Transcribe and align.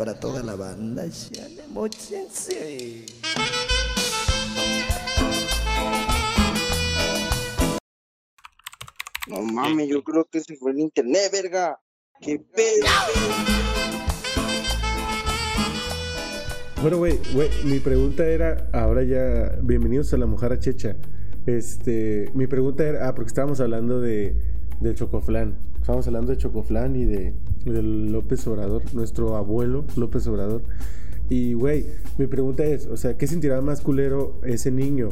para 0.00 0.18
toda 0.18 0.42
la 0.42 0.56
banda. 0.56 1.04
Chale, 1.10 1.60
mochense. 1.74 3.04
No 9.28 9.42
mames, 9.42 9.90
yo 9.90 10.02
creo 10.02 10.24
que 10.24 10.40
se 10.40 10.56
fue 10.56 10.70
el 10.70 10.78
internet, 10.78 11.30
verga. 11.30 11.78
¡Qué 12.18 12.38
pedo! 12.38 12.86
Bueno, 16.80 16.96
güey, 16.96 17.18
güey, 17.34 17.50
mi 17.64 17.78
pregunta 17.78 18.26
era, 18.26 18.70
ahora 18.72 19.02
ya, 19.02 19.58
bienvenidos 19.60 20.14
a 20.14 20.16
la 20.16 20.24
Mojara 20.24 20.58
Checha. 20.58 20.96
Este, 21.44 22.30
mi 22.32 22.46
pregunta 22.46 22.88
era, 22.88 23.06
ah, 23.06 23.14
porque 23.14 23.28
estábamos 23.28 23.60
hablando 23.60 24.00
de, 24.00 24.34
del 24.80 24.94
Chocoflán. 24.94 25.58
Estábamos 25.78 26.06
hablando 26.06 26.32
de 26.32 26.38
Chocoflán 26.38 26.96
y 26.96 27.04
de, 27.04 27.34
de 27.64 27.82
López 27.82 28.46
Obrador, 28.46 28.82
nuestro 28.94 29.36
abuelo 29.36 29.84
López 29.96 30.26
Obrador. 30.26 30.62
Y, 31.28 31.52
güey, 31.52 31.86
mi 32.18 32.26
pregunta 32.26 32.64
es, 32.64 32.86
o 32.86 32.96
sea, 32.96 33.16
¿qué 33.16 33.26
sentirá 33.26 33.60
más 33.60 33.80
culero 33.80 34.40
ese 34.44 34.70
niño? 34.70 35.10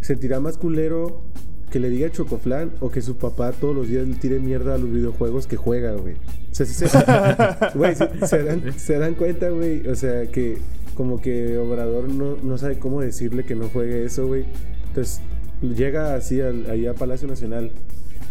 ¿Sentirá 0.00 0.38
más 0.40 0.56
culero 0.56 1.22
que 1.70 1.80
le 1.80 1.90
diga 1.90 2.10
Chocoflán 2.10 2.72
o 2.80 2.90
que 2.90 3.02
su 3.02 3.16
papá 3.16 3.50
todos 3.52 3.74
los 3.74 3.88
días 3.88 4.06
le 4.06 4.14
tire 4.14 4.38
mierda 4.38 4.74
a 4.74 4.78
los 4.78 4.90
videojuegos 4.92 5.46
que 5.46 5.56
juega, 5.56 5.92
güey? 5.94 6.14
O 6.50 6.54
sea, 6.54 6.66
sí 6.66 6.74
se, 6.74 6.86
güey, 7.74 7.94
se, 7.94 8.42
dan, 8.44 8.78
se 8.78 8.98
dan 8.98 9.14
cuenta, 9.14 9.48
güey, 9.50 9.86
o 9.88 9.96
sea, 9.96 10.26
que 10.26 10.58
como 10.94 11.20
que 11.20 11.58
Obrador 11.58 12.08
no, 12.08 12.36
no 12.36 12.58
sabe 12.58 12.78
cómo 12.78 13.00
decirle 13.00 13.44
que 13.44 13.54
no 13.54 13.68
juegue 13.68 14.04
eso, 14.04 14.26
güey. 14.26 14.44
Entonces 14.88 15.20
llega 15.62 16.14
así 16.14 16.40
al, 16.40 16.70
ahí 16.70 16.86
a 16.86 16.94
Palacio 16.94 17.26
Nacional 17.26 17.70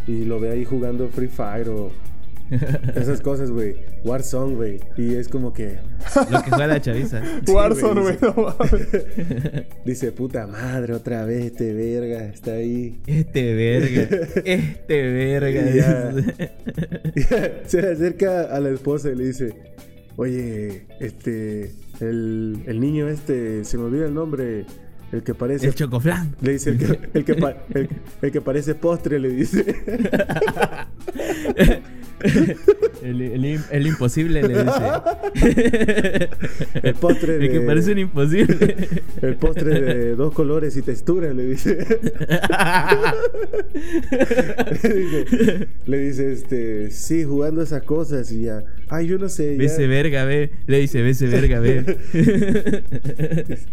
y 0.08 0.26
lo 0.26 0.40
ve 0.40 0.52
ahí 0.52 0.64
jugando 0.64 1.08
Free 1.10 1.28
Fire 1.28 1.70
o 1.70 1.92
esas 2.96 3.22
cosas, 3.22 3.50
güey. 3.52 3.76
Warzone, 4.04 4.56
güey. 4.56 4.80
Y 4.98 5.16
es 5.16 5.28
como 5.28 5.54
que 5.54 5.80
Lo 6.30 6.42
que 6.44 6.50
juega 6.50 6.68
la 6.68 6.82
chaviza. 6.82 7.22
Warzone, 7.48 8.02
güey, 8.02 8.18
dice, 9.86 10.12
puta 10.12 10.48
madre, 10.48 10.94
otra 10.94 11.26
vez 11.26 11.46
este 11.46 11.74
verga 11.74 12.26
está 12.26 12.52
ahí. 12.54 13.00
Este 13.08 13.54
verga. 13.54 14.18
Este 14.46 15.02
verga. 15.12 15.72
Y 17.16 17.22
ya- 17.30 17.62
se 17.66 17.82
le 17.82 17.92
acerca 17.92 18.42
a 18.44 18.60
la 18.60 18.70
esposa 18.70 19.10
y 19.10 19.16
le 19.16 19.26
dice, 19.26 19.54
oye, 20.18 20.86
este, 21.00 21.72
el, 22.00 22.64
el 22.66 22.80
niño 22.80 23.08
este, 23.08 23.64
se 23.64 23.78
me 23.78 23.84
olvida 23.86 24.06
el 24.08 24.14
nombre, 24.14 24.66
el 25.12 25.24
que 25.24 25.34
parece... 25.34 25.68
El 25.68 25.76
chocoflán. 25.76 26.36
Le 26.42 26.54
dice 26.54 26.72
el 26.72 26.78
que, 26.78 27.00
el 27.14 27.26
que, 27.26 27.36
pa- 27.36 27.58
el- 27.74 27.90
el 28.22 28.32
que 28.32 28.42
parece 28.42 28.76
postre, 28.76 29.20
le 29.20 29.30
dice. 29.30 29.64
El, 33.04 33.20
el 33.20 33.44
im- 33.46 33.64
el 33.72 33.88
imposible 33.88 34.44
le 34.44 34.64
dice. 34.64 36.30
El 36.84 36.94
postre 36.96 37.36
El 37.38 37.50
que 37.52 37.60
de- 37.60 37.66
parece 37.66 37.94
un 37.94 37.98
imposible. 38.00 38.76
El 39.24 39.36
postre 39.38 39.82
de 39.82 40.16
dos 40.16 40.32
colores 40.34 40.78
y 40.78 40.84
texturas, 40.84 41.34
le 41.36 41.46
dice. 41.46 41.80
le 44.72 44.96
dice, 44.96 45.68
le 45.86 46.00
dice, 46.00 46.32
este, 46.34 46.92
sí, 46.92 47.24
jugando 47.24 47.62
esas 47.62 47.84
cosas 47.84 48.32
y 48.32 48.44
ya. 48.44 48.64
Ay, 48.90 49.08
yo 49.08 49.18
no 49.18 49.30
sé. 49.30 49.54
ya". 49.56 49.64
Vese 49.64 49.88
verga, 49.88 50.26
ve. 50.26 50.52
Le 50.68 50.80
dice, 50.80 51.02
vese 51.02 51.28
verga, 51.28 51.60
ve. 51.60 51.84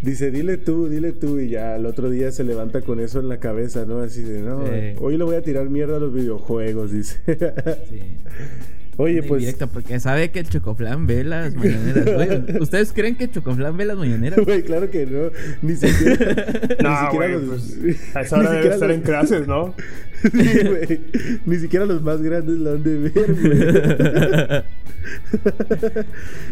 Dice, 0.01 0.31
dile 0.31 0.57
tú, 0.57 0.87
dile 0.89 1.11
tú. 1.11 1.39
Y 1.39 1.49
ya 1.49 1.75
al 1.75 1.85
otro 1.85 2.09
día 2.09 2.31
se 2.31 2.43
levanta 2.43 2.81
con 2.81 2.99
eso 2.99 3.19
en 3.19 3.29
la 3.29 3.39
cabeza, 3.39 3.85
¿no? 3.85 3.99
Así 3.99 4.23
de, 4.23 4.41
no, 4.41 4.65
Sí. 4.65 4.95
hoy 4.99 5.17
le 5.17 5.23
voy 5.23 5.35
a 5.35 5.41
tirar 5.43 5.69
mierda 5.69 5.97
a 5.97 5.99
los 5.99 6.13
videojuegos, 6.13 6.91
dice. 6.91 7.19
Sí. 7.89 7.99
Oye, 8.97 9.23
pues. 9.23 9.41
indirecta, 9.43 9.67
porque 9.67 9.97
sabe 10.01 10.29
que 10.29 10.39
el 10.39 10.49
Chocoflán 10.49 11.07
ve 11.07 11.23
las 11.23 11.55
mañaneras. 11.55 12.05
güey. 12.45 12.57
¿Ustedes 12.61 12.91
creen 12.91 13.15
que 13.15 13.31
Chocoflán 13.31 13.77
ve 13.77 13.85
las 13.85 13.95
mañaneras? 13.97 14.39
Güey, 14.43 14.61
claro 14.63 14.89
que 14.91 15.05
no. 15.05 15.29
Ni 15.61 15.75
siquiera. 15.77 16.35
ni 16.79 16.83
No, 16.83 16.99
siquiera 17.05 17.09
güey, 17.11 17.31
los. 17.45 17.61
pues, 17.79 18.15
a 18.15 18.21
esa 18.21 18.37
ni 18.37 18.45
hora 18.45 18.51
debe 18.59 18.73
estar 18.73 18.89
los- 18.89 18.97
en 18.97 19.03
clases, 19.03 19.47
¿no? 19.47 19.73
Sí, 20.21 20.29
güey. 20.67 20.99
Ni 21.45 21.55
siquiera 21.59 21.85
los 21.85 22.01
más 22.01 22.21
grandes 22.21 22.57
la 22.57 22.71
han 22.71 22.83
de 22.83 22.97
ver, 22.97 24.63
güey. 24.63 24.63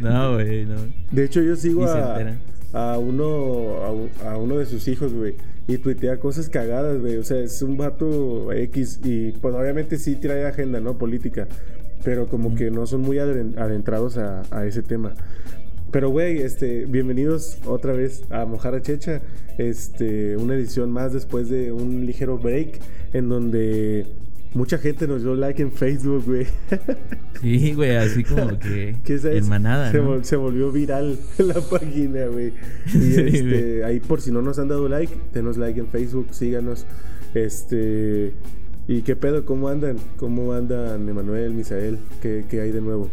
No, 0.02 0.34
güey, 0.36 0.66
no. 0.66 0.75
De 1.12 1.25
hecho, 1.25 1.42
yo 1.42 1.56
sigo 1.58 1.84
Ni 1.84 1.90
a, 1.92 2.38
a 2.94 2.98
uno 2.98 4.08
a, 4.24 4.30
a 4.31 4.38
uno 4.38 4.58
de 4.58 4.66
sus 4.66 4.88
hijos, 4.88 5.14
güey. 5.14 5.36
Y 5.68 5.78
tuitea 5.80 6.18
cosas 6.18 6.48
cagadas, 6.50 7.00
güey. 7.00 7.18
O 7.18 7.24
sea, 7.24 7.40
es 7.40 7.62
un 7.62 7.75
vato 7.75 8.54
X. 8.54 9.02
Y 9.04 9.31
pues 9.34 9.54
obviamente 9.54 9.98
sí 9.98 10.16
trae 10.16 10.46
agenda, 10.46 10.80
¿no? 10.80 10.98
Política. 10.98 11.48
Pero 12.07 12.28
como 12.28 12.56
que 12.56 12.72
no 12.72 12.88
son 12.88 13.01
muy 13.01 13.19
adentrados 13.19 14.18
a, 14.18 14.44
a 14.51 14.66
ese 14.66 14.81
tema. 14.81 15.13
Pero, 15.91 16.09
güey, 16.09 16.38
este, 16.38 16.85
bienvenidos 16.85 17.57
otra 17.66 17.91
vez 17.91 18.23
a 18.29 18.45
Mojara 18.45 18.81
Checha. 18.81 19.19
Este, 19.57 20.38
una 20.38 20.56
edición 20.56 20.90
más 20.90 21.12
después 21.12 21.50
de 21.50 21.73
un 21.73 22.06
ligero 22.06 22.38
break 22.38 22.79
en 23.12 23.28
donde 23.28 24.07
mucha 24.53 24.78
gente 24.78 25.06
nos 25.06 25.23
dio 25.23 25.35
like 25.35 25.62
en 25.62 25.73
Facebook, 25.73 26.23
güey. 26.25 26.47
Sí, 27.41 27.73
güey, 27.73 27.97
así 27.97 28.24
como 28.24 28.57
que. 28.57 28.95
¿Qué 29.03 29.16
es 29.16 29.25
eso? 29.25 29.31
En 29.31 29.50
manada, 29.50 29.91
se, 29.91 29.97
¿no? 29.97 30.24
se 30.24 30.38
volvió 30.38 30.72
viral 30.72 31.19
la 31.39 31.59
página, 31.59 32.28
güey. 32.28 32.53
Y 32.85 32.89
Sí, 32.89 33.16
este, 33.18 33.41
güey. 33.41 33.84
ahí 33.84 34.00
por 34.00 34.22
si 34.22 34.31
no 34.31 34.41
nos 34.41 34.59
han 34.59 34.69
dado 34.69 34.88
like, 34.88 35.13
denos 35.34 35.57
like 35.57 35.78
en 35.78 35.88
Facebook, 35.88 36.28
síganos. 36.31 36.85
Este. 37.34 38.31
¿Y 38.88 39.02
qué 39.02 39.16
pedo? 39.16 39.46
¿Cómo 39.46 39.68
andan? 39.68 39.98
¿Cómo 40.18 40.53
andan 40.53 41.08
Emanuel, 41.09 41.53
Misael? 41.53 42.00
¿Qué, 42.22 42.46
qué 42.50 42.62
hay 42.62 42.72
de 42.72 42.81
nuevo? 42.81 43.09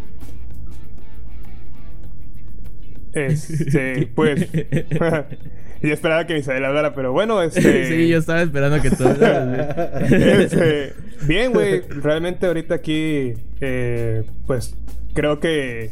Este, 3.12 4.09
pues. 4.15 4.49
yo 5.83 5.93
esperaba 5.93 6.27
que 6.27 6.35
Misael 6.35 6.65
hablara, 6.65 6.95
pero 6.95 7.12
bueno, 7.12 7.43
este. 7.43 7.89
Sí, 7.89 8.09
yo 8.09 8.19
estaba 8.19 8.43
esperando 8.43 8.81
que 8.81 8.91
tú 8.91 9.07
hablaras. 9.07 10.12
Este, 10.12 10.93
bien, 11.27 11.53
güey. 11.53 11.81
Realmente 11.89 12.47
ahorita 12.47 12.77
aquí, 12.77 13.35
eh, 13.61 14.25
pues 14.47 14.77
creo 15.15 15.41
que 15.41 15.91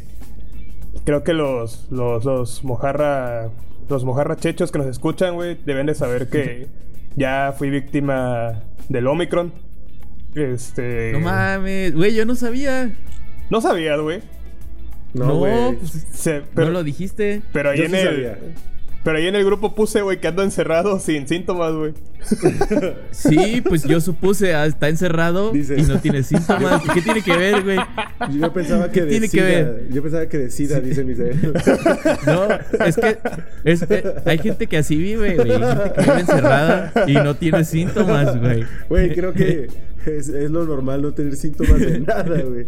creo 1.05 1.23
que 1.23 1.33
los 1.33 1.87
los 1.91 2.23
los 2.23 2.63
mojarra 2.63 3.49
los 3.89 4.05
mojarra 4.05 4.37
chechos 4.37 4.71
que 4.71 4.79
nos 4.79 4.87
escuchan, 4.87 5.35
güey, 5.35 5.57
deben 5.65 5.87
de 5.87 5.95
saber 5.95 6.29
que 6.29 6.67
ya 7.15 7.53
fui 7.57 7.69
víctima 7.69 8.63
del 8.89 9.07
Omicron. 9.07 9.51
Este, 10.35 11.11
No 11.13 11.19
mames, 11.19 11.93
güey, 11.95 12.13
yo 12.15 12.25
no 12.25 12.35
sabía. 12.35 12.91
no 13.49 13.61
sabías, 13.61 13.99
güey. 13.99 14.21
No, 15.13 15.25
No, 15.27 15.35
güey. 15.37 15.75
pues 15.75 15.91
Se- 16.11 16.41
pero, 16.55 16.67
no 16.67 16.73
lo 16.73 16.83
dijiste. 16.83 17.41
pero 17.53 17.69
ahí 17.69 17.77
Yo 17.77 17.83
en 17.85 17.91
sí 17.91 17.97
el 17.97 18.03
sabía. 18.07 18.37
Pero 19.03 19.17
ahí 19.17 19.27
en 19.27 19.35
el 19.35 19.45
grupo 19.45 19.75
puse, 19.75 20.01
güey, 20.01 20.19
que 20.19 20.27
ando 20.27 20.43
encerrado 20.43 20.99
sin 21.01 21.27
síntomas, 21.27 21.73
güey. 21.73 21.93
Sí, 23.11 23.61
pues 23.67 23.83
yo 23.83 23.99
supuse, 23.99 24.55
ah, 24.55 24.65
está 24.65 24.87
encerrado 24.87 25.51
Dice- 25.51 25.77
y 25.77 25.83
no 25.83 25.99
tiene 25.99 26.23
síntomas. 26.23 26.81
¿Qué 26.93 27.01
tiene 27.01 27.21
que 27.21 27.35
ver, 27.35 27.63
güey? 27.63 27.77
Yo 28.39 28.53
pensaba 28.53 28.89
que 28.91 29.01
tiene 29.01 29.27
que 29.27 29.37
sida, 29.37 29.43
ver? 29.43 29.87
Yo 29.91 30.01
pensaba 30.01 30.25
que 30.27 30.37
de 30.37 30.49
sida, 30.49 30.79
dice 30.79 31.03
Misael. 31.03 31.37
No, 32.25 32.47
es 32.85 32.95
que, 32.95 33.17
es 33.65 33.85
que 33.85 34.03
hay 34.25 34.37
gente 34.37 34.67
que 34.67 34.77
así 34.77 34.95
vive, 34.95 35.35
güey. 35.35 35.51
Hay 35.51 35.59
gente 35.59 35.91
que 35.95 36.01
vive 36.01 36.19
encerrada 36.19 36.93
y 37.07 37.13
no 37.13 37.35
tiene 37.35 37.63
síntomas, 37.65 38.39
güey. 38.39 38.63
Güey, 38.87 39.13
creo 39.13 39.33
que 39.33 39.67
es, 40.05 40.29
es 40.29 40.51
lo 40.51 40.65
normal 40.65 41.01
no 41.01 41.13
tener 41.13 41.35
síntomas 41.35 41.79
de 41.79 41.99
nada, 42.01 42.41
güey. 42.41 42.67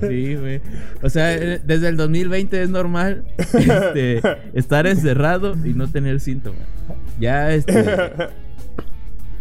Sí, 0.00 0.34
güey. 0.36 0.60
O 1.02 1.10
sea, 1.10 1.34
eh, 1.34 1.60
desde 1.64 1.88
el 1.88 1.96
2020 1.96 2.62
es 2.62 2.70
normal 2.70 3.24
este, 3.54 4.20
estar 4.54 4.86
encerrado 4.86 5.54
y 5.64 5.74
no 5.74 5.88
tener 5.90 6.20
síntomas. 6.20 6.60
Ya, 7.20 7.52
este. 7.54 7.72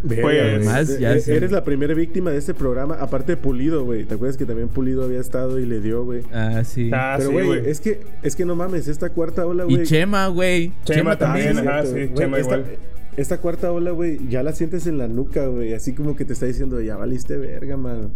Pues, 0.08 0.40
además, 0.40 1.00
ya 1.00 1.16
E- 1.16 1.20
sí. 1.22 1.32
Eres 1.32 1.52
la 1.52 1.64
primera 1.64 1.94
víctima 1.96 2.30
de 2.30 2.38
este 2.38 2.54
programa, 2.54 2.96
aparte 3.00 3.32
de 3.32 3.38
Pulido, 3.38 3.84
güey. 3.84 4.06
¿Te 4.06 4.14
acuerdas 4.14 4.38
que 4.38 4.46
también 4.46 4.68
Pulido 4.70 5.04
había 5.04 5.20
estado 5.20 5.60
y 5.60 5.66
le 5.66 5.82
dio, 5.82 6.06
güey? 6.06 6.22
Ah, 6.32 6.64
sí. 6.64 6.92
Ah, 6.94 7.16
Pero, 7.18 7.30
sí, 7.32 7.36
güey, 7.36 7.68
es 7.68 7.82
que, 7.82 8.02
es 8.22 8.36
que 8.36 8.46
no 8.46 8.56
mames, 8.56 8.88
esta 8.88 9.10
cuarta 9.10 9.46
ola, 9.48 9.64
güey. 9.64 9.82
Y 9.82 9.84
Chema, 9.86 10.28
güey. 10.28 10.72
Chema 10.86 11.18
también, 11.18 11.58
ajá, 11.58 11.84
sí, 11.84 12.12
Chema 12.14 12.38
esta, 12.38 12.58
igual. 12.58 12.78
esta 13.18 13.40
cuarta 13.40 13.72
ola, 13.72 13.90
güey, 13.90 14.20
ya 14.30 14.44
la 14.44 14.54
sientes 14.54 14.86
en 14.86 15.00
la 15.00 15.08
nuca, 15.08 15.48
güey. 15.48 15.74
Así 15.74 15.94
como 15.94 16.16
que 16.16 16.26
te 16.26 16.34
está 16.34 16.46
diciendo, 16.46 16.80
ya 16.80 16.96
valiste 16.96 17.36
verga, 17.36 17.76
mano. 17.76 18.12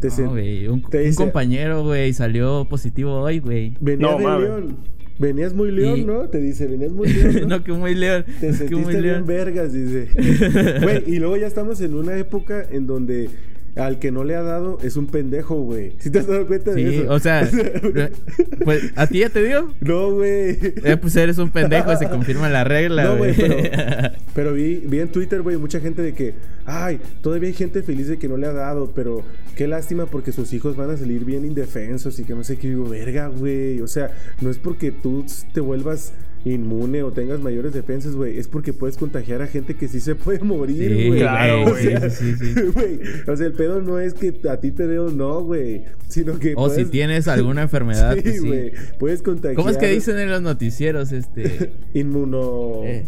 Te 0.00 0.08
No, 0.08 0.14
sen- 0.14 0.28
güey. 0.30 0.66
Un, 0.66 0.80
te 0.82 0.98
un 0.98 1.04
dice- 1.04 1.16
compañero, 1.16 1.84
güey, 1.84 2.14
salió 2.14 2.64
positivo 2.70 3.20
hoy, 3.20 3.38
güey. 3.40 3.76
Venías 3.80 4.10
No, 4.12 4.16
de 4.18 4.24
mames. 4.24 4.48
León. 4.48 4.76
Venías 5.18 5.52
muy 5.52 5.70
león, 5.72 6.00
Y- 6.00 6.04
¿no? 6.04 6.28
Te 6.28 6.38
dice, 6.40 6.66
venías 6.66 6.92
muy 6.92 7.08
león, 7.12 7.34
¿no? 7.42 7.46
no, 7.58 7.64
que 7.64 7.72
muy 7.72 7.94
león. 7.94 8.24
Te 8.24 8.32
que 8.40 8.46
muy 8.46 8.54
sentiste 8.56 8.92
bien 8.92 9.02
león. 9.02 9.26
vergas, 9.26 9.72
dice. 9.72 10.08
Güey, 10.82 11.02
y 11.06 11.18
luego 11.18 11.36
ya 11.36 11.46
estamos 11.46 11.80
en 11.80 11.94
una 11.94 12.16
época 12.16 12.64
en 12.70 12.86
donde 12.86 13.28
al 13.78 13.98
que 13.98 14.10
no 14.10 14.24
le 14.24 14.34
ha 14.36 14.42
dado 14.42 14.78
es 14.82 14.96
un 14.96 15.06
pendejo, 15.06 15.56
güey. 15.62 15.92
¿Sí 15.98 16.10
te 16.10 16.18
has 16.18 16.26
dado 16.26 16.46
cuenta 16.46 16.72
de 16.72 16.90
Sí, 16.90 16.96
eso? 16.98 17.12
o 17.12 17.18
sea, 17.18 17.48
pues, 18.64 18.92
¿a 18.96 19.06
ti 19.06 19.20
ya 19.20 19.30
te 19.30 19.42
dio? 19.42 19.72
No, 19.80 20.12
güey. 20.12 20.58
Eh, 20.84 20.96
pues 21.00 21.16
eres 21.16 21.38
un 21.38 21.50
pendejo, 21.50 21.96
se 21.96 22.08
confirma 22.08 22.48
la 22.48 22.64
regla, 22.64 23.04
No, 23.04 23.16
güey, 23.16 23.34
güey. 23.34 23.48
pero, 23.70 24.10
pero 24.34 24.52
vi, 24.54 24.76
vi 24.86 25.00
en 25.00 25.08
Twitter, 25.08 25.42
güey, 25.42 25.56
mucha 25.56 25.80
gente 25.80 26.02
de 26.02 26.12
que, 26.14 26.34
ay, 26.66 27.00
todavía 27.22 27.48
hay 27.48 27.54
gente 27.54 27.82
feliz 27.82 28.08
de 28.08 28.18
que 28.18 28.28
no 28.28 28.36
le 28.36 28.46
ha 28.46 28.52
dado, 28.52 28.92
pero 28.94 29.22
qué 29.56 29.66
lástima 29.68 30.06
porque 30.06 30.32
sus 30.32 30.52
hijos 30.52 30.76
van 30.76 30.90
a 30.90 30.96
salir 30.96 31.24
bien 31.24 31.44
indefensos 31.44 32.18
y 32.18 32.24
que 32.24 32.34
no 32.34 32.44
sé 32.44 32.56
qué. 32.58 32.68
Digo, 32.68 32.88
verga, 32.88 33.28
güey. 33.28 33.80
O 33.80 33.86
sea, 33.88 34.10
no 34.40 34.50
es 34.50 34.58
porque 34.58 34.92
tú 34.92 35.24
te 35.52 35.60
vuelvas 35.60 36.12
inmune 36.44 37.02
o 37.02 37.10
tengas 37.12 37.40
mayores 37.40 37.72
defensas, 37.72 38.14
güey. 38.14 38.38
Es 38.38 38.48
porque 38.48 38.72
puedes 38.72 38.96
contagiar 38.96 39.42
a 39.42 39.46
gente 39.46 39.74
que 39.74 39.88
sí 39.88 40.00
se 40.00 40.14
puede 40.14 40.38
morir, 40.40 40.88
Sí, 40.96 41.06
güey. 41.08 41.20
claro, 41.20 41.62
O 41.64 41.70
güey. 41.70 41.84
sea, 41.84 42.10
Sí, 42.10 42.34
sí, 42.36 42.54
O 43.26 43.36
sea, 43.36 43.46
el 43.46 43.52
pedo 43.52 43.82
no 43.82 43.98
es 43.98 44.14
que 44.14 44.34
a 44.48 44.56
ti 44.58 44.70
te 44.70 44.86
dé 44.86 44.98
o 44.98 45.10
no, 45.10 45.42
güey. 45.42 45.84
Sino 46.08 46.38
que. 46.38 46.54
O 46.56 46.70
si 46.70 46.84
tienes 46.86 47.28
alguna 47.28 47.62
enfermad, 47.62 48.14
Sí, 48.14 48.20
pues 48.22 48.40
sí. 48.40 48.46
güey. 48.46 48.72
Puedes 48.98 49.22
contagiar. 49.22 49.56
¿Cómo 49.56 49.70
es 49.70 49.76
que 49.76 49.88
dicen 49.88 50.18
en 50.18 50.30
los 50.30 50.42
noticieros, 50.42 51.12
este? 51.12 51.72
Inmuno. 51.94 52.82
Eh. 52.84 53.04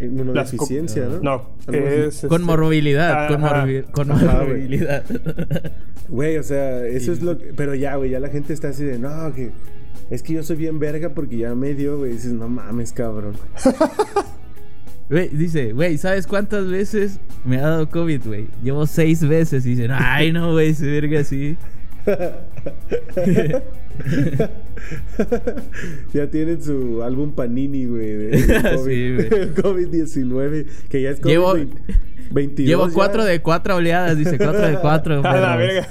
Inmunodeficiencia, 0.00 1.06
¿no? 1.06 1.20
No, 1.20 1.74
es. 1.74 2.20
Con 2.20 2.40
este, 2.42 2.46
morbilidad, 2.46 3.28
con, 3.28 3.40
morbi- 3.42 3.90
con 3.90 4.10
Ajá, 4.12 4.36
güey. 4.44 4.46
morbilidad. 4.46 5.04
Güey, 6.08 6.36
o 6.38 6.42
sea, 6.42 6.86
eso 6.86 7.12
es 7.12 7.20
lo 7.20 7.36
que... 7.36 7.52
Pero 7.56 7.74
ya, 7.74 7.96
güey, 7.96 8.10
ya 8.10 8.20
la 8.20 8.28
gente 8.28 8.52
está 8.52 8.68
así 8.68 8.84
de, 8.84 8.98
no, 8.98 9.32
que... 9.34 9.50
Es 10.10 10.22
que 10.22 10.34
yo 10.34 10.42
soy 10.42 10.56
bien 10.56 10.78
verga 10.78 11.10
porque 11.14 11.38
ya 11.38 11.54
me 11.54 11.74
dio, 11.74 11.98
güey. 11.98 12.12
Dices, 12.12 12.32
no 12.32 12.48
mames, 12.48 12.92
cabrón. 12.92 13.34
Güey, 15.10 15.30
dice, 15.30 15.72
güey, 15.72 15.96
¿sabes 15.96 16.26
cuántas 16.26 16.68
veces 16.68 17.18
me 17.46 17.56
ha 17.56 17.62
dado 17.62 17.88
COVID, 17.88 18.26
güey? 18.26 18.46
Llevo 18.62 18.86
seis 18.86 19.26
veces. 19.26 19.64
Y 19.64 19.70
dicen, 19.70 19.90
ay, 19.90 20.32
no, 20.32 20.52
güey, 20.52 20.74
se 20.74 20.84
verga 20.84 21.20
así. 21.20 21.56
ya 26.12 26.30
tienen 26.30 26.62
su 26.62 27.02
álbum 27.02 27.32
Panini, 27.32 27.86
güey. 27.86 28.32
Sí, 28.84 29.16
el 29.30 29.54
COVID-19, 29.54 30.66
que 30.90 31.00
ya 31.02 31.10
es 31.10 31.20
COVID 31.20 31.32
Llevo- 31.32 31.54
20 31.54 31.78
22 32.30 32.68
Llevo 32.68 32.88
ya. 32.88 32.94
cuatro 32.94 33.24
de 33.24 33.40
cuatro 33.40 33.76
oleadas, 33.76 34.16
dice, 34.16 34.36
cuatro 34.38 34.66
de 34.66 34.78
cuatro. 34.78 35.20
A 35.24 35.40
la 35.40 35.56
verga. 35.56 35.86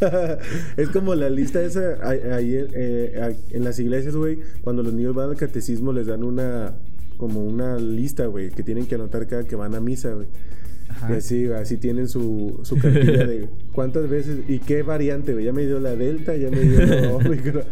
es 0.76 0.88
como 0.90 1.14
la 1.14 1.28
lista 1.30 1.62
esa 1.62 1.96
eh, 2.14 3.20
a- 3.22 3.54
en 3.56 3.64
las 3.64 3.78
iglesias, 3.78 4.14
güey, 4.16 4.38
cuando 4.62 4.82
los 4.82 4.92
niños 4.92 5.14
van 5.14 5.30
al 5.30 5.36
catecismo 5.36 5.92
les 5.92 6.06
dan 6.06 6.24
una 6.24 6.72
como 7.16 7.44
una 7.44 7.76
lista, 7.76 8.26
güey, 8.26 8.50
que 8.50 8.62
tienen 8.62 8.86
que 8.86 8.94
anotar 8.94 9.26
cada 9.26 9.44
que 9.44 9.54
van 9.56 9.74
a 9.74 9.80
misa, 9.80 10.12
güey. 10.14 10.26
Ajá. 10.88 11.12
Y 11.12 11.16
así, 11.18 11.46
así 11.52 11.76
tienen 11.76 12.08
su, 12.08 12.60
su 12.64 12.76
cartilla 12.78 13.24
de 13.26 13.48
cuántas 13.72 14.08
veces 14.08 14.38
y 14.48 14.58
qué 14.58 14.82
variante, 14.82 15.34
güey. 15.34 15.44
Ya 15.44 15.52
me 15.52 15.66
dio 15.66 15.78
la 15.80 15.94
Delta, 15.94 16.34
ya 16.34 16.50
me 16.50 16.60
dio 16.60 16.84
la 16.84 17.12
Omicron. 17.12 17.64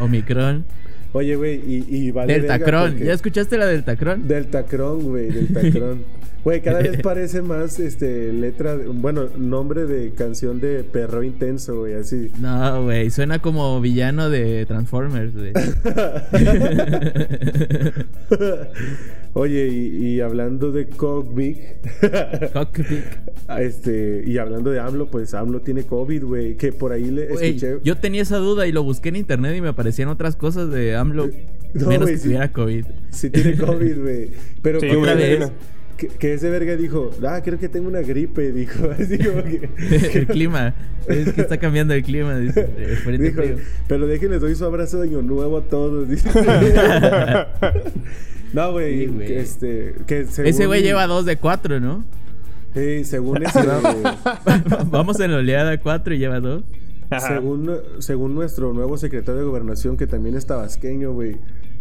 Omicron. 0.00 0.64
Oye, 1.12 1.36
güey, 1.36 1.54
y, 1.66 1.86
y 1.88 2.10
vale 2.10 2.38
Deltacron. 2.40 2.90
porque- 2.92 3.04
¿Ya 3.06 3.12
escuchaste 3.14 3.56
la 3.58 3.66
Deltacron? 3.66 4.26
Deltacron, 4.28 5.02
güey, 5.04 5.28
Deltacron. 5.30 6.02
Güey, 6.44 6.60
cada 6.62 6.78
vez 6.80 6.98
parece 7.02 7.42
más, 7.42 7.80
este, 7.80 8.32
letra, 8.32 8.76
de- 8.76 8.86
bueno, 8.86 9.24
nombre 9.36 9.86
de 9.86 10.12
canción 10.12 10.60
de 10.60 10.84
perro 10.84 11.24
intenso, 11.24 11.80
güey, 11.80 11.94
así. 11.94 12.30
No, 12.40 12.84
güey, 12.84 13.10
suena 13.10 13.40
como 13.40 13.80
villano 13.80 14.30
de 14.30 14.64
Transformers, 14.64 15.34
güey. 15.34 15.52
Oye, 19.34 19.68
y, 19.68 20.06
y 20.14 20.20
hablando 20.20 20.72
de 20.72 20.86
COVID, 20.88 21.56
Cockpit. 22.52 23.04
este, 23.58 24.22
y 24.26 24.38
hablando 24.38 24.70
de 24.70 24.80
AMLO, 24.80 25.10
pues 25.10 25.34
AMLO 25.34 25.60
tiene 25.60 25.84
COVID, 25.84 26.24
güey, 26.24 26.56
que 26.56 26.72
por 26.72 26.92
ahí 26.92 27.10
le 27.10 27.24
escuché. 27.32 27.78
yo 27.84 27.96
tenía 27.98 28.22
esa 28.22 28.38
duda 28.38 28.66
y 28.66 28.72
lo 28.72 28.82
busqué 28.82 29.10
en 29.10 29.16
internet 29.16 29.56
y 29.56 29.60
me 29.60 29.68
aparecían 29.68 30.08
otras 30.08 30.36
cosas 30.36 30.70
de 30.70 30.96
AMLO. 30.96 31.30
No, 31.74 31.86
menos 31.86 32.08
que 32.08 32.16
sí. 32.16 32.24
tuviera 32.24 32.52
COVID. 32.52 32.84
Sí 33.10 33.30
tiene 33.30 33.56
COVID, 33.56 33.98
güey. 34.00 34.30
Pero 34.62 34.80
Sí, 34.80 34.88
que- 34.88 34.96
vez. 34.96 35.50
Que, 35.98 36.06
que 36.06 36.34
ese 36.34 36.48
verga 36.48 36.76
dijo, 36.76 37.10
ah, 37.26 37.40
creo 37.44 37.58
que 37.58 37.68
tengo 37.68 37.88
una 37.88 38.00
gripe, 38.00 38.52
dijo. 38.52 38.88
Así 38.98 39.18
como 39.18 39.42
que. 39.42 39.68
el 40.18 40.26
clima. 40.28 40.74
Es 41.08 41.32
que 41.32 41.40
está 41.40 41.58
cambiando 41.58 41.92
el 41.92 42.04
clima, 42.04 42.38
dice. 42.38 42.68
Dijo, 43.18 43.42
pero 43.88 44.06
déjenles 44.06 44.40
doy 44.40 44.54
su 44.54 44.64
abrazo 44.64 45.00
de 45.00 45.08
año 45.08 45.22
nuevo 45.22 45.58
a 45.58 45.62
todos. 45.62 46.08
dice. 46.08 46.30
no, 48.52 48.72
güey. 48.72 49.08
Sí, 49.08 49.32
este, 49.34 49.94
que 50.06 50.26
según- 50.26 50.48
Ese 50.48 50.66
güey 50.66 50.82
lleva 50.82 51.06
dos 51.08 51.24
de 51.24 51.36
cuatro, 51.36 51.80
¿no? 51.80 52.04
Sí, 52.74 53.04
según 53.04 53.42
ese, 53.42 53.60
Vamos 54.86 55.18
en 55.18 55.32
la 55.32 55.38
oleada 55.38 55.78
cuatro 55.80 56.14
y 56.14 56.18
lleva 56.18 56.38
dos. 56.38 56.62
Según, 57.26 57.72
según 57.98 58.34
nuestro 58.34 58.72
nuevo 58.72 58.98
secretario 58.98 59.40
de 59.40 59.46
gobernación, 59.46 59.96
que 59.96 60.06
también 60.06 60.36
es 60.36 60.46
tabasqueño, 60.46 61.12
güey. 61.12 61.38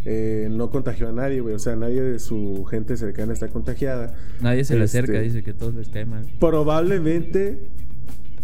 Eh, 0.10 0.48
no 0.50 0.70
contagió 0.70 1.10
a 1.10 1.12
nadie, 1.12 1.42
güey. 1.42 1.54
O 1.54 1.60
sea, 1.60 1.76
nadie 1.76 2.02
de 2.02 2.20
su 2.20 2.64
gente 2.72 2.96
cercana 2.96 3.34
está 3.34 3.50
contagiada. 3.50 4.16
Nadie 4.42 4.64
se 4.64 4.78
le 4.78 4.86
Este- 4.86 5.00
acerca, 5.00 5.20
dice 5.20 5.44
que 5.44 5.54
todos 5.54 5.76
les 5.76 5.90
cae 5.90 6.06
mal. 6.06 6.26
Probablemente 6.40 7.68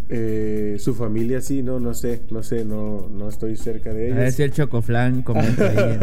eh, 0.10 0.76
su 0.80 0.94
familia 0.94 1.40
sí, 1.40 1.64
no, 1.64 1.80
no 1.80 1.94
sé, 1.94 2.22
no 2.30 2.44
sé, 2.44 2.66
no, 2.66 3.08
no 3.10 3.30
estoy 3.30 3.56
cerca 3.56 3.94
de 3.94 4.12
A 4.12 4.16
ver 4.16 4.24
ellos. 4.24 4.36
si 4.36 4.44
el 4.44 4.52
Chocoflan 4.52 5.22
comenta 5.24 5.70
ahí. 5.70 5.98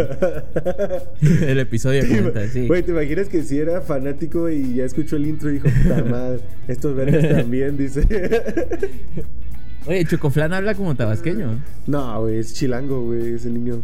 en- 1.21 1.43
el 1.51 1.59
episodio 1.59 2.09
comenta, 2.09 2.49
sí. 2.49 2.67
Güey, 2.67 2.83
¿te 2.83 2.93
imaginas 2.93 3.29
que 3.29 3.43
si 3.43 3.59
era 3.59 3.83
fanático 3.83 4.49
y 4.49 4.75
ya 4.77 4.87
escuchó 4.87 5.17
el 5.17 5.27
intro 5.27 5.51
y 5.51 5.55
dijo, 5.61 5.69
puta 5.83 6.03
madre, 6.05 6.41
estos 6.69 6.97
vergas 6.97 7.29
también, 7.29 7.77
dice. 7.77 8.01
Oye, 9.87 10.05
Chocoflan 10.07 10.53
habla 10.55 10.75
como 10.75 10.95
tabasqueño. 10.95 11.63
no, 11.87 12.21
güey, 12.23 12.39
es 12.39 12.55
chilango, 12.55 13.05
güey, 13.05 13.35
ese 13.35 13.51
niño. 13.51 13.81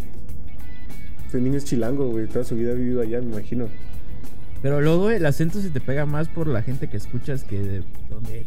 Ese 1.27 1.41
niño 1.41 1.57
es 1.59 1.65
chilango, 1.65 2.09
güey, 2.11 2.27
toda 2.27 2.45
su 2.45 2.55
vida 2.57 2.73
ha 2.73 2.75
vivido 2.75 3.01
allá, 3.01 3.21
me 3.21 3.33
imagino. 3.33 3.69
Pero 4.63 4.81
luego 4.81 5.11
el 5.11 5.25
acento 5.27 5.61
se 5.61 5.71
te 5.71 5.81
pega 5.81 6.07
más 6.07 6.29
por 6.29 6.47
la 6.49 6.63
gente 6.63 6.89
que 6.89 6.97
escuchas 6.97 7.45
que 7.45 7.61
de 7.61 7.83
dónde 8.09 8.37
eres. 8.37 8.47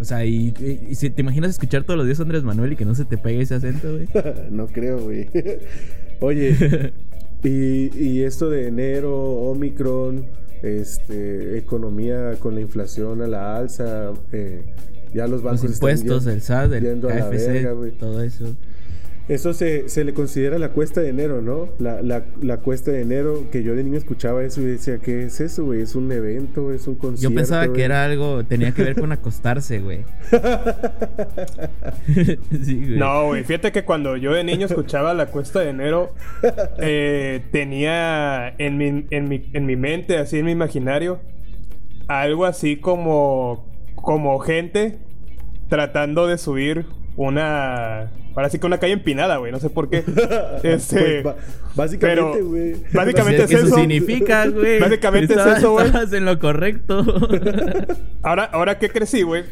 O 0.00 0.04
sea, 0.04 0.24
y, 0.24 0.54
y- 0.60 0.94
te 1.10 1.20
imaginas 1.20 1.50
escuchar 1.50 1.82
todos 1.84 1.96
los 1.98 2.06
días 2.06 2.20
a 2.20 2.22
Andrés 2.22 2.44
Manuel 2.44 2.72
y 2.72 2.76
que 2.76 2.84
no 2.84 2.94
se 2.94 3.04
te 3.04 3.18
pegue 3.18 3.40
ese 3.42 3.54
acento, 3.56 3.92
güey. 3.92 4.08
no 4.50 4.66
creo, 4.68 4.98
güey. 5.00 5.28
Oye, 6.20 6.92
y, 7.42 7.96
y 7.98 8.22
esto 8.22 8.48
de 8.50 8.68
enero, 8.68 9.16
Omicron, 9.16 10.26
este, 10.62 11.58
economía 11.58 12.34
con 12.38 12.54
la 12.54 12.60
inflación 12.60 13.22
a 13.22 13.26
la 13.26 13.56
alza, 13.56 14.12
eh, 14.32 14.62
ya 15.14 15.22
los 15.22 15.30
Los 15.30 15.42
bancos 15.42 15.64
están 15.64 15.72
impuestos, 15.74 16.24
yendo- 16.24 16.34
el 16.34 16.42
SAT, 16.42 16.72
el 16.74 16.84
yendo 16.84 17.08
a 17.08 17.14
la 17.14 17.30
KFC, 17.30 17.46
verga, 17.52 17.74
todo 17.98 18.22
eso. 18.22 18.54
Eso 19.28 19.52
se, 19.52 19.90
se 19.90 20.04
le 20.04 20.14
considera 20.14 20.58
la 20.58 20.70
cuesta 20.70 21.02
de 21.02 21.10
enero, 21.10 21.42
¿no? 21.42 21.68
La, 21.78 22.00
la, 22.00 22.24
la 22.40 22.56
cuesta 22.58 22.90
de 22.90 23.02
enero, 23.02 23.44
que 23.52 23.62
yo 23.62 23.74
de 23.74 23.84
niño 23.84 23.98
escuchaba 23.98 24.42
eso 24.42 24.62
y 24.62 24.64
decía, 24.64 24.98
¿qué 24.98 25.24
es 25.24 25.40
eso, 25.40 25.66
güey? 25.66 25.82
¿Es 25.82 25.94
un 25.94 26.10
evento? 26.10 26.72
¿Es 26.72 26.88
un 26.88 26.94
concierto? 26.94 27.28
Yo 27.28 27.34
pensaba 27.34 27.64
que 27.64 27.68
güey?" 27.68 27.82
era 27.82 28.06
algo, 28.06 28.42
tenía 28.44 28.72
que 28.72 28.84
ver 28.84 28.98
con 28.98 29.12
acostarse, 29.12 29.80
güey. 29.80 30.04
sí, 32.64 32.86
güey. 32.86 32.98
No, 32.98 33.26
güey, 33.26 33.44
fíjate 33.44 33.70
que 33.70 33.84
cuando 33.84 34.16
yo 34.16 34.32
de 34.32 34.44
niño 34.44 34.64
escuchaba 34.64 35.12
la 35.12 35.26
cuesta 35.26 35.60
de 35.60 35.70
enero, 35.70 36.14
eh, 36.78 37.42
tenía 37.52 38.54
en 38.56 38.78
mi, 38.78 39.06
en, 39.10 39.28
mi, 39.28 39.50
en 39.52 39.66
mi 39.66 39.76
mente, 39.76 40.16
así 40.16 40.38
en 40.38 40.46
mi 40.46 40.52
imaginario, 40.52 41.20
algo 42.06 42.46
así 42.46 42.76
como, 42.76 43.66
como 43.94 44.38
gente 44.38 44.96
tratando 45.68 46.26
de 46.26 46.38
subir 46.38 46.86
una... 47.18 48.10
Ahora 48.34 48.48
sí 48.48 48.58
que 48.60 48.66
una 48.66 48.78
calle 48.78 48.92
empinada, 48.92 49.36
güey, 49.38 49.50
no 49.52 49.58
sé 49.58 49.68
por 49.68 49.90
qué. 49.90 50.04
Este, 50.62 51.22
Pues, 51.22 51.34
básicamente, 51.74 52.22
pero- 52.38 52.46
güey. 52.46 52.76
básicamente 52.94 53.42
es 53.42 53.48
que 53.48 53.54
es 53.56 53.60
eso 53.62 53.66
eso. 53.68 53.76
significa, 53.76 54.46
güey. 54.46 54.78
Básicamente 54.80 55.34
es 55.34 55.46
eso, 55.58 55.72
güey. 55.72 55.86
Estabas 55.86 56.12
en 56.12 56.24
lo 56.24 56.38
correcto. 56.38 57.04
Ahora, 58.22 58.44
ahora 58.44 58.78
que 58.78 58.88
crecí, 58.90 59.22
güey, 59.22 59.44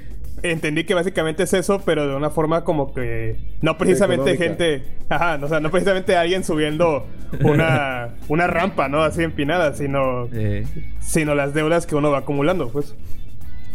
entendí 0.43 0.85
que 0.85 0.95
básicamente 0.95 1.43
es 1.45 1.53
eso, 1.55 1.83
pero 1.85 2.07
de 2.07 2.15
una 2.15 2.31
forma 2.31 2.63
como 2.63 2.95
que 2.95 3.37
no 3.63 3.77
precisamente 3.79 4.31
Económica. 4.33 4.65
gente, 4.65 4.85
ajá, 5.09 5.39
o 5.43 5.49
sea, 5.49 5.59
no 5.61 5.71
precisamente 5.71 6.15
alguien 6.17 6.45
subiendo 6.45 7.07
una, 7.43 8.11
una 8.29 8.47
rampa, 8.47 8.89
¿no? 8.89 9.03
Así 9.03 9.23
empinada, 9.23 9.75
sino, 9.75 10.29
Eh, 10.33 10.65
sino 11.01 11.35
las 11.35 11.55
deudas 11.55 11.87
que 11.87 11.97
uno 11.97 12.11
va 12.13 12.19
acumulando, 12.19 12.69
pues. 12.69 12.95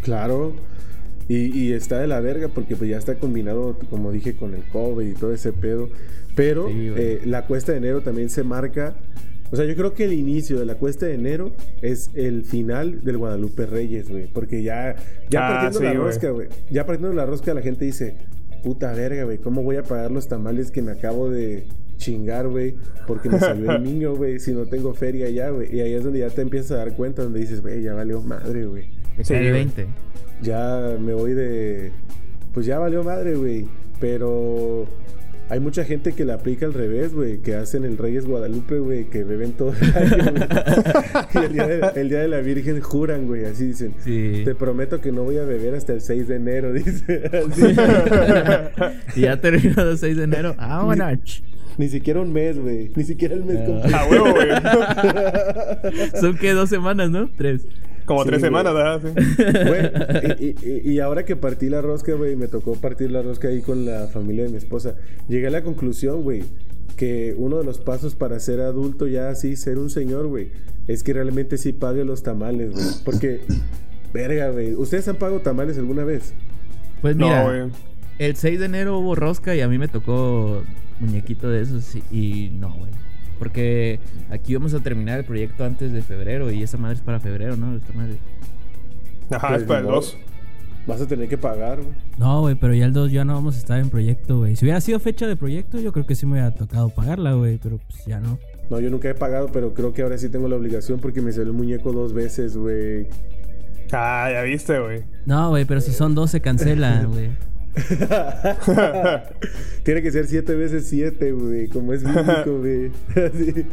Claro. 0.04 0.54
Y, 1.32 1.58
y 1.58 1.74
está 1.74 2.00
de 2.00 2.08
la 2.08 2.20
verga 2.20 2.50
porque 2.50 2.76
pues 2.76 2.90
ya 2.90 2.98
está 2.98 3.16
combinado, 3.16 3.78
como 3.90 4.12
dije, 4.12 4.36
con 4.36 4.54
el 4.54 4.64
COVID 4.64 5.08
y 5.08 5.14
todo 5.14 5.34
ese 5.34 5.54
pedo. 5.54 5.90
Pero 6.36 6.68
Sí, 6.68 6.92
eh, 6.96 7.22
la 7.26 7.46
cuesta 7.46 7.72
de 7.72 7.78
enero 7.78 8.02
también 8.02 8.30
se 8.30 8.44
marca. 8.44 8.96
O 9.52 9.56
sea, 9.56 9.66
yo 9.66 9.76
creo 9.76 9.94
que 9.94 10.06
el 10.06 10.14
inicio 10.14 10.60
de 10.60 10.66
la 10.66 10.76
cuesta 10.76 11.06
de 11.06 11.14
enero 11.16 11.54
es 11.82 12.10
el 12.16 12.44
final 12.46 13.02
del 13.04 13.18
Guadalupe 13.18 13.66
Reyes, 13.66 14.10
güey. 14.10 14.28
Porque 14.28 14.64
ya, 14.64 14.96
ya 15.30 15.48
Ah, 15.48 15.52
partiendo 15.52 15.80
sí, 15.80 15.84
la 15.86 15.92
güey. 15.92 16.04
rosca, 16.06 16.30
güey. 16.32 16.48
Ya 16.70 16.86
partiendo 16.86 17.14
la 17.14 17.26
rosca, 17.26 17.54
la 17.54 17.62
gente 17.62 17.86
dice, 17.86 18.16
puta 18.64 18.94
verga, 18.94 19.24
güey, 19.26 19.38
¿cómo 19.40 19.62
voy 19.64 19.76
a 19.76 19.84
pagar 19.84 20.10
los 20.12 20.28
tamales 20.30 20.72
que 20.72 20.82
me 20.82 20.92
acabo 20.94 21.30
de 21.30 21.66
chingar, 21.98 22.48
güey? 22.48 22.76
Porque 23.08 23.30
me 23.30 23.40
salió 23.40 23.72
el 23.72 23.84
niño, 23.90 24.16
güey, 24.16 24.40
si 24.40 24.54
no 24.54 24.66
tengo 24.68 24.94
feria 24.94 25.30
ya, 25.30 25.50
güey. 25.50 25.74
Y 25.76 25.82
ahí 25.82 25.94
es 25.94 26.04
donde 26.04 26.20
ya 26.20 26.30
te 26.30 26.42
empiezas 26.42 26.72
a 26.72 26.78
dar 26.78 26.96
cuenta, 26.96 27.22
donde 27.24 27.40
dices, 27.42 27.62
güey, 27.62 27.82
ya 27.84 27.94
valió 27.94 28.22
madre, 28.22 28.66
güey. 28.66 28.90
te 29.18 29.24
Sí, 29.26 29.34
el 29.34 29.42
güey. 29.50 29.52
20. 29.66 29.88
Ya 30.42 30.96
me 31.00 31.14
voy 31.14 31.34
de. 31.34 31.92
Pues 32.54 32.66
ya 32.66 32.80
valió 32.80 33.04
madre, 33.04 33.36
güey. 33.36 33.68
Pero 34.00 34.88
hay 35.50 35.60
mucha 35.60 35.84
gente 35.84 36.14
que 36.14 36.26
la 36.26 36.36
aplica 36.36 36.66
al 36.66 36.74
revés, 36.74 37.14
güey. 37.14 37.38
Que 37.40 37.56
hacen 37.56 37.84
el 37.86 37.98
Reyes 37.98 38.26
Guadalupe, 38.26 38.80
güey. 38.80 39.06
Que 39.10 39.24
beben 39.24 39.54
todo 39.54 39.74
el 39.80 39.96
año, 39.96 40.32
güey. 40.32 40.44
y 41.34 41.38
el 41.46 41.54
día, 41.54 41.68
de, 41.68 42.02
el 42.02 42.10
día 42.10 42.20
de 42.20 42.28
la 42.28 42.40
Virgen 42.42 42.82
juran, 42.82 43.28
güey. 43.28 43.46
Así 43.46 43.68
dicen. 43.68 43.94
Sí. 44.04 44.42
Te 44.44 44.56
prometo 44.56 45.00
que 45.02 45.12
no 45.12 45.24
voy 45.24 45.38
a 45.38 45.44
beber 45.44 45.76
hasta 45.76 45.94
el 45.94 46.02
6 46.02 46.28
de 46.28 46.36
enero, 46.36 46.74
dice. 46.74 47.24
Así. 47.32 47.76
y 49.20 49.22
ya 49.22 49.40
terminó 49.40 49.82
el 49.84 49.98
6 49.98 50.18
de 50.18 50.24
enero. 50.24 50.56
Ah, 50.58 50.84
bueno. 50.84 51.06
Ni 51.78 51.88
siquiera 51.88 52.20
un 52.22 52.34
mes, 52.34 52.60
güey. 52.60 52.92
Ni 52.96 53.04
siquiera 53.04 53.34
el 53.34 53.46
mes 53.46 53.60
Ah. 53.62 53.66
completo. 53.66 53.98
A 53.98 54.08
huevo, 54.10 54.32
güey. 54.34 54.50
Son 56.20 56.38
que 56.38 56.52
dos 56.54 56.70
semanas, 56.70 57.10
¿no? 57.12 57.30
Tres. 57.38 57.66
Como 58.06 58.24
Sí, 58.24 58.30
tres 58.30 58.42
semanas, 58.42 58.74
¿verdad? 58.74 59.02
Sí. 60.40 60.56
Y, 60.64 60.70
y- 60.70 60.92
y 60.94 61.00
ahora 61.00 61.24
que 61.26 61.36
partí 61.36 61.70
la 61.70 61.82
rosca, 61.82 62.14
güey, 62.14 62.36
me 62.36 62.48
tocó 62.48 62.76
partir 62.76 63.12
la 63.12 63.22
rosca 63.22 63.48
ahí 63.50 63.62
con 63.62 63.86
la 63.86 64.08
familia 64.08 64.44
de 64.44 64.50
mi 64.50 64.58
esposa. 64.58 64.96
Llegué 65.28 65.48
a 65.48 65.52
la 65.52 65.64
conclusión, 65.64 66.24
güey, 66.24 66.44
que 66.98 67.34
uno 67.38 67.58
de 67.60 67.64
los 67.66 67.78
pasos 67.80 68.16
para 68.16 68.40
ser 68.40 68.60
adulto, 68.62 69.08
ya 69.08 69.30
así, 69.30 69.56
ser 69.56 69.78
un 69.78 69.90
señor, 69.90 70.28
güey, 70.28 70.50
es 70.88 71.04
que 71.04 71.14
realmente 71.14 71.58
sí 71.58 71.74
pague 71.74 72.04
los 72.06 72.24
tamales, 72.24 72.72
güey. 72.72 72.86
Porque, 73.06 73.42
verga, 74.14 74.50
güey, 74.52 74.74
¿ustedes 74.74 75.08
han 75.08 75.16
pagado 75.18 75.40
tamales 75.42 75.78
alguna 75.78 76.04
vez? 76.04 76.34
Pues 77.02 77.16
mira, 77.16 77.44
No, 77.44 77.72
el 78.20 78.36
6 78.36 78.60
de 78.60 78.66
enero 78.66 79.00
hubo 79.00 79.16
rosca 79.16 79.56
y 79.56 79.62
a 79.62 79.68
mí 79.68 79.78
me 79.78 79.88
tocó 79.88 80.62
muñequito 81.00 81.50
de 81.50 81.62
esos 81.62 81.96
y, 81.96 82.04
y 82.12 82.50
no, 82.52 82.74
güey. 82.74 82.92
Porque 83.42 84.00
aquí 84.30 84.54
vamos 84.54 84.76
a 84.76 84.82
terminar 84.82 85.18
el 85.18 85.26
proyecto 85.26 85.66
antes 85.66 85.92
de 85.92 86.04
febrero 86.04 86.52
y 86.52 86.62
esa 86.62 86.78
madre 86.78 86.98
es 86.98 87.02
para 87.02 87.20
febrero, 87.20 87.58
¿no? 87.58 87.76
Esta 87.76 87.92
madre. 87.92 88.18
Ajá, 89.32 89.48
Pues, 89.48 89.62
es 89.64 89.68
para 89.68 89.80
el 89.80 89.86
ni 89.86 89.90
modo. 89.90 90.02
2. 90.02 90.18
Vas 90.86 91.02
a 91.02 91.08
tener 91.08 91.28
que 91.28 91.40
pagar, 91.40 91.78
güey. 91.82 91.96
No, 92.20 92.42
güey, 92.42 92.54
pero 92.54 92.76
ya 92.76 92.86
el 92.86 92.94
2 92.94 93.12
ya 93.12 93.26
no 93.26 93.34
vamos 93.34 93.56
a 93.56 93.58
estar 93.58 93.80
en 93.80 93.90
proyecto, 93.90 94.38
güey. 94.38 94.56
Si 94.56 94.64
hubiera 94.64 94.80
sido 94.80 95.00
fecha 95.00 95.26
de 95.26 95.36
proyecto, 95.36 95.80
yo 95.80 95.92
creo 95.92 96.06
que 96.06 96.14
sí 96.14 96.28
me 96.28 96.34
hubiera 96.34 96.52
tocado 96.52 96.90
pagarla, 96.90 97.34
güey, 97.34 97.58
pero 97.58 97.80
pues 97.80 98.06
ya 98.06 98.20
no. 98.20 98.38
No, 98.70 98.80
yo 98.80 98.92
nunca 98.92 99.10
he 99.10 99.16
pagado, 99.16 99.50
pero 99.52 99.74
creo 99.74 99.92
que 99.92 100.04
ahora 100.04 100.20
sí 100.20 100.30
tengo 100.30 100.48
la 100.48 100.56
obligación 100.58 101.00
porque 101.00 101.24
me 101.24 101.32
salió 101.32 101.48
el 101.50 101.58
muñeco 101.58 101.92
dos 101.94 102.14
veces, 102.14 102.56
güey. 102.56 103.08
Ah, 103.92 104.30
ya 104.32 104.44
viste, 104.44 104.80
güey. 104.80 105.02
No, 105.26 105.50
güey, 105.50 105.66
pero 105.66 105.82
si 105.82 105.94
son 105.94 106.14
dos 106.14 106.30
se 106.30 106.42
cancelan, 106.42 107.08
güey. 107.12 107.32
Tiene 109.84 110.02
que 110.02 110.12
ser 110.12 110.28
siete 110.28 110.56
veces 110.56 110.88
siete, 110.88 111.32
güey. 111.32 111.68
Como 111.68 111.94
es 111.94 112.04
bíblico, 112.04 112.60
güey. 112.60 112.92
Así. 113.16 113.66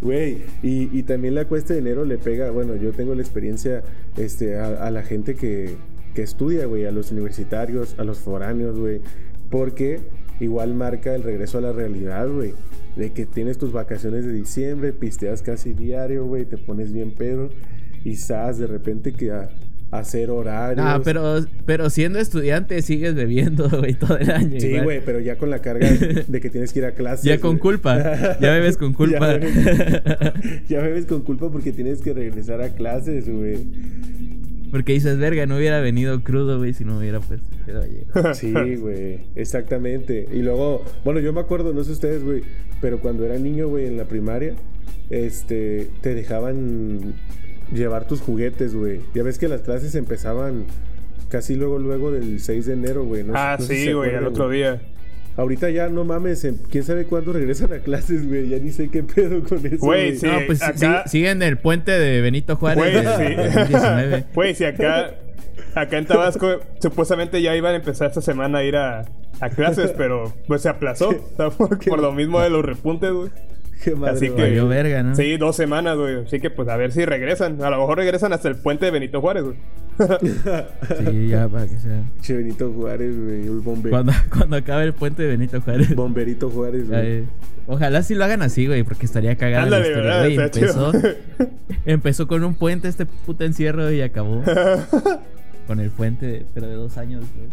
Güey, 0.00 0.44
y, 0.62 0.96
y 0.96 1.02
también 1.02 1.34
la 1.34 1.46
cuesta 1.46 1.74
de 1.74 1.80
enero 1.80 2.04
le 2.04 2.18
pega, 2.18 2.50
bueno, 2.50 2.76
yo 2.76 2.92
tengo 2.92 3.14
la 3.14 3.22
experiencia 3.22 3.82
este, 4.16 4.56
a, 4.56 4.86
a 4.86 4.90
la 4.92 5.02
gente 5.02 5.34
que, 5.34 5.74
que 6.14 6.22
estudia, 6.22 6.66
güey, 6.66 6.86
a 6.86 6.92
los 6.92 7.10
universitarios, 7.10 7.96
a 7.98 8.04
los 8.04 8.20
foráneos, 8.20 8.78
güey, 8.78 9.00
porque 9.50 9.98
igual 10.38 10.74
marca 10.74 11.16
el 11.16 11.24
regreso 11.24 11.58
a 11.58 11.62
la 11.62 11.72
realidad, 11.72 12.28
güey, 12.28 12.54
de 12.94 13.12
que 13.12 13.26
tienes 13.26 13.58
tus 13.58 13.72
vacaciones 13.72 14.24
de 14.24 14.32
diciembre, 14.32 14.92
pisteas 14.92 15.42
casi 15.42 15.72
diario, 15.72 16.26
güey, 16.26 16.44
te 16.44 16.58
pones 16.58 16.92
bien 16.92 17.10
pedo 17.10 17.50
y 18.04 18.14
sabes 18.16 18.58
de 18.58 18.68
repente 18.68 19.12
que 19.12 19.32
a 19.32 19.50
hacer 19.90 20.30
horarios. 20.30 20.84
Ah, 20.86 21.00
pero, 21.02 21.44
pero 21.64 21.88
siendo 21.90 22.18
estudiante 22.18 22.82
sigues 22.82 23.14
bebiendo, 23.14 23.68
güey, 23.78 23.94
todo 23.94 24.18
el 24.18 24.30
año. 24.30 24.60
Sí, 24.60 24.78
güey, 24.80 25.00
pero 25.04 25.20
ya 25.20 25.36
con 25.36 25.50
la 25.50 25.60
carga 25.60 25.88
de 26.28 26.40
que 26.40 26.50
tienes 26.50 26.72
que 26.72 26.80
ir 26.80 26.84
a 26.84 26.92
clases. 26.92 27.24
Ya 27.24 27.38
con 27.40 27.58
culpa. 27.58 28.38
Ya 28.40 28.52
bebes 28.52 28.76
con 28.76 28.92
culpa. 28.92 29.32
ya, 29.32 29.38
bebes, 29.38 30.62
ya 30.68 30.80
bebes 30.80 31.06
con 31.06 31.22
culpa 31.22 31.50
porque 31.50 31.72
tienes 31.72 32.00
que 32.00 32.12
regresar 32.12 32.60
a 32.60 32.70
clases, 32.70 33.28
güey. 33.28 33.58
Porque 34.70 34.92
dices, 34.92 35.16
verga, 35.16 35.46
no 35.46 35.56
hubiera 35.56 35.80
venido 35.80 36.22
crudo, 36.22 36.58
güey, 36.58 36.74
si 36.74 36.84
no 36.84 36.98
hubiera 36.98 37.20
pues. 37.20 37.40
Sí, 38.34 38.52
güey, 38.76 39.20
exactamente. 39.34 40.28
Y 40.30 40.42
luego, 40.42 40.84
bueno, 41.04 41.20
yo 41.20 41.32
me 41.32 41.40
acuerdo, 41.40 41.72
no 41.72 41.84
sé 41.84 41.92
ustedes, 41.92 42.22
güey, 42.22 42.42
pero 42.82 43.00
cuando 43.00 43.24
era 43.24 43.38
niño, 43.38 43.68
güey, 43.68 43.86
en 43.86 43.96
la 43.96 44.04
primaria, 44.04 44.54
este, 45.08 45.88
te 46.02 46.14
dejaban 46.14 47.14
llevar 47.72 48.06
tus 48.06 48.20
juguetes, 48.20 48.74
güey. 48.74 49.00
Ya 49.14 49.22
ves 49.22 49.38
que 49.38 49.48
las 49.48 49.60
clases 49.62 49.94
empezaban 49.94 50.64
casi 51.28 51.54
luego, 51.54 51.78
luego 51.78 52.10
del 52.10 52.40
6 52.40 52.66
de 52.66 52.72
enero, 52.72 53.04
güey. 53.04 53.24
No 53.24 53.34
ah, 53.36 53.56
no 53.58 53.64
si 53.66 53.74
sí, 53.76 53.92
güey, 53.92 54.08
acuerdan, 54.10 54.24
al 54.24 54.26
otro 54.28 54.48
día. 54.50 54.80
Ahorita 55.36 55.70
ya 55.70 55.88
no 55.88 56.04
mames, 56.04 56.44
en- 56.44 56.56
quién 56.68 56.82
sabe 56.82 57.04
cuándo 57.04 57.32
regresan 57.32 57.72
a 57.72 57.78
clases, 57.78 58.26
güey. 58.26 58.48
Ya 58.48 58.58
ni 58.58 58.72
sé 58.72 58.88
qué 58.88 59.02
pedo 59.04 59.42
con 59.44 59.64
eso. 59.64 59.76
Güey, 59.78 60.16
sí. 60.16 60.26
No, 60.26 60.38
pues 60.46 60.62
acá- 60.62 61.04
sí- 61.04 61.10
siguen 61.10 61.42
el 61.42 61.58
puente 61.58 61.92
de 61.92 62.20
Benito 62.20 62.56
Juárez 62.56 62.78
Güey, 62.82 63.28
sí. 63.28 63.34
2019. 63.34 64.24
Güey, 64.34 64.54
si 64.54 64.64
acá, 64.64 65.14
acá 65.74 65.98
en 65.98 66.06
Tabasco 66.06 66.60
supuestamente 66.80 67.40
ya 67.40 67.54
iban 67.54 67.74
a 67.74 67.76
empezar 67.76 68.08
esta 68.08 68.20
semana 68.20 68.58
a 68.58 68.64
ir 68.64 68.74
a, 68.76 69.04
a 69.40 69.50
clases, 69.50 69.92
pero 69.96 70.34
pues 70.48 70.62
se 70.62 70.70
aplazó. 70.70 71.10
por, 71.56 71.78
por 71.78 72.00
lo 72.00 72.12
mismo 72.12 72.40
de 72.40 72.50
los 72.50 72.64
repuntes, 72.64 73.12
güey. 73.12 73.30
Qué 73.84 73.94
madre, 73.94 74.16
Así 74.16 74.26
güey. 74.28 74.36
que- 74.36 74.42
Valió 74.42 74.68
verga, 74.68 75.02
¿no? 75.02 75.14
Sí, 75.14 75.36
dos 75.36 75.56
semanas, 75.56 75.96
güey. 75.96 76.16
Así 76.24 76.40
que 76.40 76.50
pues 76.50 76.68
a 76.68 76.76
ver 76.76 76.92
si 76.92 77.04
regresan. 77.04 77.62
A 77.62 77.70
lo 77.70 77.78
mejor 77.78 77.98
regresan 77.98 78.32
hasta 78.32 78.48
el 78.48 78.56
puente 78.56 78.84
de 78.86 78.90
Benito 78.90 79.20
Juárez, 79.20 79.44
güey. 79.44 79.56
Sí, 81.10 81.28
ya 81.28 81.48
para 81.48 81.66
que 81.66 81.78
sea. 81.78 82.02
Che 82.20 82.36
Benito 82.36 82.72
Juárez, 82.72 83.16
güey. 83.20 83.42
El 83.46 83.60
bombe- 83.62 83.90
Cuando, 83.90 84.12
cuando 84.36 84.56
acabe 84.56 84.84
el 84.84 84.92
puente 84.94 85.22
de 85.22 85.28
Benito 85.28 85.60
Juárez. 85.60 85.94
Bomberito 85.94 86.48
Juárez, 86.50 86.88
güey. 86.88 87.24
Ojalá 87.66 88.02
sí 88.02 88.14
lo 88.14 88.24
hagan 88.24 88.40
así, 88.42 88.66
güey, 88.66 88.82
porque 88.82 89.04
estaría 89.06 89.36
cagada 89.36 89.66
la 89.66 89.76
Ándale, 89.76 89.88
historia. 89.88 90.10
¿verdad? 90.10 90.24
Güey, 90.24 90.38
empezó, 90.46 90.92
empezó 91.84 92.26
con 92.26 92.42
un 92.44 92.54
puente 92.54 92.88
este 92.88 93.04
puto 93.04 93.44
encierro 93.44 93.92
y 93.92 94.00
acabó 94.00 94.42
con 95.66 95.78
el 95.80 95.90
puente, 95.90 96.46
pero 96.54 96.66
de 96.66 96.74
dos 96.74 96.96
años 96.96 97.20
después. 97.20 97.50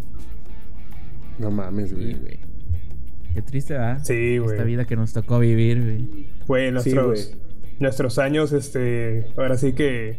No 1.37 1.51
mames, 1.51 1.89
Sí, 1.89 1.95
güey. 1.95 2.39
Qué 3.35 3.41
triste, 3.41 3.73
¿verdad? 3.73 3.99
Sí, 4.01 4.37
güey. 4.37 4.53
Esta 4.53 4.63
vida 4.63 4.85
que 4.85 4.95
nos 4.95 5.11
tocó 5.11 5.39
vivir, 5.39 5.83
güey. 5.83 6.27
Güey, 6.47 6.71
nuestros, 6.71 7.05
güey. 7.05 7.41
nuestros 7.79 8.17
años, 8.17 8.53
este, 8.53 9.27
ahora 9.35 9.57
sí 9.57 9.73
que 9.73 10.17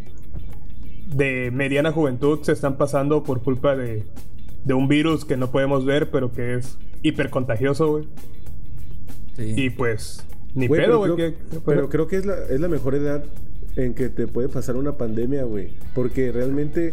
de 1.07 1.51
mediana 1.51 1.93
juventud 1.93 2.41
se 2.43 2.53
están 2.53 2.77
pasando 2.77 3.23
por 3.23 3.43
culpa 3.43 3.75
de, 3.75 4.05
de 4.65 4.75
un 4.75 4.87
virus 4.87 5.25
que 5.25 5.39
no 5.39 5.51
podemos 5.51 5.87
ver, 5.87 6.11
pero 6.11 6.31
que 6.31 6.57
es 6.57 6.77
hiper 7.01 7.31
contagioso, 7.31 7.91
güey. 7.91 8.05
Sí. 9.35 9.55
Y 9.57 9.71
pues, 9.71 10.27
ni 10.55 10.69
pedo, 10.69 11.01
pero, 11.01 11.17
güey. 11.17 11.35
creo, 11.49 11.63
pero 11.65 11.89
creo 11.89 12.09
que 12.09 12.17
es 12.17 12.27
la, 12.27 12.35
es 12.51 12.61
la 12.61 12.69
mejor 12.69 12.97
edad 12.97 13.25
en 13.77 13.95
que 13.95 14.11
te 14.11 14.27
puede 14.27 14.51
pasar 14.51 14.77
una 14.77 14.99
pandemia, 14.99 15.45
güey. 15.45 15.71
Porque 15.95 16.33
realmente 16.33 16.93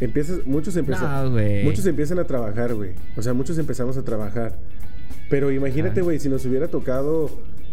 empiezas, 0.00 0.46
muchos 0.46 0.76
empiezan, 0.76 1.34
No, 1.34 1.64
muchos 1.64 1.84
empiezan 1.86 2.20
a 2.20 2.24
trabajar, 2.24 2.74
güey. 2.74 2.92
O 3.16 3.22
sea, 3.22 3.32
muchos 3.32 3.58
empezamos 3.58 3.96
a 3.96 4.04
trabajar. 4.04 4.56
Pero 5.28 5.50
imagínate, 5.50 6.02
güey, 6.02 6.18
si 6.18 6.28
nos 6.28 6.44
hubiera 6.44 6.68
tocado 6.68 7.30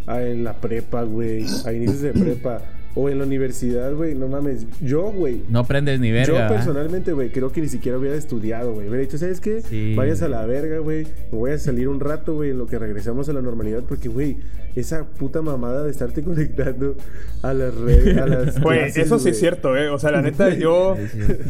ah, 0.07 0.21
en 0.23 0.43
la 0.43 0.53
prepa, 0.61 1.03
güey, 1.03 1.45
a 1.65 1.73
inicios 1.73 2.01
de 2.01 2.11
prepa, 2.13 2.61
o 2.95 3.09
en 3.09 3.19
la 3.19 3.25
universidad, 3.25 3.93
güey, 3.93 4.15
no 4.15 4.27
mames. 4.27 4.65
Yo, 4.81 5.11
güey, 5.11 5.43
No 5.49 5.59
aprendes 5.59 5.99
ni 5.99 6.11
verga. 6.11 6.27
Yo 6.27 6.33
¿verdad? 6.33 6.55
personalmente, 6.55 7.13
güey, 7.13 7.29
creo 7.29 7.51
que 7.51 7.61
ni 7.61 7.67
siquiera 7.67 7.97
hubiera 7.97 8.15
estudiado, 8.15 8.73
güey. 8.73 8.87
Hubiera 8.87 9.03
dicho, 9.03 9.17
¿sabes 9.17 9.39
qué? 9.39 9.61
Sí, 9.61 9.93
Vayas 9.95 10.21
a 10.21 10.27
la 10.27 10.45
verga, 10.45 10.79
güey. 10.79 11.05
Me 11.31 11.37
voy 11.37 11.51
a 11.51 11.57
salir 11.59 11.87
un 11.87 11.99
rato, 11.99 12.33
güey, 12.35 12.51
en 12.51 12.57
lo 12.57 12.65
que 12.65 12.79
regresamos 12.79 13.29
a 13.29 13.33
la 13.33 13.41
normalidad. 13.41 13.83
Porque, 13.87 14.09
güey, 14.09 14.37
esa 14.75 15.05
puta 15.05 15.41
mamada 15.41 15.83
de 15.83 15.91
estarte 15.91 16.23
conectando 16.23 16.95
a 17.41 17.53
las 17.53 17.75
redes, 17.75 18.17
a 18.17 18.25
las 18.25 18.59
Güey, 18.59 18.91
eso 18.95 19.19
sí 19.19 19.29
es 19.29 19.39
cierto, 19.39 19.77
eh. 19.77 19.89
O 19.89 19.99
sea, 19.99 20.11
la 20.11 20.21
neta, 20.21 20.49
yo, 20.57 20.95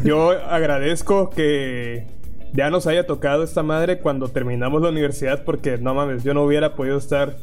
yo 0.04 0.30
agradezco 0.30 1.30
que 1.30 2.06
ya 2.52 2.70
nos 2.70 2.86
haya 2.86 3.06
tocado 3.06 3.42
esta 3.44 3.62
madre 3.62 3.98
cuando 3.98 4.28
terminamos 4.28 4.82
la 4.82 4.88
universidad, 4.88 5.44
porque 5.44 5.78
no 5.78 5.94
mames, 5.94 6.24
yo 6.24 6.34
no 6.34 6.42
hubiera 6.44 6.74
podido 6.74 6.98
estar 6.98 7.36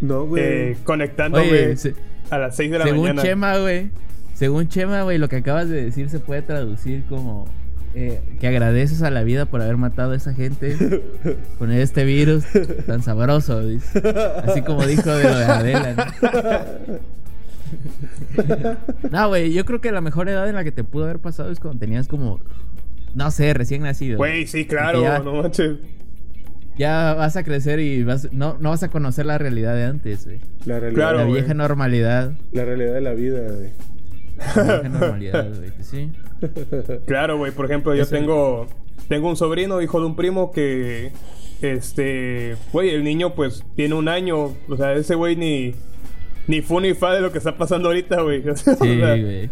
No, 0.00 0.26
güey. 0.26 0.42
eh, 0.44 0.76
conectándome 0.84 1.48
Oye, 1.48 1.76
se- 1.76 1.94
a 2.30 2.38
las 2.38 2.56
6 2.56 2.70
de 2.70 2.78
la 2.78 2.84
según 2.84 3.00
mañana. 3.02 3.22
Chema, 3.22 3.58
güey. 3.58 3.90
Según 4.34 4.68
Chema, 4.68 5.02
güey, 5.02 5.18
lo 5.18 5.28
que 5.28 5.36
acabas 5.36 5.68
de 5.68 5.84
decir 5.84 6.10
se 6.10 6.20
puede 6.20 6.42
traducir 6.42 7.04
como 7.08 7.46
eh, 7.94 8.20
que 8.38 8.46
agradeces 8.46 9.02
a 9.02 9.10
la 9.10 9.22
vida 9.24 9.46
por 9.46 9.62
haber 9.62 9.78
matado 9.78 10.12
a 10.12 10.16
esa 10.16 10.32
gente 10.34 10.76
con 11.58 11.72
este 11.72 12.04
virus 12.04 12.44
tan 12.86 13.02
sabroso. 13.02 13.64
dice. 13.66 14.00
Así 14.46 14.62
como 14.62 14.86
dijo 14.86 15.10
de 15.10 15.24
lo 15.24 15.38
de 15.38 15.44
Adela. 15.44 15.94
¿no? 15.96 16.98
No, 19.10 19.28
güey, 19.28 19.52
yo 19.52 19.64
creo 19.64 19.80
que 19.80 19.92
la 19.92 20.00
mejor 20.00 20.28
edad 20.28 20.48
en 20.48 20.54
la 20.54 20.64
que 20.64 20.72
te 20.72 20.84
pudo 20.84 21.04
haber 21.04 21.18
pasado 21.18 21.50
es 21.50 21.60
cuando 21.60 21.78
tenías 21.80 22.08
como, 22.08 22.40
no 23.14 23.30
sé, 23.30 23.54
recién 23.54 23.82
nacido. 23.82 24.16
Güey, 24.18 24.46
sí, 24.46 24.64
claro, 24.66 25.02
ya- 25.02 25.18
no 25.20 25.34
manches. 25.42 25.76
Ya 26.76 27.14
vas 27.14 27.36
a 27.36 27.42
crecer 27.42 27.80
y 27.80 28.04
vas, 28.04 28.28
no, 28.32 28.56
no 28.60 28.70
vas 28.70 28.84
a 28.84 28.88
conocer 28.88 29.26
la 29.26 29.36
realidad 29.36 29.74
de 29.74 29.84
antes, 29.84 30.24
güey. 30.26 30.38
La 30.64 30.78
realidad, 30.78 30.94
Claro, 31.00 31.18
La 31.18 31.24
vieja 31.24 31.52
normalidad. 31.54 32.32
la 32.52 32.64
realidad 32.64 32.94
de 32.94 33.00
la 33.00 33.14
vida, 33.14 33.40
güey. 33.40 33.70
La 34.38 34.62
vieja 34.62 34.88
normalidad, 34.88 35.48
güey. 35.58 35.70
pues 35.72 35.86
sí. 35.88 36.12
Claro, 37.06 37.36
güey. 37.38 37.50
Por 37.50 37.64
ejemplo, 37.64 37.94
yo 37.96 38.06
tengo, 38.06 38.68
tengo 39.08 39.28
un 39.28 39.36
sobrino, 39.36 39.82
hijo 39.82 39.98
de 39.98 40.06
un 40.06 40.14
primo, 40.14 40.52
que, 40.52 41.10
este, 41.62 42.54
güey, 42.72 42.90
el 42.90 43.02
niño 43.02 43.34
pues 43.34 43.64
tiene 43.74 43.94
un 43.96 44.08
año. 44.08 44.54
O 44.68 44.76
sea, 44.76 44.92
ese 44.92 45.16
güey 45.16 45.34
ni, 45.34 45.74
ni 46.46 46.62
fu 46.62 46.78
ni 46.80 46.94
fa 46.94 47.12
de 47.12 47.20
lo 47.20 47.32
que 47.32 47.38
está 47.38 47.56
pasando 47.56 47.88
ahorita, 47.88 48.20
güey. 48.22 48.44
Sí, 48.54 48.98
güey. 49.00 49.50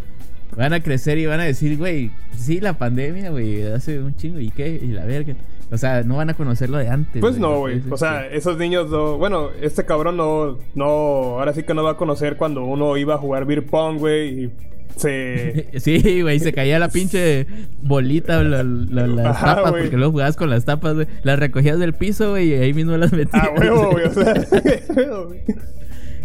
Van 0.56 0.72
a 0.72 0.80
crecer 0.80 1.18
y 1.18 1.26
van 1.26 1.40
a 1.40 1.44
decir, 1.44 1.76
güey, 1.76 2.10
sí, 2.36 2.60
la 2.60 2.74
pandemia, 2.78 3.30
güey, 3.30 3.62
hace 3.64 3.98
un 4.00 4.14
chingo, 4.16 4.38
¿y 4.38 4.50
qué? 4.50 4.78
Y 4.82 4.88
la 4.88 5.04
verga. 5.04 5.34
O 5.70 5.76
sea, 5.78 6.02
no 6.04 6.16
van 6.16 6.30
a 6.30 6.34
conocer 6.34 6.70
lo 6.70 6.78
de 6.78 6.88
antes. 6.88 7.20
Pues 7.20 7.38
no, 7.38 7.58
güey. 7.58 7.82
O 7.90 7.96
sea, 7.96 8.26
esos 8.28 8.56
niños 8.56 8.88
no. 8.88 9.18
Bueno, 9.18 9.48
este 9.60 9.84
cabrón 9.84 10.16
no. 10.16 10.58
No. 10.76 10.84
Ahora 10.86 11.52
sí 11.52 11.64
que 11.64 11.74
no 11.74 11.82
va 11.82 11.92
a 11.92 11.96
conocer 11.96 12.36
cuando 12.36 12.64
uno 12.64 12.96
iba 12.96 13.14
a 13.14 13.18
jugar 13.18 13.44
beer 13.46 13.66
pong, 13.66 13.98
güey. 13.98 14.44
Y 14.44 14.50
se. 14.96 15.66
Sí, 15.80 16.22
güey, 16.22 16.38
se 16.38 16.52
caía 16.52 16.78
la 16.78 16.88
pinche 16.88 17.46
bolita, 17.82 18.42
la- 18.44 18.62
la- 18.62 19.06
las 19.08 19.26
Ajá, 19.26 19.56
tapas, 19.56 19.72
porque 19.72 19.96
luego 19.96 20.12
jugabas 20.12 20.36
con 20.36 20.50
las 20.50 20.64
tapas, 20.64 20.94
güey. 20.94 21.06
Las 21.24 21.38
recogías 21.40 21.80
del 21.80 21.94
piso, 21.94 22.30
güey, 22.30 22.50
y 22.50 22.54
ahí 22.54 22.72
mismo 22.72 22.96
las 22.96 23.12
metías. 23.12 23.42
Ah, 23.42 23.50
huevo, 23.58 23.90
güey. 23.90 24.04
O 24.06 24.12
sea. 24.14 24.34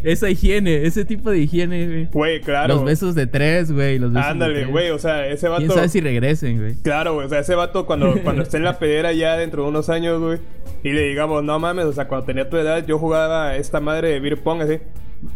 Esa 0.04 0.30
higiene, 0.30 0.86
ese 0.86 1.06
tipo 1.06 1.30
de 1.30 1.40
higiene, 1.40 1.86
güey. 1.88 2.06
Güey, 2.12 2.42
claro. 2.42 2.76
Los 2.76 2.84
besos 2.86 3.16
de 3.16 3.28
tres, 3.28 3.72
güey. 3.72 4.00
Los 4.00 4.12
besos 4.12 4.26
de 4.26 4.32
Ándale, 4.32 4.66
güey. 4.66 4.90
O 4.90 4.98
sea, 5.00 5.28
ese 5.28 5.48
¿Quién 5.48 5.68
vato. 5.68 5.74
sabe 5.76 5.90
si 5.90 6.02
regresen, 6.02 6.60
güey? 6.60 6.76
Claro, 6.82 7.14
güey. 7.16 7.26
O 7.28 7.30
sea, 7.30 7.40
ese 7.40 7.56
vato 7.56 7.86
cuando, 7.86 8.16
cuando 8.24 8.42
esté 8.44 8.58
en 8.58 8.64
la 8.64 8.80
pedera 8.80 9.14
ya 9.14 9.38
dentro 9.38 9.64
de 9.64 9.70
unos 9.70 9.90
años, 9.90 10.20
güey. 10.20 10.40
Y 10.84 10.92
le 10.94 11.02
digamos, 11.02 11.44
no 11.44 11.60
mames, 11.60 11.86
o 11.86 11.94
sea, 11.94 12.08
cuando 12.08 12.26
tenía 12.26 12.50
tu 12.50 12.58
edad 12.58 12.84
yo 12.86 12.98
jugaba 12.98 13.56
esta 13.56 13.80
madre 13.80 14.10
de 14.10 14.20
beer 14.20 14.38
pong 14.42 14.62
así. 14.62 14.80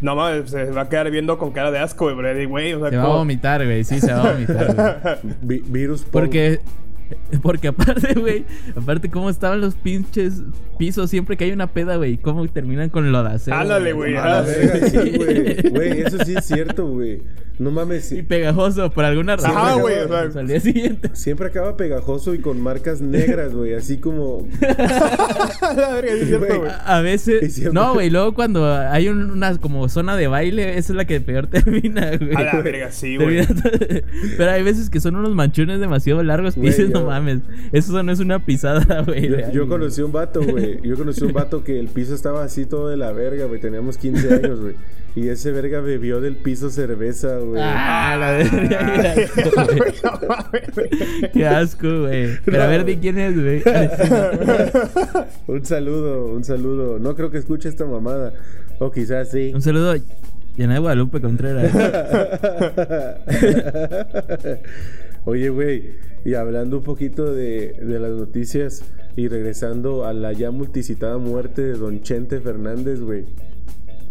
No 0.00 0.16
mames, 0.16 0.50
se 0.50 0.64
va 0.72 0.82
a 0.82 0.88
quedar 0.88 1.08
viendo 1.12 1.38
con 1.38 1.52
cara 1.52 1.70
de 1.70 1.78
asco, 1.78 2.06
güey. 2.12 2.16
Pero, 2.16 2.48
güey, 2.48 2.72
o 2.74 2.80
sea, 2.80 2.90
Se 2.90 2.96
va 2.96 3.04
a 3.04 3.08
vomitar, 3.08 3.64
güey. 3.64 3.84
Sí, 3.84 4.00
se 4.00 4.12
va 4.12 4.28
a 4.28 4.32
vomitar, 4.32 4.74
güey. 4.74 5.34
Vi- 5.42 5.62
virus 5.68 6.02
punk. 6.02 6.10
Porque, 6.12 6.58
porque 7.42 7.68
aparte, 7.68 8.14
güey, 8.14 8.44
aparte 8.74 9.10
cómo 9.10 9.30
estaban 9.30 9.60
los 9.60 9.74
pinches 9.74 10.42
pisos 10.78 11.08
siempre 11.10 11.36
que 11.36 11.44
hay 11.44 11.52
una 11.52 11.68
peda, 11.72 11.96
güey, 11.96 12.16
cómo 12.18 12.46
terminan 12.48 12.90
con. 12.90 13.06
Ándale, 13.06 13.92
güey. 13.92 14.16
A 14.16 14.26
la 14.26 14.38
Ah, 14.38 14.44
güey. 15.16 15.70
Güey, 15.70 16.00
eso 16.02 16.18
sí 16.24 16.34
es 16.36 16.44
cierto, 16.44 16.86
güey. 16.86 17.22
No 17.58 17.70
mames. 17.70 18.12
Y 18.12 18.22
pegajoso, 18.22 18.90
por 18.90 19.04
alguna 19.06 19.36
razón. 19.36 19.52
Ajá, 19.56 19.74
güey, 19.76 19.96
o 20.00 20.08
sea. 20.08 20.40
Al 20.40 20.46
día 20.46 20.60
siguiente. 20.60 21.08
Siempre 21.14 21.46
acaba 21.46 21.74
pegajoso 21.78 22.34
y 22.34 22.38
con 22.40 22.60
marcas 22.60 23.00
negras, 23.00 23.54
güey. 23.54 23.72
Así 23.72 23.96
como. 23.96 24.46
la 24.60 25.94
verga, 25.94 26.12
sí 26.12 26.18
es 26.20 26.28
cierto, 26.28 26.58
Güey. 26.60 26.70
A 26.84 27.00
veces. 27.00 27.54
siempre- 27.54 27.72
No, 27.72 27.94
güey, 27.94 28.10
luego 28.10 28.34
cuando 28.34 28.70
hay 28.70 29.08
un- 29.08 29.30
una 29.30 29.56
como 29.58 29.88
zona 29.88 30.16
de 30.16 30.26
baile, 30.26 30.76
esa 30.76 30.92
es 30.92 30.96
la 30.96 31.04
que 31.06 31.20
peor 31.22 31.46
termina, 31.46 32.10
güey. 32.18 32.34
A 32.34 32.42
la 32.42 32.60
verga, 32.60 32.90
sí, 32.92 33.16
güey. 33.16 33.46
Termina- 33.46 34.02
Pero 34.36 34.50
hay 34.50 34.62
veces 34.62 34.90
que 34.90 35.00
son 35.00 35.16
unos 35.16 35.34
manchones 35.34 35.80
demasiado 35.80 36.22
largos 36.22 36.56
dices, 36.56 36.88
yo- 36.90 36.95
no 37.00 37.06
mames, 37.06 37.38
eso 37.72 38.02
no 38.02 38.12
es 38.12 38.20
una 38.20 38.44
pisada, 38.44 39.02
güey. 39.06 39.28
Yo, 39.28 39.36
de 39.36 39.42
yo 39.42 39.46
alguien". 39.46 39.68
conocí 39.68 40.02
un 40.02 40.12
vato, 40.12 40.42
güey. 40.42 40.80
Yo 40.82 40.96
conocí 40.96 41.24
un 41.24 41.32
vato 41.32 41.64
que 41.64 41.78
el 41.78 41.88
piso 41.88 42.14
estaba 42.14 42.44
así 42.44 42.66
todo 42.66 42.88
de 42.88 42.96
la 42.96 43.12
verga, 43.12 43.46
güey. 43.46 43.60
Teníamos 43.60 43.98
15 43.98 44.34
años, 44.34 44.60
güey. 44.60 44.74
Y 45.14 45.28
ese 45.28 45.50
verga 45.50 45.80
bebió 45.80 46.20
del 46.20 46.36
piso 46.36 46.68
cerveza, 46.68 47.38
güey. 47.38 47.62
Ah, 47.64 48.16
la 48.20 48.32
verga, 48.32 49.14
qué 51.32 51.46
asco, 51.46 52.02
güey. 52.02 52.38
Pero 52.44 52.62
a 52.62 52.66
ver, 52.66 52.84
¿de 52.84 52.98
quién 52.98 53.18
es, 53.18 53.34
güey? 53.34 53.62
Un 55.46 55.64
saludo, 55.64 56.26
un 56.26 56.44
saludo. 56.44 56.98
No 56.98 57.14
creo 57.16 57.30
que 57.30 57.38
escuche 57.38 57.68
esta 57.68 57.86
mamada. 57.86 58.34
O 58.78 58.90
quizás 58.90 59.30
sí. 59.30 59.52
Un 59.54 59.62
saludo 59.62 59.92
a 59.92 59.96
Yana 60.56 60.74
de 60.74 60.80
Guadalupe 60.80 61.20
Contreras. 61.20 61.72
Oye, 65.26 65.50
güey, 65.50 65.96
y 66.24 66.34
hablando 66.34 66.78
un 66.78 66.84
poquito 66.84 67.34
de, 67.34 67.72
de 67.82 67.98
las 67.98 68.12
noticias 68.12 68.84
y 69.16 69.26
regresando 69.26 70.04
a 70.04 70.12
la 70.12 70.32
ya 70.32 70.52
multicitada 70.52 71.18
muerte 71.18 71.62
de 71.62 71.72
Don 71.72 72.00
Chente 72.02 72.40
Fernández, 72.40 73.00
güey. 73.00 73.24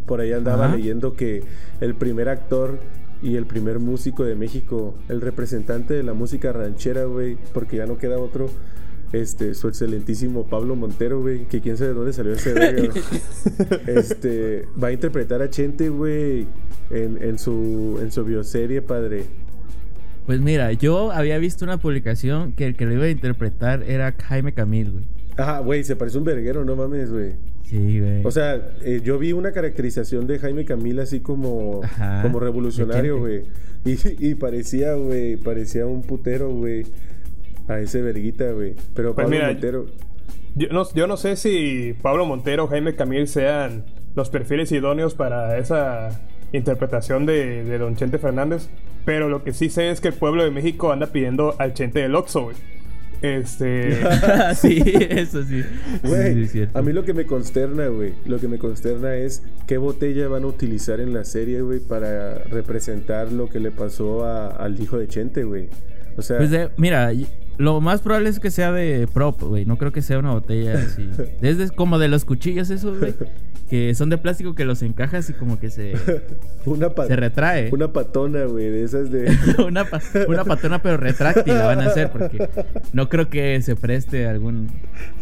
Por 0.05 0.19
ahí 0.19 0.33
andaba 0.33 0.65
Ajá. 0.65 0.75
leyendo 0.75 1.13
que 1.13 1.41
el 1.79 1.95
primer 1.95 2.27
actor 2.27 2.79
y 3.21 3.37
el 3.37 3.45
primer 3.45 3.79
músico 3.79 4.25
de 4.25 4.35
México, 4.35 4.93
el 5.07 5.21
representante 5.21 5.93
de 5.93 6.03
la 6.03 6.13
música 6.13 6.51
ranchera, 6.51 7.05
güey, 7.05 7.37
porque 7.53 7.77
ya 7.77 7.85
no 7.85 7.97
queda 7.97 8.19
otro, 8.19 8.49
este, 9.13 9.53
su 9.53 9.69
excelentísimo 9.69 10.47
Pablo 10.47 10.75
Montero, 10.75 11.21
güey, 11.21 11.45
que 11.47 11.61
quién 11.61 11.77
sabe 11.77 11.91
de 11.91 11.95
dónde 11.95 12.11
salió 12.11 12.33
ese 12.33 12.53
verga. 12.53 12.93
Este, 13.87 14.67
va 14.81 14.89
a 14.89 14.91
interpretar 14.91 15.41
a 15.41 15.49
Chente, 15.49 15.87
güey, 15.87 16.45
en, 16.89 17.23
en 17.23 17.39
su, 17.39 17.99
en 18.01 18.11
su 18.11 18.25
bioserie, 18.25 18.81
padre. 18.81 19.23
Pues 20.25 20.39
mira, 20.41 20.71
yo 20.73 21.11
había 21.11 21.37
visto 21.37 21.65
una 21.65 21.77
publicación 21.77 22.53
que 22.53 22.65
el 22.65 22.75
que 22.75 22.85
lo 22.85 22.93
iba 22.93 23.05
a 23.05 23.09
interpretar 23.09 23.83
era 23.83 24.13
Jaime 24.13 24.53
Camil, 24.53 24.91
güey. 24.91 25.05
Ajá, 25.37 25.59
güey, 25.59 25.83
se 25.83 25.95
parece 25.95 26.17
un 26.17 26.23
verguero, 26.23 26.65
no 26.65 26.75
mames, 26.75 27.11
güey. 27.11 27.33
Sí, 27.63 27.99
güey. 27.99 28.25
O 28.25 28.31
sea, 28.31 28.75
eh, 28.83 29.01
yo 29.03 29.17
vi 29.19 29.33
una 29.33 29.51
caracterización 29.51 30.27
de 30.27 30.39
Jaime 30.39 30.65
Camila 30.65 31.03
así 31.03 31.19
como, 31.19 31.81
Ajá, 31.83 32.21
como 32.21 32.39
revolucionario, 32.39 33.19
güey. 33.19 33.43
y 33.85 34.35
parecía, 34.35 34.93
güey, 34.93 35.37
parecía 35.37 35.85
un 35.85 36.01
putero, 36.01 36.51
güey. 36.53 36.85
A 37.67 37.79
ese 37.79 38.01
verguita, 38.01 38.51
güey. 38.51 38.75
Pero 38.93 39.15
Pues 39.15 39.25
Pablo 39.25 39.29
mira, 39.37 39.47
Montero. 39.51 39.85
Yo 40.55 40.69
no, 40.69 40.83
yo 40.93 41.07
no 41.07 41.17
sé 41.17 41.35
si 41.35 41.95
Pablo 42.01 42.25
Montero 42.25 42.65
o 42.65 42.67
Jaime 42.67 42.95
Camil 42.95 43.27
sean 43.27 43.85
los 44.15 44.29
perfiles 44.29 44.71
idóneos 44.71 45.15
para 45.15 45.57
esa 45.57 46.21
interpretación 46.57 47.25
de, 47.25 47.63
de 47.63 47.77
Don 47.77 47.95
Chente 47.95 48.17
Fernández. 48.17 48.69
Pero 49.05 49.29
lo 49.29 49.43
que 49.43 49.53
sí 49.53 49.69
sé 49.69 49.89
es 49.91 50.01
que 50.01 50.07
el 50.09 50.13
pueblo 50.15 50.43
de 50.43 50.51
México 50.51 50.91
anda 50.91 51.07
pidiendo 51.07 51.55
al 51.59 51.73
Chente 51.73 51.99
del 51.99 52.15
Oxxo, 52.15 52.43
güey. 52.45 52.55
Este... 53.21 53.97
sí, 54.55 54.81
eso 55.09 55.43
sí. 55.43 55.63
Güey, 56.03 56.47
Sí, 56.47 56.67
a 56.73 56.81
mí 56.81 56.91
lo 56.93 57.03
que 57.05 57.13
me 57.13 57.25
consterna, 57.25 57.87
güey, 57.87 58.13
lo 58.25 58.39
que 58.39 58.47
me 58.47 58.57
consterna 58.57 59.15
es 59.15 59.43
qué 59.67 59.77
botella 59.77 60.27
van 60.27 60.43
a 60.43 60.47
utilizar 60.47 60.99
en 60.99 61.13
la 61.13 61.23
serie, 61.23 61.61
güey, 61.61 61.79
para 61.79 62.39
representar 62.45 63.31
lo 63.31 63.47
que 63.49 63.59
le 63.59 63.71
pasó 63.71 64.25
a- 64.25 64.47
al 64.47 64.79
hijo 64.81 64.97
de 64.97 65.07
Chente, 65.07 65.43
güey. 65.43 65.69
O 66.17 66.21
sea, 66.21 66.37
Pues 66.37 66.51
de- 66.51 66.69
mira, 66.77 67.11
lo 67.57 67.81
más 67.81 68.01
probable 68.01 68.29
es 68.29 68.39
que 68.39 68.51
sea 68.51 68.71
de 68.71 69.07
prop, 69.13 69.41
güey. 69.41 69.65
No 69.65 69.77
creo 69.77 69.91
que 69.91 70.01
sea 70.01 70.19
una 70.19 70.31
botella 70.31 70.73
así. 70.75 71.09
Desde 71.41 71.69
como 71.69 71.99
de 71.99 72.07
los 72.07 72.25
cuchillos 72.25 72.69
esos, 72.69 72.99
güey. 72.99 73.13
Que 73.69 73.95
son 73.95 74.11
de 74.11 74.19
plástico 74.19 74.53
que 74.53 74.63
los 74.63 74.83
encajas 74.83 75.27
y 75.31 75.33
como 75.33 75.57
que 75.59 75.71
se, 75.71 75.93
una, 76.65 76.91
se 77.07 77.15
retrae. 77.15 77.71
una 77.73 77.91
patona, 77.91 78.43
güey, 78.45 78.69
de 78.69 78.83
esas 78.83 79.09
de... 79.09 79.35
una, 79.67 79.85
pa- 79.85 80.01
una 80.27 80.43
patona 80.43 80.83
pero 80.83 80.97
retráctil 80.97 81.55
la 81.55 81.65
van 81.65 81.81
a 81.81 81.87
hacer 81.87 82.11
porque 82.11 82.47
no 82.93 83.09
creo 83.09 83.27
que 83.27 83.59
se 83.63 83.75
preste 83.75 84.27
algún 84.27 84.69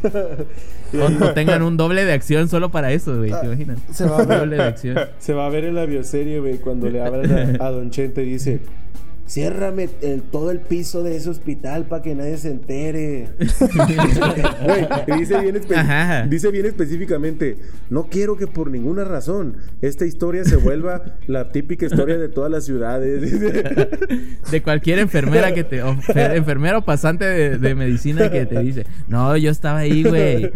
o, 0.04 1.24
o 1.26 1.34
tengan 1.34 1.62
un 1.64 1.78
doble 1.78 2.04
de 2.04 2.12
acción 2.12 2.50
solo 2.50 2.70
para 2.70 2.92
eso, 2.92 3.18
güey, 3.18 3.32
¿te 3.32 3.46
imaginas? 3.46 3.80
Se 3.94 4.06
va 4.06 4.18
a 4.20 4.26
ver. 4.26 4.40
doble 4.40 4.56
de 4.58 4.64
acción. 4.64 4.98
Se 5.20 5.34
va 5.34 5.46
a 5.46 5.50
ver 5.50 5.64
en 5.64 5.76
la 5.76 5.86
bioserie, 5.86 6.42
güey, 6.42 6.58
cuando 6.58 6.90
le 6.90 7.02
hablan 7.02 7.62
a, 7.62 7.66
a 7.68 7.72
Don 7.72 7.92
Chente 7.92 8.24
y 8.24 8.30
dice, 8.32 8.60
ciérrame 9.34 9.90
el, 10.02 10.22
todo 10.22 10.52
el 10.52 10.60
piso 10.60 11.02
de 11.02 11.16
ese 11.18 11.28
hospital 11.28 11.86
para 11.86 12.04
que 12.04 12.14
nadie 12.14 12.38
se 12.38 12.52
entere. 12.52 13.30
Dice 15.18 15.40
bien, 15.42 15.56
espe- 15.56 16.30
dice 16.30 16.52
bien 16.52 16.66
específicamente, 16.68 17.58
no 17.90 18.08
quiero 18.10 18.38
que 18.38 18.46
por 18.46 18.70
ninguna 18.70 19.04
razón 19.04 19.58
esta 19.82 20.06
historia 20.06 20.44
se 20.46 20.56
vuelva 20.56 21.04
la 21.26 21.52
típica 21.52 21.86
historia 21.88 22.18
de 22.20 22.30
todas 22.30 22.52
las 22.52 22.66
ciudades. 22.66 23.22
Dice. 23.22 23.64
De 24.52 24.62
cualquier 24.62 25.00
enfermera 25.00 25.54
que 25.54 25.64
te 25.64 25.82
o 25.82 25.96
pasante 26.86 27.26
de, 27.26 27.58
de 27.58 27.76
medicina 27.76 28.30
que 28.30 28.46
te 28.46 28.60
dice, 28.60 28.86
"No, 29.08 29.36
yo 29.38 29.50
estaba 29.50 29.80
ahí, 29.80 30.04
güey. 30.04 30.52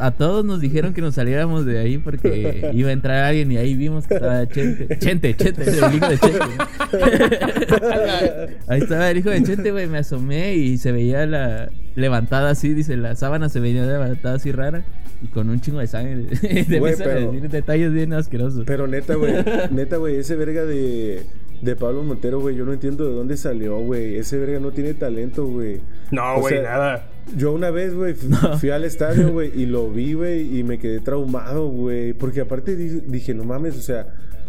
A 0.00 0.10
todos 0.12 0.44
nos 0.44 0.60
dijeron 0.60 0.94
que 0.94 1.02
nos 1.02 1.14
saliéramos 1.14 1.66
de 1.66 1.78
ahí 1.78 1.98
porque 1.98 2.70
iba 2.72 2.88
a 2.88 2.92
entrar 2.92 3.24
alguien 3.24 3.52
y 3.52 3.56
ahí 3.58 3.74
vimos 3.74 4.06
que 4.06 4.14
estaba 4.14 4.46
Chente, 4.48 4.98
Chente, 4.98 5.36
Chente, 5.36 5.62
el 5.62 5.94
hijo 5.94 6.08
de 6.08 6.18
Chente. 6.18 7.65
Ahí 8.68 8.80
estaba 8.80 9.10
el 9.10 9.18
hijo 9.18 9.30
de 9.30 9.42
Chente, 9.42 9.70
güey, 9.70 9.86
me 9.86 9.98
asomé 9.98 10.54
y 10.54 10.78
se 10.78 10.92
veía 10.92 11.26
la 11.26 11.70
levantada 11.94 12.50
así, 12.50 12.74
dice, 12.74 12.96
la 12.96 13.16
sábana 13.16 13.48
se 13.48 13.60
veía 13.60 13.84
levantada 13.86 14.36
así 14.36 14.52
rara 14.52 14.84
y 15.22 15.28
con 15.28 15.48
un 15.48 15.60
chingo 15.60 15.78
de 15.78 15.86
sangre. 15.86 16.24
De 16.68 16.78
Güey, 16.78 16.94
pero- 16.98 17.32
decir 17.32 17.48
detalles 17.50 17.92
bien 17.92 18.12
asquerosos. 18.12 18.64
Pero 18.66 18.86
neta, 18.86 19.14
güey, 19.14 19.32
neta, 19.70 19.96
güey, 19.96 20.16
ese 20.16 20.36
verga 20.36 20.64
de, 20.64 21.22
de 21.62 21.76
Pablo 21.76 22.02
Montero, 22.02 22.40
güey, 22.40 22.54
yo 22.56 22.64
no 22.66 22.72
entiendo 22.74 23.08
de 23.08 23.14
dónde 23.14 23.36
salió, 23.36 23.78
güey. 23.78 24.16
Ese 24.16 24.36
verga 24.38 24.60
no 24.60 24.72
tiene 24.72 24.92
talento, 24.94 25.46
güey. 25.46 25.80
No, 26.10 26.38
güey, 26.40 26.60
nada. 26.62 27.08
Yo 27.36 27.52
una 27.52 27.70
vez, 27.70 27.94
güey, 27.94 28.14
fu- 28.14 28.28
fui 28.58 28.70
al 28.70 28.84
estadio, 28.84 29.32
güey, 29.32 29.50
y 29.54 29.64
lo 29.66 29.90
vi, 29.90 30.12
güey, 30.12 30.58
y 30.58 30.62
me 30.64 30.78
quedé 30.78 31.00
traumado, 31.00 31.68
güey. 31.68 32.12
Porque 32.12 32.42
aparte 32.42 32.76
di- 32.76 33.00
dije, 33.06 33.32
no 33.34 33.44
mames, 33.44 33.76
o 33.78 33.82
sea, 33.82 34.06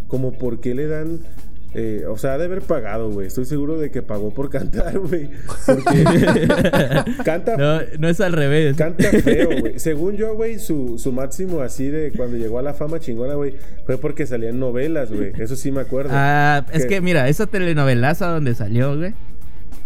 como 0.08 0.38
por 0.38 0.60
qué 0.60 0.76
le 0.76 0.88
dan... 0.88 1.20
eh, 1.80 2.06
o 2.10 2.18
sea, 2.18 2.34
ha 2.34 2.38
de 2.40 2.46
haber 2.46 2.64
pagado, 2.64 3.12
güey. 3.12 3.28
Estoy 3.28 3.46
seguro 3.46 3.78
de 3.78 3.92
que 3.92 4.02
pagó 4.02 4.34
por 4.34 4.50
cantar, 4.50 4.98
güey. 4.98 5.30
Porque 5.68 6.48
canta, 7.24 7.56
No, 7.56 7.82
no 8.00 8.10
es 8.10 8.20
al 8.20 8.34
revés. 8.34 8.76
canta 8.76 9.04
feo, 9.12 9.50
güey. 9.60 9.74
Según 9.80 10.18
yo, 10.18 10.34
güey, 10.34 10.58
su, 10.58 10.98
su 10.98 11.12
máximo 11.12 11.62
así 11.62 11.88
de 11.90 12.12
cuando 12.18 12.36
llegó 12.36 12.58
a 12.58 12.64
la 12.64 12.74
fama 12.74 13.00
chingona, 13.00 13.36
güey, 13.36 13.54
fue 13.86 14.00
porque 14.00 14.26
salían 14.26 14.60
novelas, 14.60 15.12
güey. 15.12 15.34
Eso 15.38 15.56
sí 15.56 15.72
me 15.72 15.82
acuerdo. 15.82 16.10
Ah, 16.14 16.66
es 16.74 16.88
que 16.88 17.00
mira, 17.00 17.30
esa 17.30 17.46
telenovelaza 17.46 18.28
donde 18.28 18.56
salió, 18.56 18.98
güey. 18.98 19.14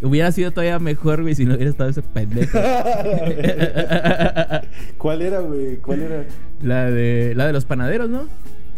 Hubiera 0.02 0.32
sido 0.32 0.52
todavía 0.52 0.80
mejor, 0.80 1.22
güey, 1.24 1.36
si 1.36 1.46
no 1.46 1.56
hubiera 1.56 1.70
estado 1.70 1.90
ese 1.90 2.02
pendejo. 2.02 2.58
¿Cuál 4.98 5.22
era, 5.22 5.40
güey? 5.42 5.76
¿Cuál 5.78 6.02
era? 6.04 6.26
la 6.62 6.90
de 6.90 7.34
la 7.36 7.48
de 7.48 7.54
los 7.54 7.66
panaderos, 7.66 8.10
¿no? 8.10 8.28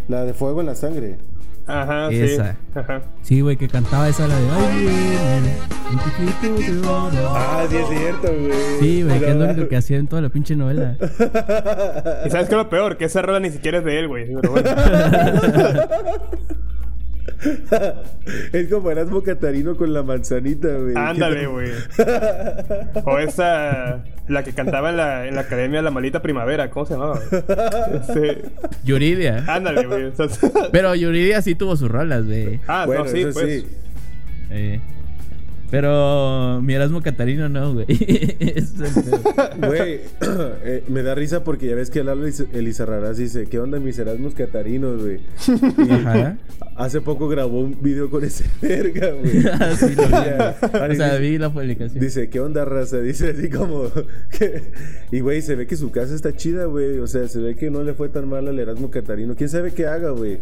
La 0.08 0.26
de 0.26 0.34
Fuego 0.34 0.62
en 0.62 0.68
la 0.68 0.76
Sangre. 0.76 1.18
Ajá, 1.66 2.10
Esa. 2.10 2.52
sí. 2.54 2.58
Ajá. 2.76 3.02
Sí, 3.22 3.42
güey, 3.42 3.56
que 3.56 3.68
cantaba 3.70 4.10
esa 4.10 4.28
la 4.28 4.36
de 4.36 4.50
Ay, 4.52 4.88
un 5.90 6.86
oro". 6.86 7.30
Ah, 7.30 7.66
sí, 7.70 7.76
es 7.78 7.88
cierto, 7.88 8.28
güey. 8.28 8.52
Sí, 8.80 9.04
güey, 9.04 9.20
que 9.20 9.30
es 9.30 9.36
lo 9.36 9.46
único 9.46 9.68
que 9.70 9.78
hacía 9.78 9.98
en 9.98 10.08
toda 10.08 10.22
la 10.22 10.30
pinche 10.30 10.56
novela. 10.56 10.98
Y 12.26 12.30
sabes 12.30 12.48
qué 12.50 12.56
es 12.56 12.58
lo 12.58 12.70
peor, 12.70 12.98
que 12.98 13.06
esa 13.06 13.22
rola 13.22 13.40
ni 13.40 13.50
siquiera 13.50 13.78
es 13.80 13.86
de 13.86 14.00
él, 14.00 14.08
güey. 14.08 14.26
Pero 14.42 14.52
bueno. 14.52 14.70
Es 18.54 18.68
como 18.70 18.92
Erasmo 18.92 19.22
Catarino 19.24 19.76
con 19.76 19.94
la 19.94 20.04
manzanita, 20.04 20.68
güey. 20.68 20.94
Ándale, 20.96 21.46
güey. 21.48 21.72
O 23.06 23.20
esa, 23.20 24.04
la 24.28 24.44
que 24.44 24.54
cantaba 24.54 24.90
en 24.90 24.98
la, 24.98 25.28
en 25.28 25.36
la 25.36 25.42
academia 25.42 25.82
La 25.82 25.92
Malita 25.92 26.22
Primavera, 26.22 26.70
¿cómo 26.70 26.86
se 26.86 26.94
llamaba? 26.94 27.20
güey? 27.30 27.44
Este, 27.96 28.42
Yuridia. 28.84 29.44
ándale, 29.48 29.86
güey. 29.88 30.12
Pero 30.72 30.96
Yuridia 30.96 31.42
sí 31.42 31.56
tuvo 31.56 31.76
sus 31.76 31.90
rolas, 31.90 32.26
güey. 32.26 32.60
ah, 32.68 32.84
Bueno, 32.86 33.06
no, 33.06 33.10
sí, 33.10 33.22
eso 33.22 33.34
pues. 33.34 33.62
sí. 33.64 33.68
Eh, 34.52 34.80
Pero 35.74 36.62
mi 36.62 36.76
Erasmo 36.76 37.02
Catarino 37.02 37.50
no, 37.50 37.74
güey. 37.74 37.88
Es. 38.40 38.76
Güey, 39.58 40.02
eh, 40.64 40.84
me 40.88 41.02
da 41.02 41.16
risa 41.16 41.44
porque 41.44 41.66
ya 41.66 41.74
ves 41.76 41.90
que 41.90 42.04
Lalo 42.04 42.28
Eliz- 42.28 42.46
Elizarrarás 42.54 43.18
dice, 43.18 43.48
¿qué 43.48 43.58
onda 43.60 43.80
mis 43.80 43.98
Erasmus 43.98 44.36
catarinos, 44.36 45.02
güey? 45.02 45.22
Ajá. 45.90 46.38
hace 46.76 47.02
poco 47.02 47.28
grabó 47.28 47.62
un 47.62 47.76
video 47.82 48.12
con 48.12 48.24
ese 48.24 48.46
verga, 48.62 49.14
güey. 49.14 49.44
Ah, 49.52 49.76
sí, 49.76 49.96
lo 49.96 50.04
vi. 50.08 50.14
O 50.14 50.96
sea, 50.96 51.10
dice- 51.16 51.20
vi 51.20 51.38
la 51.40 51.52
publicación. 51.52 52.00
Dice, 52.00 52.30
¿qué 52.30 52.40
onda, 52.40 52.66
raza? 52.66 53.00
Dice 53.00 53.32
así 53.32 53.50
como... 53.50 53.90
que- 54.38 54.62
Y, 55.12 55.22
güey, 55.22 55.42
se 55.42 55.56
ve 55.56 55.66
que 55.66 55.76
su 55.76 55.90
casa 55.90 56.14
está 56.14 56.36
chida, 56.36 56.66
güey. 56.66 57.00
O 57.00 57.08
sea, 57.08 57.28
se 57.28 57.40
ve 57.40 57.56
que 57.56 57.72
no 57.72 57.82
le 57.82 57.96
fue 57.96 58.10
tan 58.10 58.30
mal 58.30 58.48
al 58.48 58.60
Erasmo 58.60 58.92
Catarino. 58.92 59.34
¿Quién 59.36 59.50
sabe 59.50 59.72
qué 59.74 59.88
haga, 59.88 60.12
güey? 60.12 60.38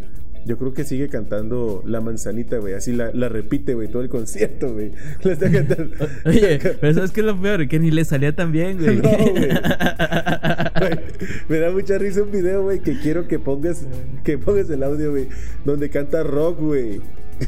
Yo 0.45 0.57
creo 0.57 0.73
que 0.73 0.83
sigue 0.83 1.07
cantando 1.07 1.83
La 1.85 2.01
Manzanita, 2.01 2.57
güey. 2.57 2.73
Así 2.73 2.93
la, 2.93 3.11
la 3.13 3.29
repite, 3.29 3.73
güey, 3.75 3.87
todo 3.89 4.01
el 4.01 4.09
concierto, 4.09 4.73
güey. 4.73 4.91
La 5.23 5.33
está 5.33 5.51
cantando. 5.51 5.95
Oye, 6.25 6.59
pero 6.79 6.93
¿sabes 6.93 7.11
qué 7.11 7.19
es 7.21 7.25
lo 7.27 7.39
peor? 7.39 7.67
Que 7.67 7.79
ni 7.79 7.91
le 7.91 8.03
salía 8.05 8.35
tan 8.35 8.51
bien, 8.51 8.77
güey. 8.79 8.97
No, 9.01 9.09
güey. 9.09 9.49
Me 11.49 11.59
da 11.59 11.71
mucha 11.71 11.97
risa 11.97 12.23
un 12.23 12.31
video, 12.31 12.63
güey, 12.63 12.79
que 12.79 12.97
quiero 12.99 13.27
que 13.27 13.39
pongas, 13.39 13.85
que 14.23 14.37
pongas 14.37 14.69
el 14.69 14.83
audio, 14.83 15.11
güey, 15.11 15.27
donde 15.65 15.89
canta 15.89 16.23
rock, 16.23 16.59
güey. 16.59 17.01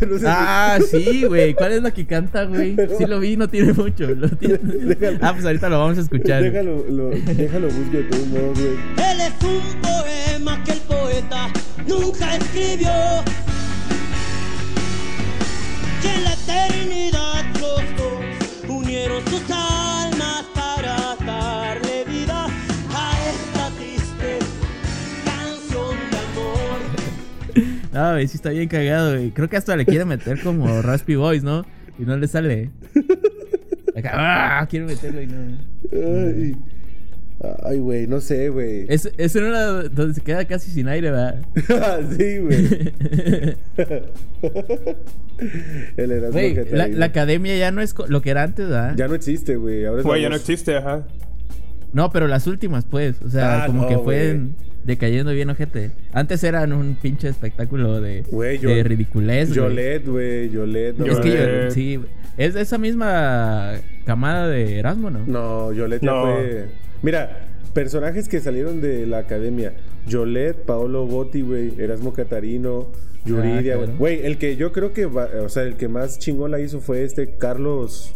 No 0.08 0.14
sé 0.16 0.20
si- 0.22 0.26
Ah, 0.28 0.80
sí, 0.90 1.24
güey. 1.26 1.54
¿Cuál 1.54 1.74
es 1.74 1.84
la 1.84 1.92
que 1.92 2.06
canta, 2.08 2.46
güey? 2.46 2.76
Sí 2.98 3.06
lo 3.06 3.20
vi, 3.20 3.38
no 3.38 3.48
tiene 3.48 3.74
mucho. 3.74 4.08
lo 4.08 4.28
tiene- 4.30 4.58
Déjalo. 4.58 5.18
Ah, 5.22 5.34
pues 5.34 5.46
ahorita 5.46 5.70
lo 5.70 5.80
vamos 5.80 5.98
a 6.00 6.02
escuchar. 6.02 6.42
Déjalo, 6.44 6.84
lo, 6.90 7.10
déjalo 7.10 7.68
busque 7.68 7.98
de 7.98 8.04
todos 8.06 8.28
modos, 8.28 8.60
güey. 8.60 8.74
Él 9.12 9.22
es 9.22 9.34
un 9.44 9.82
poema 9.82 10.64
que 10.64 10.72
el 10.72 10.80
nunca 11.88 12.36
escribió. 12.36 12.92
Que 16.02 16.16
en 16.16 16.24
la 16.24 16.34
eternidad 16.34 17.46
los 17.60 17.82
dos 17.98 18.24
unieron 18.68 19.24
sus 19.28 19.44
almas 19.50 20.44
para 20.54 21.16
darle 21.26 22.06
vida 22.06 22.48
a 22.90 23.30
esta 23.30 23.70
triste 23.78 24.40
canción 25.26 25.96
de 26.12 26.18
amor. 26.18 26.80
No, 27.92 28.12
güey, 28.12 28.28
sí 28.28 28.38
está 28.38 28.50
bien 28.50 28.68
cagado, 28.68 29.14
güey. 29.14 29.32
Creo 29.32 29.50
que 29.50 29.58
hasta 29.58 29.76
le 29.76 29.86
quiere 29.86 30.06
meter 30.06 30.42
como 30.42 30.82
Raspy 30.82 31.16
Boys, 31.16 31.44
¿no? 31.44 31.66
Y 32.00 32.04
no 32.04 32.18
le 32.18 32.28
sale. 32.28 32.72
Acá, 33.96 34.12
¡ah! 34.62 34.68
Quiero 34.68 34.88
meterlo 34.88 35.22
y 35.22 35.28
no. 35.28 35.58
Ay, 35.92 36.56
ay, 37.64 37.80
güey, 37.80 38.08
no 38.08 38.22
sé, 38.22 38.50
güey. 38.50 38.86
Es, 38.90 39.12
es 39.18 39.36
en 39.36 39.44
una 39.46 39.62
donde 39.84 40.14
se 40.14 40.22
queda 40.22 40.46
casi 40.46 40.72
sin 40.72 40.88
aire, 40.88 41.12
¿verdad? 41.12 41.42
sí, 42.18 42.38
güey. 42.40 42.68
El 45.98 46.12
Erasmo 46.12 46.34
Güey, 46.34 46.54
la, 46.56 46.64
Catarino. 46.64 46.98
la 47.00 47.06
academia 47.06 47.58
ya 47.58 47.72
no 47.72 47.82
es 47.82 47.96
lo 48.08 48.22
que 48.22 48.30
era 48.30 48.44
antes, 48.44 48.70
¿verdad? 48.70 48.94
Ya 48.96 49.08
no 49.08 49.16
existe, 49.16 49.56
güey. 49.56 49.86
Ahora 49.86 50.02
es 50.02 50.06
Güey, 50.06 50.22
ya 50.22 50.30
no 50.30 50.36
existe, 50.36 50.76
ajá. 50.78 51.04
No, 51.92 52.12
pero 52.12 52.28
las 52.28 52.48
últimas, 52.48 52.86
pues. 52.86 53.22
O 53.22 53.30
sea, 53.30 53.64
Ah, 53.64 53.68
como 53.68 53.84
no, 53.84 53.88
que 53.88 53.98
fue 54.00 54.40
decayendo 54.84 55.32
bien 55.32 55.50
ojete. 55.50 55.92
Antes 56.12 56.44
eran 56.44 56.74
un 56.74 56.96
pinche 56.96 57.28
espectáculo 57.30 58.02
de, 58.02 58.24
yo- 58.62 58.70
de 58.70 58.84
ridiculez, 58.84 59.50
güey. 59.50 59.60
Yolet, 59.70 60.06
güey, 60.08 60.50
Yolet. 60.50 60.98
no 60.98 61.06
Es 61.06 61.20
que 61.20 61.30
yo, 61.30 61.36
Yolet. 61.36 61.72
sí, 61.72 62.00
es 62.38 62.54
de 62.54 62.62
esa 62.62 62.78
misma 62.78 63.74
camada 64.06 64.48
de 64.48 64.80
Erasmo, 64.80 65.10
¿no? 65.10 65.20
No, 65.26 65.72
Yolet 65.74 66.02
ya 66.02 66.12
No. 66.12 66.24
fue. 66.24 66.66
Mira, 67.04 67.48
personajes 67.74 68.28
que 68.28 68.40
salieron 68.40 68.82
de 68.82 69.06
la 69.06 69.20
academia: 69.20 69.74
Yolet, 70.08 70.54
Paolo 70.56 71.06
Botti, 71.06 71.42
güey, 71.42 71.80
Erasmo 71.80 72.14
Catarino, 72.14 72.88
Yuridia, 73.26 73.76
Ah, 73.76 73.78
claro. 73.78 73.94
Güey, 73.98 74.26
el 74.26 74.38
que 74.38 74.56
yo 74.56 74.72
creo 74.72 74.92
que, 74.94 75.06
va- 75.06 75.30
o 75.44 75.50
sea, 75.50 75.64
el 75.64 75.76
que 75.76 75.88
más 75.88 76.18
chingón 76.20 76.50
la 76.52 76.60
hizo 76.60 76.80
fue 76.82 77.04
este 77.04 77.38
Carlos. 77.38 78.16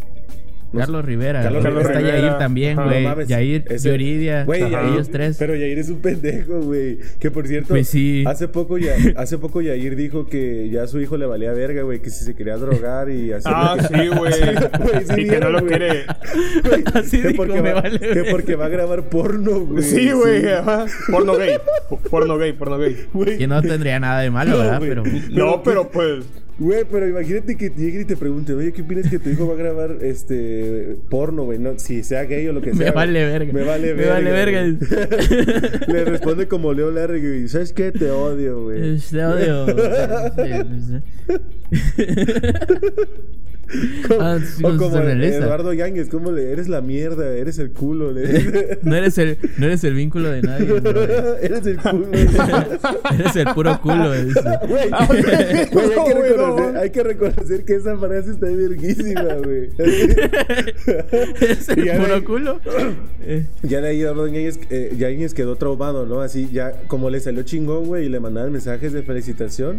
Carlos 0.76 1.04
Rivera. 1.04 1.42
Carlos. 1.42 1.64
Rivera. 1.64 1.80
Está 1.82 2.00
Yair 2.00 2.38
también, 2.38 2.76
güey. 2.76 3.02
No 3.02 3.08
mames, 3.10 3.28
Yair, 3.28 3.64
ese- 3.68 3.88
Yuridia. 3.90 4.44
Güey, 4.44 4.62
ellos 4.64 5.08
tres. 5.10 5.36
Pero 5.38 5.54
Yair 5.56 5.78
es 5.78 5.88
un 5.88 6.00
pendejo, 6.00 6.60
güey. 6.60 6.98
Que 7.18 7.30
por 7.30 7.46
cierto, 7.46 7.68
Pues 7.68 7.88
sí. 7.88 8.24
hace 8.26 8.48
poco 8.48 8.76
ya, 8.78 8.94
hace 9.16 9.38
poco 9.38 9.60
Yair 9.62 9.96
dijo 9.96 10.26
que 10.26 10.68
ya 10.70 10.82
a 10.82 10.86
su 10.86 11.00
hijo 11.00 11.16
le 11.16 11.26
valía 11.26 11.52
verga, 11.52 11.82
güey, 11.82 12.00
que 12.00 12.10
si 12.10 12.24
se 12.24 12.34
quería 12.34 12.56
drogar 12.56 13.08
y 13.10 13.32
hacer 13.32 13.52
Ah, 13.54 13.76
que- 13.78 13.86
sí, 14.02 14.08
güey. 14.08 14.32
sí 14.32 15.20
y 15.22 15.28
que 15.28 15.40
no 15.40 15.50
lo 15.50 15.64
quiere. 15.66 16.04
Güey, 16.68 16.84
Así 16.94 17.22
que 17.22 17.28
dijo, 17.28 17.36
porque 17.44 17.62
me 17.62 17.72
va, 17.72 17.80
vale 17.82 17.98
que 17.98 18.06
verga. 18.08 18.30
porque 18.30 18.56
va 18.56 18.66
a 18.66 18.68
grabar 18.68 19.08
porno, 19.08 19.60
güey. 19.60 19.82
Sí, 19.82 20.10
güey. 20.12 20.42
Porno 21.10 21.34
gay. 21.36 21.56
Porno 22.10 22.36
gay, 22.38 22.52
porno 22.52 22.78
gay. 22.78 23.06
Güey, 23.12 23.38
Que 23.38 23.46
no 23.46 23.62
tendría 23.62 23.98
nada 24.00 24.20
de 24.20 24.30
malo, 24.30 24.50
No, 24.52 24.58
¿verdad? 24.58 24.80
Pero. 24.80 25.02
No, 25.30 25.62
pero 25.62 25.88
pues. 25.90 26.24
Güey, 26.58 26.84
pero 26.90 27.06
imagínate 27.06 27.56
que 27.56 27.70
lleguen 27.70 28.00
y 28.00 28.04
te 28.04 28.16
pregunten, 28.16 28.56
oye, 28.58 28.72
¿qué 28.72 28.82
opinas 28.82 29.08
que 29.08 29.20
tu 29.20 29.30
hijo 29.30 29.46
va 29.46 29.54
a 29.54 29.56
grabar 29.56 29.98
este 30.02 30.96
porno, 31.08 31.44
güey? 31.44 31.60
No, 31.60 31.78
si 31.78 32.02
sea 32.02 32.24
gay 32.24 32.48
o 32.48 32.52
lo 32.52 32.60
que 32.60 32.74
sea. 32.74 32.86
Me 32.90 32.90
vale 32.90 33.24
verga. 33.24 33.52
Me 33.52 33.62
vale 33.62 33.86
Me 33.94 34.04
verga. 34.04 34.12
vale 34.14 34.30
verga. 34.32 34.62
Le 35.86 36.04
responde 36.04 36.48
como 36.48 36.72
Leo 36.72 36.90
Larry, 36.90 37.20
güey. 37.20 37.48
¿Sabes 37.48 37.72
qué? 37.72 37.92
Te 37.92 38.10
odio, 38.10 38.64
güey. 38.64 38.98
Te 38.98 39.24
odio. 39.24 39.66
Como- 44.08 44.20
Ah, 44.20 44.38
sí, 44.40 44.64
o 44.64 44.76
como 44.76 44.90
surrealista. 44.90 45.44
Eduardo 45.44 45.72
Yáñez, 45.72 46.08
¿cómo 46.08 46.32
le 46.32 46.52
eres 46.52 46.68
la 46.68 46.80
mierda? 46.80 47.30
Eres 47.36 47.58
el 47.58 47.70
culo. 47.72 48.12
le- 48.12 48.78
No 48.82 48.94
eres 48.96 49.18
el, 49.18 49.38
no 49.58 49.66
eres 49.66 49.84
el 49.84 49.94
vínculo 49.94 50.30
de 50.30 50.42
nadie, 50.42 50.66
eres 51.42 51.66
el 51.66 51.76
culo. 51.78 52.08
Eres 53.12 53.36
el 53.36 53.46
puro 53.54 53.80
culo. 53.80 54.08
Güey, 54.08 54.88
hay, 54.92 56.04
que 56.06 56.14
reconocer, 56.14 56.76
hay 56.76 56.90
que 56.90 57.02
reconocer 57.02 57.64
que 57.64 57.74
esa 57.74 57.96
frase 57.98 58.30
está 58.30 58.46
verguísima, 58.46 59.34
güey. 59.44 59.68
Eres 61.40 61.68
el 61.68 61.96
puro 61.98 62.24
culo. 62.24 62.60
Eh, 63.30 63.44
Ya 63.62 63.80
de 63.82 63.88
ahí 63.88 64.00
Eduardo 64.00 64.26
Yáñez, 64.26 64.58
eh, 64.70 64.94
Yáñez 64.96 65.34
quedó 65.34 65.56
traumado, 65.56 66.06
¿no? 66.06 66.20
Así 66.22 66.48
ya, 66.50 66.72
como 66.86 67.10
le 67.10 67.20
salió 67.20 67.42
chingón, 67.42 67.84
güey, 67.86 68.06
y 68.06 68.08
le 68.08 68.20
mandaban 68.20 68.52
mensajes 68.52 68.92
de 68.94 69.02
felicitación, 69.02 69.76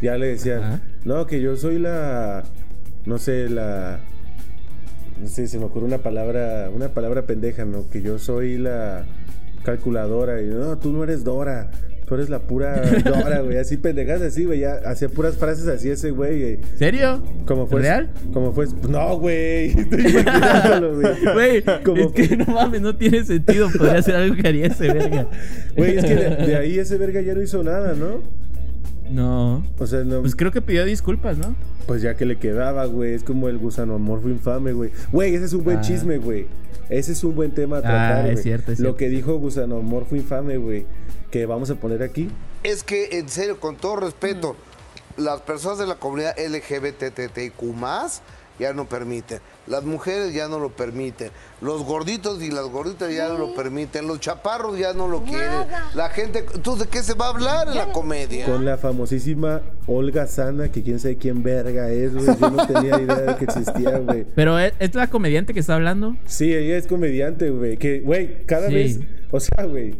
ya 0.00 0.16
le 0.16 0.28
decían, 0.28 0.62
Ajá. 0.62 0.80
no, 1.04 1.26
que 1.26 1.40
yo 1.42 1.56
soy 1.56 1.78
la, 1.78 2.44
no 3.06 3.18
sé, 3.18 3.48
la, 3.48 4.00
no 5.20 5.28
sé, 5.28 5.46
se 5.46 5.58
me 5.58 5.64
ocurre 5.64 5.86
una 5.86 5.98
palabra, 5.98 6.70
una 6.74 6.88
palabra 6.88 7.22
pendeja, 7.22 7.64
¿no? 7.64 7.88
Que 7.88 8.02
yo 8.02 8.18
soy 8.18 8.58
la 8.58 9.04
calculadora, 9.64 10.42
y 10.42 10.46
no, 10.46 10.76
tú 10.78 10.92
no 10.92 11.04
eres 11.04 11.24
Dora. 11.24 11.70
Tú 12.06 12.14
eres 12.14 12.30
la 12.30 12.38
pura 12.38 12.80
Dora, 13.04 13.40
güey. 13.40 13.58
Así 13.58 13.78
pendejas 13.78 14.22
así, 14.22 14.44
güey. 14.44 14.60
Ya 14.60 14.74
hacía 14.86 15.08
puras 15.08 15.36
frases 15.36 15.66
así 15.66 15.90
ese 15.90 16.12
güey. 16.12 16.60
¿Serio? 16.76 17.20
Como 17.46 17.66
fue. 17.66 17.80
¿Real? 17.82 18.10
Como 18.32 18.52
fue. 18.52 18.66
No, 18.88 19.18
güey. 19.18 19.70
Estoy 19.76 20.06
imaginándolo, 20.06 20.94
güey. 20.94 21.06
Güey, 21.34 22.02
es 22.04 22.12
que 22.12 22.36
no 22.36 22.46
mames, 22.46 22.80
no 22.80 22.94
tiene 22.94 23.24
sentido. 23.24 23.68
Podría 23.76 24.00
ser 24.02 24.14
algo 24.14 24.36
que 24.36 24.46
haría 24.46 24.66
ese 24.66 24.92
verga. 24.92 25.28
Güey, 25.76 25.98
es 25.98 26.04
que 26.04 26.14
de, 26.14 26.36
de 26.46 26.56
ahí 26.56 26.78
ese 26.78 26.96
verga 26.96 27.20
ya 27.22 27.34
no 27.34 27.42
hizo 27.42 27.64
nada, 27.64 27.94
¿no? 27.94 28.20
No. 29.10 29.64
O 29.78 29.86
sea, 29.86 30.04
no. 30.04 30.20
Pues 30.20 30.34
creo 30.36 30.50
que 30.52 30.60
pidió 30.62 30.84
disculpas, 30.84 31.38
¿no? 31.38 31.54
Pues 31.86 32.02
ya 32.02 32.16
que 32.16 32.24
le 32.26 32.38
quedaba, 32.38 32.86
güey. 32.86 33.14
Es 33.14 33.22
como 33.24 33.48
el 33.48 33.58
gusano 33.58 33.94
amorfo 33.94 34.28
infame, 34.28 34.72
güey. 34.72 34.90
Güey, 35.12 35.34
ese 35.34 35.44
es 35.46 35.52
un 35.52 35.64
buen 35.64 35.78
Ah. 35.78 35.80
chisme, 35.82 36.18
güey. 36.18 36.46
Ese 36.88 37.12
es 37.12 37.24
un 37.24 37.34
buen 37.34 37.52
tema 37.52 37.76
a 37.76 37.78
Ah, 37.80 37.82
tratar, 37.82 38.26
es 38.26 38.32
güey. 38.34 38.42
cierto, 38.42 38.72
es 38.72 38.78
Lo 38.78 38.84
cierto. 38.84 38.96
que 38.98 39.08
dijo 39.08 39.36
gusano 39.38 39.76
amorfo 39.76 40.16
infame, 40.16 40.56
güey. 40.56 40.86
Que 41.30 41.46
vamos 41.46 41.70
a 41.70 41.74
poner 41.76 42.02
aquí. 42.02 42.28
Es 42.62 42.82
que, 42.84 43.18
en 43.18 43.28
serio, 43.28 43.58
con 43.60 43.76
todo 43.76 43.96
respeto, 43.96 44.56
las 45.16 45.40
personas 45.42 45.78
de 45.78 45.86
la 45.86 45.96
comunidad 45.96 46.34
LGBTTIQ 46.38 47.62
ya 48.58 48.72
no 48.72 48.88
permiten. 48.88 49.38
Las 49.66 49.84
mujeres 49.84 50.32
ya 50.32 50.48
no 50.48 50.58
lo 50.58 50.70
permiten. 50.70 51.30
Los 51.60 51.82
gorditos 51.84 52.42
y 52.42 52.50
las 52.50 52.64
gorditas 52.66 53.12
ya 53.14 53.28
no 53.28 53.36
lo 53.38 53.54
permiten. 53.54 54.06
Los 54.06 54.20
chaparros 54.20 54.78
ya 54.78 54.92
no 54.92 55.08
lo 55.08 55.22
quieren. 55.24 55.66
La 55.94 56.08
gente... 56.10 56.44
Entonces, 56.54 56.86
¿de 56.86 56.90
qué 56.90 57.02
se 57.02 57.14
va 57.14 57.26
a 57.26 57.30
hablar 57.30 57.68
en 57.68 57.74
la 57.74 57.92
comedia? 57.92 58.46
Con 58.46 58.64
la 58.64 58.76
famosísima 58.78 59.62
Olga 59.86 60.26
Sana, 60.26 60.70
que 60.70 60.82
quién 60.82 60.98
sabe 61.00 61.16
quién 61.16 61.42
verga 61.42 61.90
es, 61.90 62.14
güey. 62.14 62.26
Yo 62.40 62.50
no 62.50 62.66
tenía 62.66 63.00
idea 63.00 63.16
de 63.16 63.36
que 63.36 63.44
existía, 63.44 63.98
güey. 63.98 64.24
Pero 64.34 64.58
¿es, 64.58 64.72
es 64.78 64.94
la 64.94 65.08
comediante 65.08 65.52
que 65.54 65.60
está 65.60 65.74
hablando. 65.74 66.16
Sí, 66.26 66.52
ella 66.54 66.76
es 66.76 66.86
comediante, 66.86 67.50
güey. 67.50 67.76
Que, 67.76 68.00
güey, 68.00 68.44
cada 68.46 68.68
Sí. 68.68 68.74
vez. 68.74 69.00
O 69.30 69.40
sea, 69.40 69.64
güey. 69.64 69.94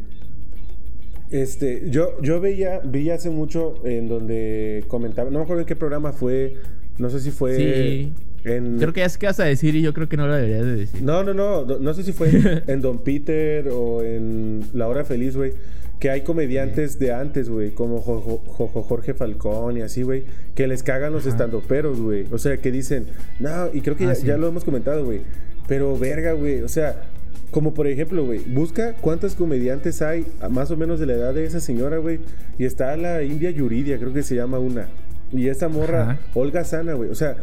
Este, 1.31 1.91
yo, 1.91 2.21
yo 2.23 2.41
veía, 2.41 2.81
vi 2.85 3.11
hace 3.11 3.31
mucho 3.31 3.75
en 3.85 4.09
donde 4.09 4.85
comentaba, 4.87 5.29
no 5.29 5.39
me 5.41 5.43
acuerdo 5.45 5.63
en 5.63 5.67
qué 5.67 5.75
programa 5.75 6.13
fue, 6.13 6.59
no 6.99 7.11
sé 7.11 7.19
si 7.19 7.33
fue 7.33 7.57
Sí. 7.57 8.13
En... 8.47 8.79
Creo 8.79 8.93
que 8.93 9.01
ya 9.01 9.09
sé 9.09 9.19
qué 9.19 9.27
vas 9.27 9.41
a 9.41 9.45
decir 9.45 9.75
y 9.75 9.83
yo 9.83 9.93
creo 9.93 10.09
que 10.09 10.17
no 10.17 10.27
lo 10.27 10.35
deberías 10.35 10.65
de 10.65 10.77
decir. 10.77 11.03
No, 11.03 11.23
no, 11.25 11.35
no, 11.35 11.65
no, 11.65 11.79
no 11.79 11.95
sé 11.95 12.03
si 12.03 12.13
fue 12.13 12.31
en, 12.67 12.81
Don 12.83 12.99
Peter 12.99 13.69
o 13.73 14.03
en 14.03 14.63
La 14.73 14.89
Hora 14.89 15.05
Feliz, 15.05 15.37
güey, 15.37 15.53
que 15.99 16.11
hay 16.11 16.21
comediantes 16.23 16.99
de 16.99 17.13
antes, 17.13 17.49
güey, 17.49 17.71
como 17.71 18.01
Jo- 18.01 18.21
Jo- 18.21 18.69
Jo- 18.69 18.83
Jorge 18.83 19.15
Falcón 19.15 19.79
y 19.79 19.81
así, 19.83 20.03
güey, 20.03 20.25
que 20.55 20.67
les 20.67 20.83
cagan 20.83 21.13
los 21.13 21.27
estandoperos, 21.27 22.01
güey. 22.01 22.27
O 22.31 22.39
sea, 22.39 22.57
que 22.59 22.71
dicen, 22.71 23.07
no, 23.41 23.69
y 23.73 23.81
creo 23.81 23.97
que 23.97 24.05
Ah, 24.05 24.09
ya, 24.09 24.15
sí. 24.15 24.27
ya 24.27 24.37
lo 24.37 24.47
hemos 24.49 24.65
comentado, 24.65 25.05
güey, 25.05 25.21
pero 25.69 25.97
verga, 25.99 26.33
güey, 26.33 26.61
o 26.63 26.69
sea, 26.69 27.03
como 27.51 27.73
por 27.73 27.87
ejemplo, 27.87 28.25
güey, 28.27 28.41
busca 28.41 28.95
cuántas 29.01 29.35
comediantes 29.35 30.03
hay, 30.03 30.27
más 30.51 30.71
o 30.71 30.77
menos 30.77 31.01
de 31.01 31.07
la 31.07 31.15
edad 31.15 31.33
de 31.35 31.47
esa 31.47 31.61
señora, 31.61 31.97
güey, 31.99 32.21
y 32.59 32.65
está 32.67 32.95
la 32.97 33.23
India 33.23 33.51
Yuridia, 33.51 33.99
creo 33.99 34.13
que 34.13 34.23
se 34.23 34.35
llama 34.35 34.59
una. 34.59 34.89
Y 35.33 35.49
esa 35.49 35.69
morra, 35.69 36.03
Ajá. 36.03 36.21
Olga 36.35 36.63
Sana, 36.65 36.93
güey. 36.95 37.09
O 37.11 37.15
sea, 37.15 37.37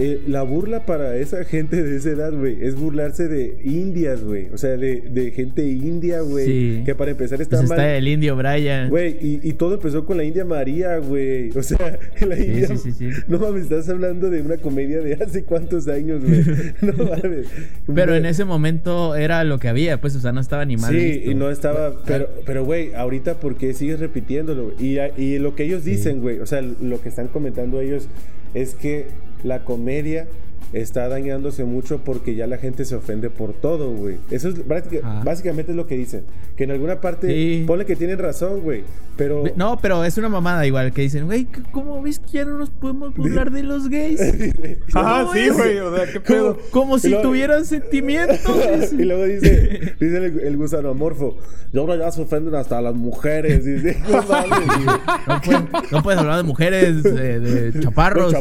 eh, 0.00 0.20
la 0.28 0.42
burla 0.42 0.86
para 0.86 1.16
esa 1.16 1.44
gente 1.44 1.82
de 1.82 1.96
esa 1.96 2.10
edad, 2.10 2.32
güey, 2.32 2.56
es 2.64 2.76
burlarse 2.76 3.26
de 3.28 3.58
indias, 3.64 4.22
güey. 4.22 4.46
O 4.52 4.56
sea, 4.56 4.76
de, 4.76 5.00
de 5.00 5.32
gente 5.32 5.66
india, 5.66 6.20
güey. 6.20 6.46
Sí. 6.46 6.82
Que 6.86 6.94
para 6.94 7.10
empezar 7.10 7.40
está 7.42 7.56
Pues 7.58 7.68
mal. 7.68 7.78
está 7.78 7.96
el 7.96 8.06
indio 8.06 8.36
Brian. 8.36 8.88
Güey, 8.90 9.16
y, 9.20 9.40
y 9.42 9.52
todo 9.54 9.74
empezó 9.74 10.06
con 10.06 10.16
la 10.16 10.24
India 10.24 10.44
María, 10.44 10.98
güey. 10.98 11.50
O 11.56 11.62
sea, 11.62 11.98
la 12.26 12.38
India. 12.38 12.68
sí, 12.68 12.76
sí, 12.78 12.92
sí. 12.92 13.08
No 13.28 13.38
mames, 13.38 13.64
estás 13.64 13.88
hablando 13.88 14.30
de 14.30 14.40
una 14.40 14.56
comedia 14.58 15.00
de 15.00 15.14
hace 15.14 15.42
cuántos 15.44 15.88
años, 15.88 16.22
güey. 16.24 16.42
No 16.80 16.92
mames. 17.04 17.46
Pero 17.92 18.14
en 18.14 18.24
ese 18.24 18.44
momento 18.44 19.16
era 19.16 19.42
lo 19.44 19.58
que 19.58 19.68
había, 19.68 20.00
pues, 20.00 20.14
o 20.14 20.20
sea, 20.20 20.30
no 20.32 20.40
estaba 20.40 20.64
ni 20.64 20.76
mal 20.76 20.92
Sí, 20.94 20.96
visto. 21.00 21.30
y 21.30 21.34
no 21.34 21.50
estaba. 21.50 21.92
Pero, 22.06 22.28
pero, 22.46 22.64
güey, 22.64 22.94
ahorita, 22.94 23.40
¿por 23.40 23.56
qué 23.56 23.74
sigues 23.74 23.98
repitiéndolo? 23.98 24.72
Y, 24.78 24.98
y 25.20 25.38
lo 25.40 25.56
que 25.56 25.64
ellos 25.64 25.84
dicen, 25.84 26.20
güey, 26.20 26.38
o 26.38 26.46
sea, 26.46 26.62
lo 26.62 27.00
que 27.02 27.08
están 27.08 27.26
comentando 27.28 27.80
ellos 27.80 28.08
es 28.54 28.74
que 28.74 29.06
la 29.44 29.64
comedia 29.64 30.26
está 30.72 31.08
dañándose 31.08 31.64
mucho 31.64 31.98
porque 32.04 32.34
ya 32.34 32.46
la 32.46 32.58
gente 32.58 32.84
se 32.84 32.94
ofende 32.94 33.30
por 33.30 33.52
todo, 33.54 33.90
güey. 33.92 34.16
Eso 34.30 34.48
es 34.48 34.56
Ajá. 35.02 35.22
básicamente 35.24 35.72
es 35.72 35.76
lo 35.76 35.86
que 35.86 35.96
dicen. 35.96 36.24
Que 36.56 36.64
en 36.64 36.72
alguna 36.72 37.00
parte, 37.00 37.28
Sí. 37.28 37.64
ponle 37.66 37.86
que 37.86 37.96
tienen 37.96 38.18
razón, 38.18 38.60
güey. 38.60 38.84
Pero. 39.16 39.44
No, 39.56 39.78
pero 39.80 40.04
es 40.04 40.16
una 40.18 40.28
mamada 40.28 40.66
igual 40.66 40.92
que 40.92 41.02
dicen, 41.02 41.24
güey, 41.26 41.46
¿cómo 41.72 42.02
ves 42.02 42.18
que 42.18 42.28
ya 42.38 42.44
no 42.44 42.58
nos 42.58 42.70
podemos 42.70 43.14
burlar 43.14 43.50
de 43.50 43.62
los 43.62 43.88
gays? 43.88 44.20
Ajá, 44.94 45.22
¿Cómo 45.22 45.32
sí, 45.34 45.48
güey. 45.48 45.78
O 45.78 45.96
sea, 45.96 46.12
qué 46.12 46.20
pedo. 46.20 46.58
Como, 46.70 46.98
si 46.98 47.08
luego- 47.08 47.22
tuvieran 47.24 47.64
sentimientos. 47.64 48.92
y 48.92 49.04
luego 49.04 49.24
dice, 49.24 49.94
dice 50.00 50.16
el, 50.18 50.40
el 50.40 50.56
gusano 50.56 50.90
amorfo, 50.90 51.36
y 51.72 51.78
ahora 51.78 51.96
ya 51.96 52.10
se 52.12 52.22
ofenden 52.22 52.54
hasta 52.54 52.80
las 52.80 52.94
mujeres. 52.94 53.64
Dice, 53.64 53.96
no 54.08 54.22
mames, 54.22 54.66
güey. 54.66 54.86
No, 55.26 55.40
puedes- 55.42 55.92
no 55.92 56.02
puedes 56.02 56.20
hablar 56.20 56.36
de 56.36 56.42
mujeres, 56.44 57.02
de, 57.02 57.40
de 57.40 57.80
chaparros. 57.80 58.34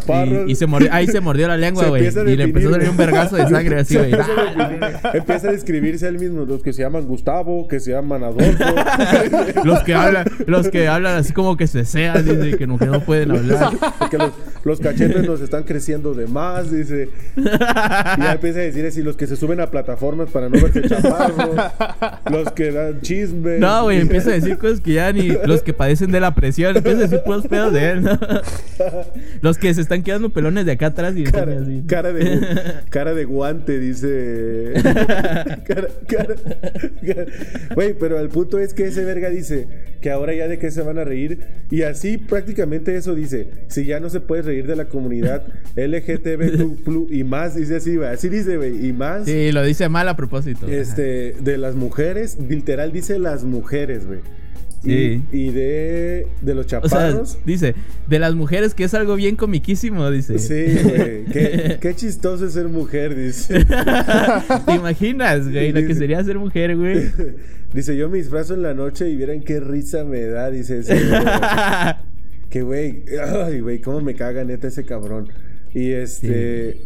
Y, 0.48 0.52
y 0.52 0.56
se 0.56 0.66
mordió, 0.68 0.90
ahí 0.92 1.08
se 1.08 1.20
mordió 1.22 1.48
la 1.48 1.58
lengua, 1.58 1.88
güey. 1.88 2.06
Empieza 2.22 2.30
a 2.30 2.34
Y 2.34 2.38
le 2.38 2.44
empezó 2.44 2.70
a 2.70 2.72
salir 2.74 2.90
un 2.90 2.98
vergazo 2.98 3.36
de 3.36 3.48
sangre 3.48 3.80
así, 3.80 3.98
güey. 3.98 4.12
Empieza 5.14 5.50
a 5.50 5.52
describirse 5.52 6.08
él 6.08 6.20
mismo. 6.20 6.46
Los 6.46 6.62
que 6.62 6.74
se 6.74 6.82
llaman 6.82 7.06
Gustavo, 7.06 7.68
que 7.68 7.80
se 7.80 7.92
llaman 7.92 8.24
Adolfo. 8.24 8.64
Los 9.64 9.84
que 9.84 9.94
hablan, 9.94 10.26
los 10.46 10.70
que 10.70 10.88
hablan 10.88 11.18
así 11.18 11.34
como 11.34 11.58
que 11.58 11.68
se 11.68 11.86
sean, 11.86 12.24
que 12.58 12.68
no, 12.68 12.78
que 12.78 12.86
no 12.86 13.02
pueden 13.02 13.32
hablar. 13.32 13.72
que 14.10 14.18
los, 14.18 14.32
los 14.68 14.80
cachetes 14.80 15.24
nos 15.28 15.42
están 15.42 15.64
creciendo 15.64 16.14
de 16.14 16.28
más, 16.28 16.72
dice. 16.72 17.10
Y 17.36 17.42
ya 18.22 18.34
empieza 18.34 18.60
a 18.60 18.64
decir 18.64 18.86
así, 18.86 19.02
los 19.02 19.16
que 19.18 19.26
se 19.28 19.36
suben 19.36 19.60
a 19.62 19.72
plataformas 19.72 20.30
para 20.30 20.50
no 20.50 20.62
verse 20.62 20.82
chaparros. 20.88 21.50
los 22.32 22.52
que 22.52 22.72
dan 22.72 23.02
chismes. 23.02 23.60
No, 23.60 23.84
güey, 23.84 24.00
empieza 24.02 24.30
a 24.30 24.34
decir 24.34 24.58
cosas 24.58 24.82
que 24.82 24.94
ya 24.94 25.12
ni 25.12 25.30
los 25.46 25.64
que 25.64 25.74
padecen 25.74 26.12
de 26.12 26.20
la 26.20 26.36
presión, 26.36 26.76
empieza 26.78 27.00
a 27.00 27.02
decir 27.04 27.22
puros 27.26 27.48
pedos 27.48 27.74
de 27.74 27.90
él, 27.92 28.04
¿no? 28.04 28.20
Los 29.42 29.58
que 29.58 29.74
se 29.74 29.82
están 29.82 30.04
quedando 30.04 30.30
pelones 30.30 30.66
de 30.66 30.74
acá 30.74 30.88
atrás 30.88 31.14
y 31.16 31.24
Cara, 31.24 31.58
así. 31.62 31.84
cara 31.88 32.14
de, 32.14 32.42
cara 32.90 33.14
de 33.14 33.26
guante, 33.26 33.80
dice. 33.80 34.74
cara, 35.66 35.88
cara- 36.08 36.36
cara- 37.06 37.26
Güey, 37.74 37.94
pero 38.00 38.20
el 38.20 38.30
punto 38.30 38.60
es 38.60 38.74
que 38.74 38.86
ese 38.86 39.04
verga 39.06 39.30
dice 39.30 39.68
que 40.02 40.12
ahora 40.12 40.34
ya 40.34 40.48
de 40.48 40.60
qué 40.60 40.72
se 40.72 40.82
van 40.82 40.98
a 40.98 41.04
reír. 41.04 41.40
Y 41.70 41.84
así 41.84 42.18
prácticamente 42.18 42.96
eso 42.96 43.16
dice. 43.16 43.50
Si 43.68 43.86
ya 43.86 44.00
no 44.00 44.10
se 44.10 44.20
puede 44.20 44.44
reír 44.44 44.68
de 44.68 44.76
la 44.76 44.86
comunidad 44.86 45.44
LGTB 45.76 47.12
y 47.12 47.24
más, 47.24 47.56
dice 47.56 47.78
así, 47.78 47.96
güey. 47.96 48.10
Así 48.10 48.30
dice, 48.30 48.58
güey. 48.58 48.88
Y 48.88 48.94
más. 48.94 49.26
Sí, 49.26 49.52
lo 49.52 49.64
dice 49.64 49.90
mal 49.90 50.08
a 50.10 50.16
propósito. 50.16 50.68
Este, 50.68 51.36
de 51.40 51.58
las 51.58 51.76
mujeres, 51.76 52.38
literal 52.40 52.92
dice 52.92 53.20
las 53.20 53.44
mujeres, 53.44 54.06
güey. 54.06 54.20
Y- 54.84 54.90
Sí. 54.90 55.24
Y, 55.32 55.50
de, 55.52 56.28
de 56.42 56.54
los 56.56 56.66
O 56.66 56.70
sea, 56.70 56.82
chaparros. 56.82 57.40
dice, 57.46 57.74
de 58.08 58.20
las 58.20 58.36
mujeres 58.36 58.74
que 58.74 58.84
es 58.86 58.94
algo 58.94 59.16
bien 59.16 59.36
comiquísimo, 59.36 60.10
dice. 60.12 60.38
sí, 60.40 60.84
güey. 60.84 61.26
Qué, 61.26 61.78
qué 61.82 61.96
chistoso 61.96 62.46
es 62.46 62.54
ser 62.54 62.68
mujer, 62.70 63.16
dice. 63.16 63.66
¿Te 64.66 64.74
imaginas, 64.76 65.50
güey? 65.52 65.72
Lo 65.72 65.86
que 65.86 65.96
sería 65.96 66.24
ser 66.24 66.38
mujer, 66.40 66.76
güey. 66.78 67.12
Dice, 67.74 67.98
yo 67.98 68.08
me 68.10 68.18
disfrazo 68.18 68.54
en 68.54 68.62
la 68.62 68.74
noche 68.74 69.10
y 69.10 69.18
vieran 69.18 69.42
qué 69.42 69.60
risa 69.60 70.06
me 70.06 70.22
da, 70.22 70.50
dice 70.50 70.80
ese. 70.80 70.94
güey. 71.06 71.22
que 72.50 72.62
güey, 72.62 73.04
ay, 73.22 73.60
güey, 73.60 73.82
cómo 73.82 74.00
me 74.00 74.16
caga 74.16 74.46
neta 74.46 74.70
ese 74.70 74.86
cabrón. 74.86 75.28
Y 75.74 75.92
este... 75.92 76.80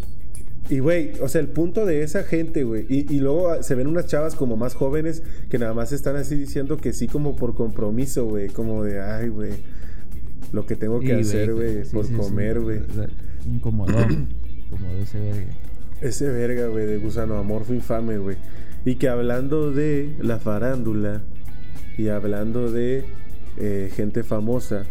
Y 0.70 0.80
güey, 0.80 1.12
o 1.22 1.28
sea, 1.28 1.42
el 1.42 1.48
punto 1.48 1.86
de 1.86 2.04
esa 2.04 2.24
gente, 2.24 2.64
güey. 2.64 2.86
Y, 2.88 3.14
y 3.14 3.20
luego 3.20 3.62
se 3.62 3.76
ven 3.76 3.88
unas 3.88 4.08
chavas 4.08 4.36
como 4.36 4.56
más 4.56 4.74
jóvenes 4.74 5.22
que 5.50 5.58
nada 5.58 5.74
más 5.74 5.92
están 5.92 6.16
así 6.16 6.36
diciendo 6.36 6.78
que 6.78 6.94
sí 6.94 7.08
como 7.08 7.36
por 7.36 7.56
compromiso, 7.56 8.26
güey. 8.26 8.48
Como 8.48 8.84
de, 8.84 9.02
ay, 9.02 9.28
güey, 9.30 9.52
lo 10.54 10.66
que 10.66 10.76
tengo 10.76 11.00
que 11.00 11.24
Sí, 11.24 11.30
hacer, 11.30 11.54
güey, 11.54 11.84
sí, 11.84 11.94
por 11.94 12.06
sí, 12.06 12.14
sí. 12.14 12.18
comer, 12.20 12.60
güey. 12.62 12.80
Sea, 12.94 13.08
Incomodó. 13.46 13.98
Incomodó 14.68 15.02
ese 15.02 15.20
verga. 15.20 15.52
Ese 16.00 16.30
verga, 16.30 16.68
güey, 16.68 16.86
de 16.86 16.98
gusano 16.98 17.38
amorfo 17.38 17.74
infame, 17.74 18.18
güey. 18.18 18.38
Y 18.86 18.96
que 18.96 19.10
hablando 19.10 19.72
de 19.72 20.16
la 20.20 20.40
farándula 20.40 21.22
y 21.98 22.08
hablando 22.08 22.72
de 22.72 23.06
eh, 23.58 23.92
gente 23.94 24.24
famosa, 24.24 24.86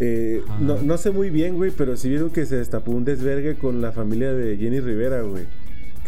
eh, 0.00 0.42
no, 0.60 0.80
no 0.80 0.96
sé 0.96 1.10
muy 1.10 1.28
bien, 1.28 1.56
güey, 1.56 1.70
pero 1.70 1.96
sí 1.96 2.08
vieron 2.08 2.30
que 2.30 2.46
se 2.46 2.56
destapó 2.56 2.90
un 2.90 3.04
desvergue 3.04 3.56
con 3.56 3.82
la 3.82 3.92
familia 3.92 4.32
de 4.32 4.56
Jenny 4.56 4.80
Rivera, 4.80 5.20
güey. 5.22 5.44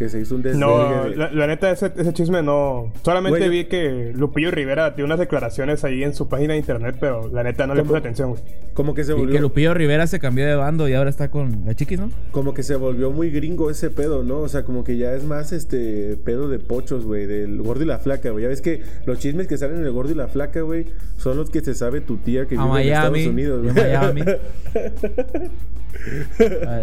Que 0.03 0.09
se 0.09 0.19
hizo 0.19 0.35
un. 0.35 0.43
No, 0.59 1.05
de- 1.05 1.15
la, 1.17 1.31
la 1.31 1.47
neta, 1.47 1.71
ese, 1.71 1.93
ese 1.97 2.13
chisme 2.13 2.43
no. 2.43 2.93
Solamente 3.05 3.39
Güey, 3.39 3.51
vi 3.51 3.65
que 3.67 4.13
Lupillo 4.17 4.51
Rivera 4.51 4.91
dio 4.91 5.05
unas 5.05 5.21
declaraciones 5.21 5.85
ahí 5.85 6.03
en 6.03 6.13
su 6.13 6.29
página 6.29 6.55
de 6.55 6.59
internet, 6.59 6.97
pero 6.99 7.29
la 7.33 7.45
neta 7.45 7.69
no 7.69 7.75
le 7.77 7.85
puse 7.85 7.99
atención, 7.99 8.31
güey. 8.31 8.43
Como 8.75 8.95
que 8.95 9.05
se 9.05 9.13
Y 9.13 9.15
volvió. 9.15 9.33
que 9.37 9.41
Lupillo 9.41 9.75
Rivera 9.75 10.09
se 10.09 10.19
cambió 10.19 10.45
de 10.45 10.57
bando 10.57 10.89
y 10.89 10.95
ahora 10.95 11.09
está 11.09 11.31
con 11.31 11.63
la 11.67 11.75
chiquis, 11.77 12.01
¿no? 12.01 12.11
Como 12.33 12.53
que 12.53 12.65
se 12.65 12.75
volvió 12.75 13.13
muy 13.13 13.31
gringo 13.31 13.71
ese 13.71 13.91
pedo, 13.91 14.25
¿no? 14.25 14.39
O 14.41 14.49
sea, 14.49 14.65
como 14.65 14.83
que 14.83 14.97
ya 14.97 15.15
es 15.15 15.23
más 15.23 15.53
este 15.53 16.17
pedo 16.25 16.49
de 16.49 16.59
pochos, 16.59 17.05
güey, 17.05 17.27
del 17.27 17.63
gordo 17.63 17.85
y 17.85 17.87
la 17.87 17.99
flaca, 18.01 18.31
güey. 18.31 18.43
Ya 18.43 18.49
ves 18.49 18.61
que 18.61 18.83
los 19.07 19.21
chismes 19.21 19.47
que 19.47 19.57
salen 19.57 19.77
en 19.79 19.85
el 19.85 19.93
gordo 19.93 20.11
y 20.11 20.17
la 20.17 20.27
flaca, 20.27 20.63
güey, 20.63 20.87
son 21.17 21.37
los 21.37 21.49
que 21.49 21.61
se 21.61 21.75
sabe 21.75 22.01
tu 22.01 22.17
tía 22.17 22.47
que 22.47 22.57
A 22.57 22.65
vive 22.65 22.83
en 22.83 22.89
Estados 22.93 23.27
Unidos, 23.27 23.65
en 23.69 23.73
güey. 23.73 23.85
Miami. 23.87 24.23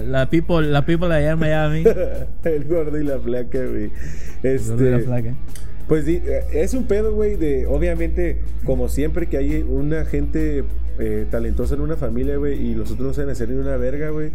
La 0.06 0.30
people, 0.30 0.68
la 0.68 0.86
people 0.86 1.14
allá 1.14 1.32
en 1.32 1.40
Miami. 1.40 1.84
el 2.44 2.66
gordo 2.66 2.98
y 3.00 3.04
la 3.04 3.20
flaca, 3.20 3.64
güey. 3.66 3.92
Este, 4.44 4.70
Gordo 4.72 4.84
de 4.84 4.92
la 4.92 5.00
flaca. 5.00 5.36
Pues 5.88 6.06
sí, 6.06 6.22
eh, 6.24 6.42
es 6.54 6.76
un 6.76 6.86
pedo, 6.86 7.14
güey, 7.14 7.36
de 7.36 7.66
obviamente, 7.66 8.42
como 8.64 8.90
siempre 8.90 9.28
que 9.28 9.38
hay 9.38 9.66
una 9.68 10.06
gente 10.06 10.64
eh, 11.00 11.26
talentosa 11.32 11.74
en 11.74 11.82
una 11.82 11.98
familia, 11.98 12.38
güey, 12.38 12.62
y 12.62 12.76
los 12.76 12.92
otros 12.92 13.08
no 13.08 13.14
saben 13.14 13.32
hacer 13.32 13.50
ni 13.50 13.56
una 13.56 13.76
verga, 13.78 14.10
güey. 14.12 14.32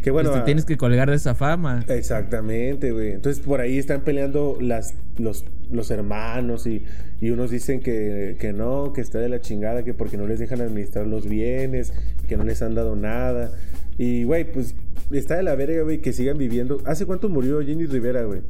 Que 0.00 0.12
bueno, 0.12 0.30
Pues 0.30 0.38
te 0.38 0.42
ah, 0.42 0.44
tienes 0.44 0.64
que 0.64 0.76
colgar 0.76 1.10
de 1.10 1.16
esa 1.16 1.34
fama. 1.34 1.84
Exactamente, 1.88 2.92
güey. 2.92 3.10
Entonces 3.10 3.44
por 3.44 3.60
ahí 3.60 3.76
están 3.76 4.02
peleando 4.02 4.56
las, 4.60 4.94
los, 5.18 5.44
los 5.68 5.90
hermanos 5.90 6.68
y, 6.68 6.84
y 7.20 7.30
unos 7.30 7.50
dicen 7.50 7.80
que, 7.80 8.36
que 8.38 8.52
no, 8.52 8.92
que 8.92 9.00
está 9.00 9.18
de 9.18 9.28
la 9.28 9.40
chingada, 9.40 9.82
que 9.82 9.94
porque 9.94 10.16
no 10.16 10.28
les 10.28 10.38
dejan 10.38 10.60
administrar 10.60 11.08
los 11.08 11.28
bienes, 11.28 11.92
que 12.28 12.36
no 12.36 12.44
les 12.44 12.62
han 12.62 12.76
dado 12.76 12.94
nada. 12.94 13.50
Y, 13.98 14.24
güey, 14.24 14.50
pues 14.52 14.74
está 15.10 15.36
de 15.36 15.42
la 15.42 15.54
verga, 15.54 15.82
güey, 15.82 16.00
que 16.00 16.12
sigan 16.12 16.38
viviendo. 16.38 16.78
¿Hace 16.84 17.06
cuánto 17.06 17.28
murió 17.28 17.60
Jenny 17.62 17.86
Rivera, 17.86 18.24
güey? 18.24 18.42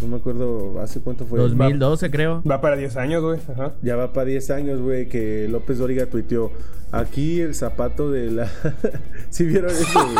No 0.00 0.08
me 0.08 0.16
acuerdo, 0.16 0.80
¿hace 0.80 1.00
cuánto 1.00 1.26
fue? 1.26 1.38
2012, 1.38 2.10
creo. 2.10 2.42
Va 2.48 2.60
para 2.60 2.76
10 2.76 2.96
años, 2.96 3.22
güey. 3.22 3.38
Ajá. 3.52 3.74
Ya 3.82 3.94
va 3.94 4.12
para 4.12 4.26
10 4.26 4.50
años, 4.50 4.80
güey, 4.80 5.08
que 5.08 5.46
López 5.48 5.78
Dóriga 5.78 6.06
tuiteó. 6.06 6.50
Aquí 6.90 7.40
el 7.40 7.54
zapato 7.54 8.10
de 8.10 8.30
la... 8.32 8.50
¿Sí 9.30 9.44
vieron 9.44 9.70
eso, 9.70 9.98
güey? 10.04 10.16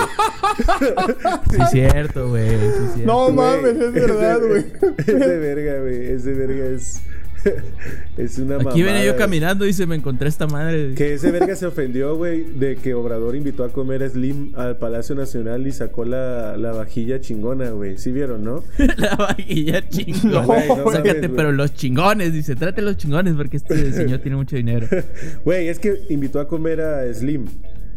Sí, 1.51 1.59
cierto, 1.71 2.29
güey. 2.29 2.49
Sí. 2.95 3.03
No 3.05 3.31
mames, 3.31 3.75
es 3.77 3.93
verdad, 3.93 4.41
de- 4.41 4.49
güey. 4.49 4.65
Es 4.99 5.07
de 5.07 5.39
verga, 5.39 5.81
güey. 5.81 6.07
Es 6.13 6.25
de 6.25 6.35
verga, 6.35 6.65
es. 6.67 7.03
es 8.17 8.39
una 8.39 8.57
Aquí 8.57 8.83
venía 8.83 9.05
yo 9.05 9.17
caminando 9.17 9.67
y 9.67 9.73
se 9.73 9.87
me 9.87 9.97
encontré 9.97 10.29
esta 10.29 10.47
madre. 10.47 10.95
Que 10.95 11.15
ese 11.15 11.31
verga 11.31 11.55
se 11.57 11.67
ofendió, 11.67 12.17
güey, 12.17 12.43
de 12.43 12.77
que 12.77 12.95
Obrador 12.95 13.37
invitó 13.37 13.65
a 13.65 13.71
comer 13.71 14.03
a 14.03 14.09
Slim 14.09 14.53
al 14.57 14.77
Palacio 14.79 15.15
Nacional 15.15 15.67
y 15.67 15.73
sacó 15.73 16.05
la, 16.05 16.57
la 16.57 16.73
vajilla 16.73 17.21
chingona, 17.21 17.71
güey. 17.71 17.99
¿Sí 17.99 18.13
vieron, 18.13 18.45
no? 18.45 18.65
La 18.97 19.17
vajilla 19.17 19.89
chingona. 19.89 20.47
no 20.69 20.91
Sácate, 20.93 21.21
güey. 21.21 21.37
pero 21.37 21.53
los 21.53 21.75
chingones, 21.75 22.33
dice. 22.33 22.57
Trate 22.57 22.83
los 22.83 22.97
chingones 22.97 23.35
porque 23.35 23.57
este 23.57 23.93
señor 23.93 24.21
tiene 24.21 24.37
mucho 24.37 24.57
dinero. 24.57 24.87
Güey, 25.45 25.69
es 25.69 25.79
que 25.79 26.03
invitó 26.11 26.41
a 26.41 26.47
comer 26.47 26.81
a 26.81 27.13
Slim. 27.13 27.47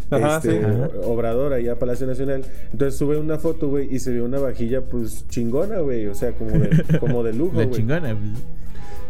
Ajá, 0.09 0.37
este, 0.37 0.59
sí. 0.59 0.65
Obrador 1.03 1.53
allá 1.53 1.73
a 1.73 1.75
Palacio 1.79 2.05
Nacional. 2.07 2.43
Entonces 2.71 2.97
sube 2.97 3.17
una 3.17 3.37
foto, 3.37 3.69
güey, 3.69 3.93
y 3.93 3.99
se 3.99 4.11
ve 4.11 4.21
una 4.21 4.39
vajilla, 4.39 4.81
pues 4.81 5.27
chingona, 5.29 5.79
güey. 5.79 6.07
O 6.07 6.15
sea, 6.15 6.33
como 6.33 6.51
de, 6.51 6.83
como 6.99 7.23
de 7.23 7.33
lujo, 7.33 7.53
güey. 7.53 7.71
chingona, 7.71 8.15
pues. 8.15 8.43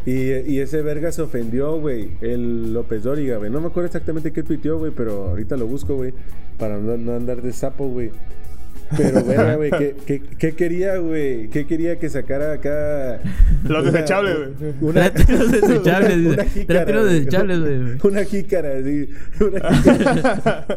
Y, 0.05 0.33
y 0.51 0.59
ese 0.59 0.81
verga 0.83 1.11
se 1.11 1.21
ofendió, 1.23 1.79
güey. 1.79 2.11
El 2.21 2.73
López 2.73 3.03
Dóriga, 3.03 3.37
güey. 3.37 3.49
No 3.49 3.59
me 3.59 3.67
acuerdo 3.67 3.87
exactamente 3.87 4.31
qué 4.31 4.43
tuiteó, 4.43 4.77
güey, 4.77 4.91
pero 4.95 5.29
ahorita 5.29 5.57
lo 5.57 5.65
busco, 5.67 5.95
güey. 5.95 6.13
Para 6.59 6.77
no, 6.77 6.95
no 6.97 7.15
andar 7.15 7.41
de 7.41 7.51
sapo, 7.53 7.87
güey. 7.89 8.11
Pero, 8.95 9.23
verga, 9.25 9.55
güey, 9.55 9.71
¿qué, 9.71 9.95
qué, 10.05 10.21
qué 10.37 10.51
quería, 10.53 10.97
güey? 10.97 11.49
¿Qué 11.49 11.65
quería 11.65 11.97
que 11.97 12.07
sacara 12.07 12.53
acá? 12.53 13.19
Los 13.67 13.81
una- 13.81 13.91
desechables, 13.91 14.37
güey. 14.59 14.73
Una, 14.81 15.11
los 15.27 15.51
desechables, 15.61 16.17
dice. 16.17 16.29
una 16.33 16.45
jícara, 16.45 16.91
los 16.91 17.11
desechables, 17.11 17.59
güey. 17.59 17.97
Una 18.03 18.23
jícara, 18.25 18.83
sí. 18.83 19.09
Una 19.41 19.73
jícara. 19.81 20.67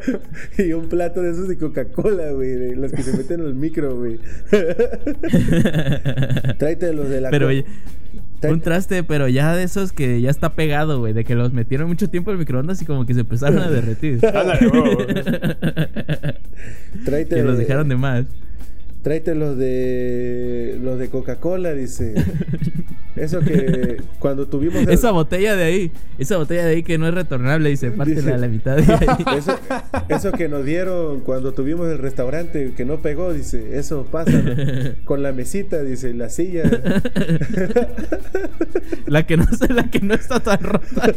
y 0.59 0.73
un 0.73 0.88
plato 0.88 1.21
de 1.21 1.33
esos 1.33 1.49
de 1.49 1.59
Coca-Cola, 1.59 2.31
güey. 2.33 2.53
De 2.53 2.77
los 2.77 2.93
que 2.93 3.03
se 3.03 3.14
meten 3.14 3.43
al 3.43 3.55
micro, 3.55 3.95
güey. 3.95 4.19
Tráete 6.57 6.93
los 6.95 7.11
de 7.11 7.21
la... 7.21 7.29
Pero 7.31 7.47
co- 7.47 7.51
oye, 7.51 7.64
un 8.42 8.61
traste, 8.61 9.03
pero 9.03 9.29
ya 9.29 9.55
de 9.55 9.64
esos 9.64 9.92
que 9.92 10.20
ya 10.20 10.31
está 10.31 10.55
pegado, 10.55 11.01
güey. 11.01 11.12
De 11.12 11.24
que 11.24 11.35
los 11.35 11.53
metieron 11.53 11.88
mucho 11.88 12.09
tiempo 12.09 12.31
en 12.31 12.35
el 12.35 12.38
microondas 12.38 12.81
y 12.83 12.85
como 12.85 13.07
que 13.07 13.14
se 13.14 13.20
empezaron 13.20 13.59
a 13.59 13.68
derretir. 13.68 14.24
Ándale. 14.27 14.70
Tráete 17.05 17.37
que 17.37 17.42
los 17.42 17.59
dejaron 17.59 17.88
de 17.88 17.96
más. 17.96 18.24
Tráete 19.03 19.35
los 19.35 19.57
de 19.57 20.79
los 20.83 20.99
de 20.99 21.09
Coca-Cola, 21.09 21.73
dice. 21.75 22.15
Eso 23.17 23.41
que 23.41 23.97
cuando 24.21 24.47
tuvimos 24.47 24.77
el- 24.77 24.91
Esa 24.91 25.11
botella 25.11 25.57
de 25.57 25.65
ahí, 25.65 25.91
esa 26.19 26.37
botella 26.37 26.65
de 26.65 26.71
ahí 26.77 26.83
que 26.85 26.99
no 26.99 27.09
es 27.09 27.15
retornable, 27.15 27.69
dice, 27.69 27.91
pártela 27.91 28.21
Dice- 28.21 28.33
a 28.33 28.39
la 28.39 28.47
mitad 28.47 28.77
de 28.77 28.83
ahí. 28.93 29.25
eso, 29.39 29.59
eso 30.09 30.31
que 30.31 30.49
nos 30.49 30.65
dieron 30.65 31.23
cuando 31.23 31.53
tuvimos 31.53 31.89
el 31.89 31.99
restaurante 31.99 32.75
que 32.77 32.85
no 32.85 32.99
pegó, 33.03 33.33
dice, 33.33 33.77
eso 33.77 34.07
pasa 34.09 34.31
¿no? 34.31 34.55
con 35.05 35.25
la 35.25 35.33
mesita, 35.33 35.83
dice, 35.83 36.15
la 36.15 36.29
silla. 36.29 36.63
La 39.07 39.27
que 39.27 39.37
no 39.37 39.47
la 39.71 39.91
que 39.91 39.99
no 40.01 40.15
está 40.15 40.39
tan 40.39 40.61
rota. 40.61 41.13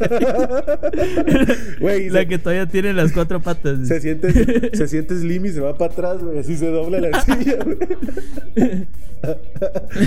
Güey, 1.80 2.10
la 2.10 2.22
se- 2.22 2.28
que 2.28 2.40
todavía 2.40 2.66
tiene 2.66 2.94
las 2.94 3.12
cuatro 3.12 3.42
patas. 3.42 3.88
Se 3.88 4.02
siente, 4.02 4.76
se 4.76 4.88
siente 4.88 5.20
slim 5.20 5.46
y 5.46 5.50
se 5.50 5.60
va 5.60 5.78
para 5.78 5.94
atrás, 5.94 6.24
güey. 6.24 6.40
Así 6.40 6.58
se 6.58 6.66
dobla 6.68 7.00
la 7.00 7.22
silla. 7.22 7.58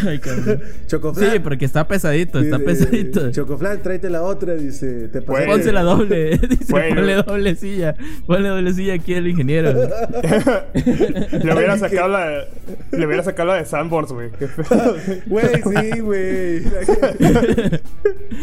Ay, 0.09 0.19
cabrón. 0.19 0.61
Chocoflan. 0.89 1.31
Sí, 1.31 1.39
porque 1.39 1.65
está 1.65 1.87
pesadito, 1.87 2.41
está 2.41 2.59
dice, 2.59 2.69
pesadito. 2.87 3.31
Chocoflan, 3.31 3.81
tráete 3.81 4.11
la 4.11 4.23
otra, 4.23 4.55
dice. 4.55 5.07
Te 5.09 5.23
pasaste- 5.23 5.47
Ponse 5.47 5.73
la 5.73 5.83
doble, 5.83 6.37
dice, 6.49 6.67
Bueno. 6.73 6.97
ponle 6.97 7.15
doble 7.15 7.55
silla, 7.55 7.95
ponle 8.27 8.49
doble 8.49 8.73
silla 8.75 8.95
aquí 8.95 9.15
al 9.15 9.29
ingeniero. 9.29 9.73
Le 9.73 11.55
hubiera 11.55 11.79
sacado 11.79 12.09
la. 12.09 12.45
Le 12.91 13.07
hubiera 13.07 13.23
sacado 13.23 13.51
la 13.51 13.55
de 13.57 13.65
Sanborns, 13.67 14.11
güey. 14.11 14.31
Güey, 15.27 15.47
sí, 15.63 16.01
güey. 16.01 16.63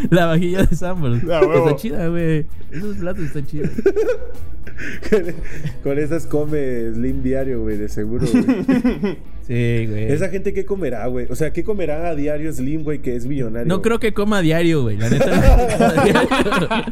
La 0.10 0.28
vajilla 0.28 0.64
de 0.64 0.76
Sambor. 0.76 1.18
Ah. 1.30 1.42
Está 1.54 1.76
chida, 1.76 2.08
güey. 2.08 2.46
Esos 2.72 2.96
platos 2.98 3.26
están 3.26 3.46
chidos. 3.46 3.72
Con 5.84 6.00
esas 6.00 6.26
come 6.26 6.92
Slim 6.94 7.22
diario, 7.22 7.62
güey, 7.62 7.78
de 7.78 7.90
seguro, 7.90 8.26
güey. 8.26 9.11
Sí, 9.48 9.88
güey. 9.90 10.12
Esa 10.12 10.30
gente, 10.30 10.54
¿qué 10.54 10.66
comerá, 10.66 11.08
güey? 11.08 11.26
O 11.30 11.36
sea, 11.36 11.52
¿qué 11.52 11.64
comerá 11.64 12.08
a 12.10 12.16
diario 12.16 12.52
Slim, 12.54 12.84
güey, 12.84 13.00
que 13.00 13.16
es 13.16 13.26
millonario? 13.26 13.68
No 13.68 13.82
creo 13.82 14.00
que 14.00 14.14
coma 14.14 14.38
a 14.38 14.42
diario, 14.42 14.84
güey. 14.84 14.98
La 14.98 15.10
neta 15.10 15.32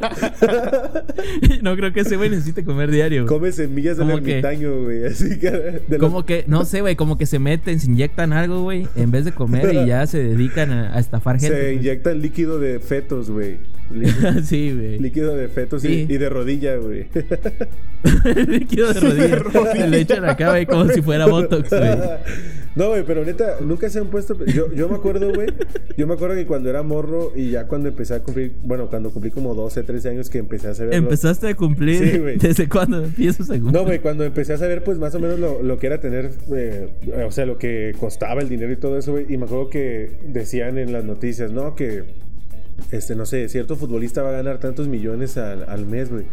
no 1.62 1.76
creo 1.76 1.94
que 1.94 2.02
ese 2.02 2.18
güey 2.18 2.30
necesite 2.30 2.64
comer 2.64 2.92
diario. 2.92 3.26
güey. 3.26 3.40
Come 3.40 3.52
semillas 3.52 3.98
del 3.98 4.08
¿Cómo 4.10 4.24
que? 4.24 4.32
ermitaño, 4.32 4.84
güey. 4.84 5.06
Así 5.06 5.40
que. 5.40 5.82
los- 5.90 6.00
Como 6.00 6.26
que, 6.26 6.44
no 6.48 6.66
sé, 6.66 6.82
güey, 6.82 6.96
como 6.96 7.18
que 7.18 7.26
se 7.26 7.40
meten, 7.40 7.80
se 7.80 7.88
inyectan 7.88 8.34
algo, 8.34 8.64
güey, 8.64 8.88
en 8.96 9.12
vez 9.12 9.26
de 9.26 9.32
comer 9.32 9.74
y 9.74 9.88
ya 9.88 10.06
se 10.08 10.22
dedican 10.24 10.72
a, 10.72 10.96
a 10.96 11.00
estafar 11.00 11.40
gente. 11.40 11.56
Se 11.56 11.62
güey. 11.62 11.76
inyectan 11.78 12.22
líquido 12.22 12.60
de 12.60 12.80
fetos, 12.80 13.30
güey. 13.30 13.58
Sí, 14.44 14.72
güey. 14.74 15.00
Líquido 15.00 15.36
de 15.36 15.48
fetos 15.48 15.84
y- 15.86 15.88
Sí. 15.88 16.06
y, 16.10 16.18
de 16.18 16.30
rodilla, 16.30 16.76
güey. 16.78 17.08
Líquido 18.48 18.94
de 18.94 19.36
rodilla. 19.36 19.88
Le 19.88 20.00
echan 20.02 20.26
acá, 20.26 20.52
güey, 20.52 20.66
como 20.66 20.88
si 20.90 21.02
fuera 21.02 21.26
Botox, 21.26 21.70
güey. 21.70 21.90
No, 22.76 22.90
güey, 22.90 23.04
pero 23.04 23.26
neta, 23.26 23.58
nunca 23.62 23.90
se 23.90 24.00
han 24.00 24.08
puesto. 24.08 24.38
Yo, 24.46 24.72
yo 24.72 24.88
me 24.88 24.96
acuerdo, 24.96 25.34
güey. 25.34 25.48
Yo 25.98 26.06
me 26.08 26.14
acuerdo 26.14 26.36
que 26.36 26.46
cuando 26.46 26.70
era 26.70 26.82
morro 26.84 27.34
y 27.36 27.50
ya 27.50 27.68
cuando 27.68 27.90
empecé 27.90 28.14
a 28.14 28.20
cumplir. 28.22 28.54
Bueno, 28.64 28.88
cuando 28.90 29.10
cumplí 29.10 29.32
como 29.32 29.54
12, 29.56 29.84
13 29.84 30.10
años 30.10 30.30
que 30.30 30.38
empecé 30.38 30.68
a 30.70 30.74
saber. 30.76 30.92
lo- 30.94 30.98
Empezaste 31.00 31.48
a 31.50 31.56
cumplir. 31.56 32.12
Sí, 32.12 32.18
güey. 32.20 32.38
¿Desde 32.38 32.70
cuándo 32.70 33.04
empiezas 33.04 33.48
según? 33.48 33.74
No, 33.74 33.84
güey, 33.84 34.00
cuando 34.00 34.24
empecé 34.24 34.54
a 34.54 34.58
saber, 34.58 34.84
pues 34.84 34.98
más 35.00 35.14
o 35.16 35.20
menos 35.20 35.40
lo, 35.40 35.62
lo 35.64 35.78
que 35.80 35.88
era 35.88 36.00
tener. 36.00 36.30
eh, 36.56 36.90
o 37.28 37.32
sea, 37.32 37.46
lo 37.48 37.58
que 37.58 37.94
costaba 38.00 38.40
el 38.40 38.48
dinero 38.48 38.72
y 38.72 38.78
todo 38.78 38.98
eso, 39.00 39.12
güey. 39.14 39.26
Y 39.28 39.36
me 39.38 39.46
acuerdo 39.46 39.70
que 39.70 40.20
decían 40.28 40.78
en 40.78 40.94
las 40.94 41.04
noticias, 41.04 41.52
¿no? 41.52 41.76
Que. 41.76 42.29
Este, 42.92 43.16
no 43.16 43.26
sé, 43.26 43.48
cierto 43.50 43.76
futbolista 43.76 44.22
va 44.24 44.30
a 44.30 44.34
ganar 44.34 44.60
tantos 44.60 44.88
millones 44.88 45.38
al, 45.38 45.68
al 45.70 45.86
mes, 45.86 46.10
güey. 46.10 46.26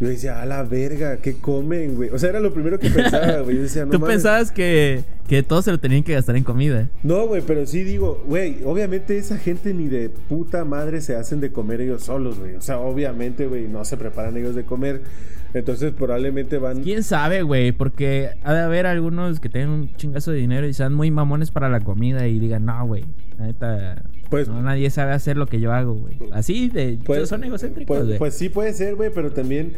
Yo 0.00 0.08
decía, 0.08 0.42
a 0.42 0.46
la 0.46 0.62
verga, 0.64 1.18
¿qué 1.18 1.34
comen, 1.36 1.94
güey? 1.96 2.10
O 2.10 2.18
sea, 2.18 2.30
era 2.30 2.40
lo 2.40 2.52
primero 2.52 2.78
que 2.78 2.90
pensaba, 2.90 3.40
güey. 3.40 3.56
Yo 3.56 3.62
decía, 3.62 3.84
no 3.84 3.92
Tú 3.92 4.00
mames. 4.00 4.16
pensabas 4.16 4.50
que, 4.50 5.04
que 5.28 5.42
todos 5.42 5.64
se 5.64 5.70
lo 5.70 5.78
tenían 5.78 6.02
que 6.02 6.14
gastar 6.14 6.36
en 6.36 6.44
comida. 6.44 6.88
No, 7.02 7.26
güey, 7.26 7.42
pero 7.46 7.64
sí 7.66 7.84
digo, 7.84 8.22
güey, 8.26 8.58
obviamente 8.64 9.16
esa 9.18 9.38
gente 9.38 9.72
ni 9.72 9.88
de 9.88 10.08
puta 10.08 10.64
madre 10.64 11.00
se 11.00 11.14
hacen 11.16 11.40
de 11.40 11.52
comer 11.52 11.80
ellos 11.80 12.02
solos, 12.04 12.38
güey. 12.38 12.54
O 12.56 12.60
sea, 12.60 12.78
obviamente, 12.78 13.46
güey, 13.46 13.68
no 13.68 13.84
se 13.84 13.96
preparan 13.96 14.36
ellos 14.36 14.54
de 14.54 14.64
comer. 14.64 15.02
Entonces 15.54 15.92
probablemente 15.92 16.58
van... 16.58 16.82
¿Quién 16.82 17.04
sabe, 17.04 17.42
güey? 17.42 17.70
Porque 17.70 18.30
ha 18.42 18.52
de 18.52 18.60
haber 18.62 18.86
algunos 18.86 19.38
que 19.38 19.48
tengan 19.48 19.70
un 19.70 19.94
chingazo 19.94 20.32
de 20.32 20.38
dinero 20.38 20.66
y 20.66 20.72
sean 20.74 20.92
muy 20.92 21.12
mamones 21.12 21.52
para 21.52 21.68
la 21.68 21.78
comida 21.78 22.26
y 22.26 22.40
digan, 22.40 22.64
no, 22.64 22.84
güey, 22.84 23.04
neta, 23.38 24.02
Pues- 24.34 24.48
no, 24.48 24.62
nadie 24.62 24.90
sabe 24.90 25.12
hacer 25.12 25.36
lo 25.36 25.46
que 25.46 25.60
yo 25.60 25.72
hago, 25.72 25.94
güey. 25.94 26.16
Así 26.32 26.68
de... 26.68 26.98
Pues- 27.04 27.28
son 27.28 27.44
egocéntricos, 27.44 27.86
Pues, 27.96 28.06
güey. 28.06 28.18
pues 28.18 28.34
sí 28.34 28.48
puede 28.48 28.72
ser, 28.72 28.94
güey, 28.96 29.10
pero 29.14 29.32
también... 29.32 29.72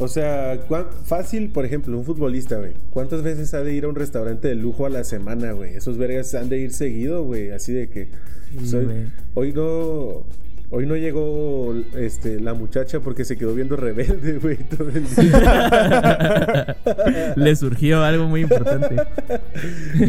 O 0.00 0.06
sea, 0.06 0.60
cuán- 0.68 0.86
fácil, 1.04 1.48
por 1.50 1.64
ejemplo, 1.64 1.98
un 1.98 2.04
futbolista, 2.04 2.56
güey. 2.58 2.72
¿Cuántas 2.90 3.22
veces 3.22 3.52
ha 3.54 3.62
de 3.64 3.74
ir 3.74 3.84
a 3.84 3.88
un 3.88 3.96
restaurante 3.96 4.46
de 4.46 4.54
lujo 4.54 4.86
a 4.86 4.90
la 4.90 5.02
semana, 5.02 5.50
güey? 5.52 5.74
Esos 5.74 5.98
vergas 5.98 6.32
han 6.36 6.48
de 6.48 6.58
ir 6.58 6.72
seguido, 6.72 7.24
güey. 7.24 7.50
Así 7.50 7.72
de 7.72 7.88
que... 7.88 8.08
Sí, 8.58 8.66
soy- 8.68 8.86
hoy 9.34 9.52
no... 9.52 10.22
Hoy 10.70 10.84
no 10.84 10.96
llegó 10.96 11.74
este, 11.96 12.40
la 12.40 12.52
muchacha 12.52 13.00
porque 13.00 13.24
se 13.24 13.38
quedó 13.38 13.54
viendo 13.54 13.74
rebelde, 13.74 14.36
güey, 14.38 14.56
todo 14.56 14.90
el 14.90 15.02
día. 15.16 16.76
Le 17.36 17.56
surgió 17.56 18.04
algo 18.04 18.26
muy 18.26 18.42
importante. 18.42 18.96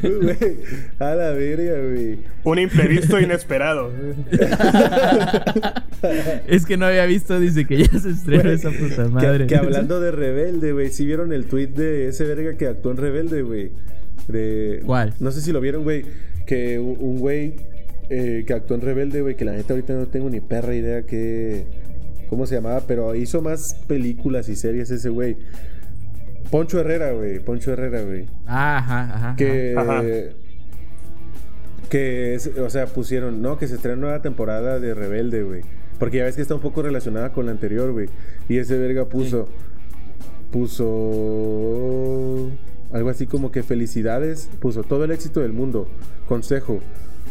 Güey, 0.02 0.58
a 1.00 1.16
la 1.16 1.30
verga, 1.32 1.80
güey. 1.82 2.20
Un 2.44 2.60
imprevisto 2.60 3.18
inesperado. 3.22 3.90
es 6.48 6.66
que 6.66 6.76
no 6.76 6.88
había 6.88 7.06
visto, 7.06 7.40
dice 7.40 7.66
que 7.66 7.78
ya 7.86 7.98
se 7.98 8.10
estrenó 8.10 8.44
Güey, 8.44 8.56
esa 8.56 8.72
puta 8.72 9.04
que- 9.04 9.10
madre. 9.10 9.48
Que, 9.48 9.56
hablando 9.56 10.02
de 10.02 10.12
rebelde, 10.12 10.74
güey. 10.74 10.90
¿Sí 10.90 11.06
vieron 11.06 11.32
el 11.32 11.46
tweet 11.46 11.68
de 11.68 12.10
ese 12.10 12.26
verga 12.26 12.58
que 12.58 12.68
actuó 12.68 12.92
en 12.92 12.98
rebelde, 12.98 13.44
güey? 13.44 13.72
De... 14.28 14.82
¿Cuál? 14.86 15.14
No 15.22 15.32
sé 15.32 15.40
si 15.40 15.54
lo 15.54 15.62
vieron, 15.62 15.84
güey. 15.84 16.04
Que 16.46 16.80
un 16.80 17.20
güey 17.20 17.56
eh, 18.10 18.44
que 18.46 18.54
actuó 18.54 18.76
en 18.76 18.82
rebelde, 18.82 19.22
güey. 19.22 19.36
Que 19.36 19.46
la 19.46 19.52
neta 19.54 19.74
ahorita 19.74 19.94
no 19.94 20.08
tengo 20.08 20.30
ni 20.30 20.40
perra 20.42 20.76
idea 20.76 21.04
que... 21.04 21.66
¿Cómo 22.30 22.46
se 22.46 22.56
llamaba? 22.56 22.82
Pero 22.88 23.16
hizo 23.16 23.42
más 23.42 23.74
películas 23.88 24.50
y 24.50 24.56
series 24.56 24.92
ese 24.92 25.10
güey. 25.10 25.38
Poncho 26.52 26.80
Herrera, 26.80 27.12
güey. 27.14 27.40
Poncho 27.40 27.74
Herrera, 27.74 28.02
güey. 28.04 28.28
Ajá, 28.46 29.16
ajá. 29.16 29.36
Que. 29.36 29.74
Ajá. 29.76 30.04
Que, 31.90 32.36
es- 32.36 32.52
o 32.58 32.70
sea, 32.70 32.86
pusieron, 32.86 33.42
¿no? 33.42 33.58
Que 33.58 33.68
se 33.68 33.74
estrena 33.76 33.98
nueva 33.98 34.22
temporada 34.22 34.80
de 34.80 34.94
Rebelde, 34.94 35.42
güey. 35.42 35.62
Porque 35.98 36.18
ya 36.18 36.26
ves 36.26 36.36
que 36.36 36.44
está 36.44 36.54
un 36.54 36.62
poco 36.62 36.84
relacionada 36.84 37.32
con 37.34 37.48
la 37.48 37.52
anterior, 37.52 37.92
güey. 37.92 38.10
Y 38.48 38.58
ese 38.58 38.78
verga 38.78 39.06
puso. 39.06 39.50
Puso. 41.20 42.52
Algo 42.92 43.10
así 43.10 43.26
como 43.28 43.52
que 43.52 43.64
felicidades. 43.64 44.50
Puso 44.60 44.84
todo 44.84 45.04
el 45.04 45.12
éxito 45.12 45.40
del 45.42 45.54
mundo. 45.54 45.88
Consejo. 46.28 46.80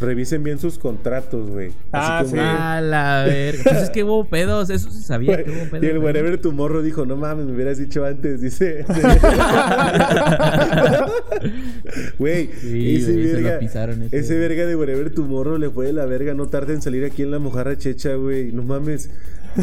Revisen 0.00 0.42
bien 0.42 0.58
sus 0.58 0.78
contratos, 0.78 1.48
güey. 1.50 1.70
Ah, 1.92 2.18
Así 2.20 2.30
como- 2.30 2.42
sí. 2.42 2.48
A 2.48 2.80
la 2.80 3.24
verga. 3.26 3.62
Pues 3.64 3.76
es 3.82 3.90
que 3.90 4.04
hubo 4.04 4.24
pedos, 4.24 4.70
eso 4.70 4.90
se 4.90 5.00
sabía 5.02 5.42
que 5.44 5.50
hubo 5.50 5.64
pedos. 5.70 5.82
y 5.84 5.86
el. 5.86 5.98
Wherever 5.98 6.38
Tomorrow 6.38 6.82
dijo, 6.82 7.04
no 7.06 7.16
mames, 7.16 7.46
me 7.46 7.52
hubieras 7.52 7.78
dicho 7.78 8.04
antes, 8.04 8.40
dice. 8.40 8.84
Güey, 12.18 12.50
Sí, 12.60 12.96
ese 12.96 13.40
lo 13.40 13.58
pisaron 13.58 14.08
ese, 14.10 14.38
verga 14.38 14.66
de 14.66 14.76
Wherever 14.76 15.10
Tomorrow 15.10 15.58
le 15.58 15.70
fue 15.70 15.86
de 15.86 15.92
la 15.92 16.06
verga, 16.06 16.34
no 16.34 16.46
tarda 16.46 16.72
en 16.72 16.82
salir 16.82 17.04
aquí 17.04 17.22
en 17.22 17.30
La 17.30 17.38
Mojarra 17.38 17.76
Checha, 17.78 18.14
güey, 18.14 18.52
no 18.52 18.62
mames. 18.62 19.10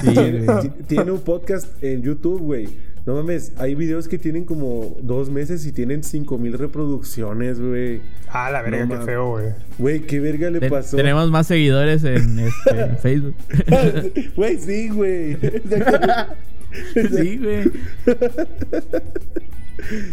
Sí, 0.02 0.08
tiene, 0.14 0.46
tiene 0.88 1.12
un 1.12 1.22
podcast 1.22 1.68
en 1.84 2.02
YouTube, 2.02 2.42
güey. 2.42 2.70
No 3.06 3.14
mames, 3.14 3.54
hay 3.58 3.76
videos 3.76 4.08
que 4.08 4.18
tienen 4.18 4.46
como 4.46 4.98
dos 5.00 5.30
meses 5.30 5.64
y 5.68 5.72
tienen 5.72 6.04
cinco 6.04 6.40
mil 6.40 6.58
reproducciones, 6.58 7.62
güey. 7.62 8.02
Ah, 8.30 8.50
la 8.50 8.64
verga, 8.64 8.86
No 8.88 9.00
qué 9.00 9.06
feo, 9.06 9.30
güey. 9.30 9.54
Güey, 9.78 10.00
¿qué 10.02 10.20
verga 10.20 10.50
le 10.50 10.68
pasó? 10.68 10.98
Tenemos 10.98 11.30
más 11.30 11.46
seguidores 11.46 12.04
en, 12.04 12.40
este, 12.66 12.82
en 12.82 12.98
Facebook. 12.98 13.36
Güey, 14.36 14.58
sí, 14.58 14.90
güey. 14.90 15.38
sí, 16.96 17.38
güey. 17.38 17.72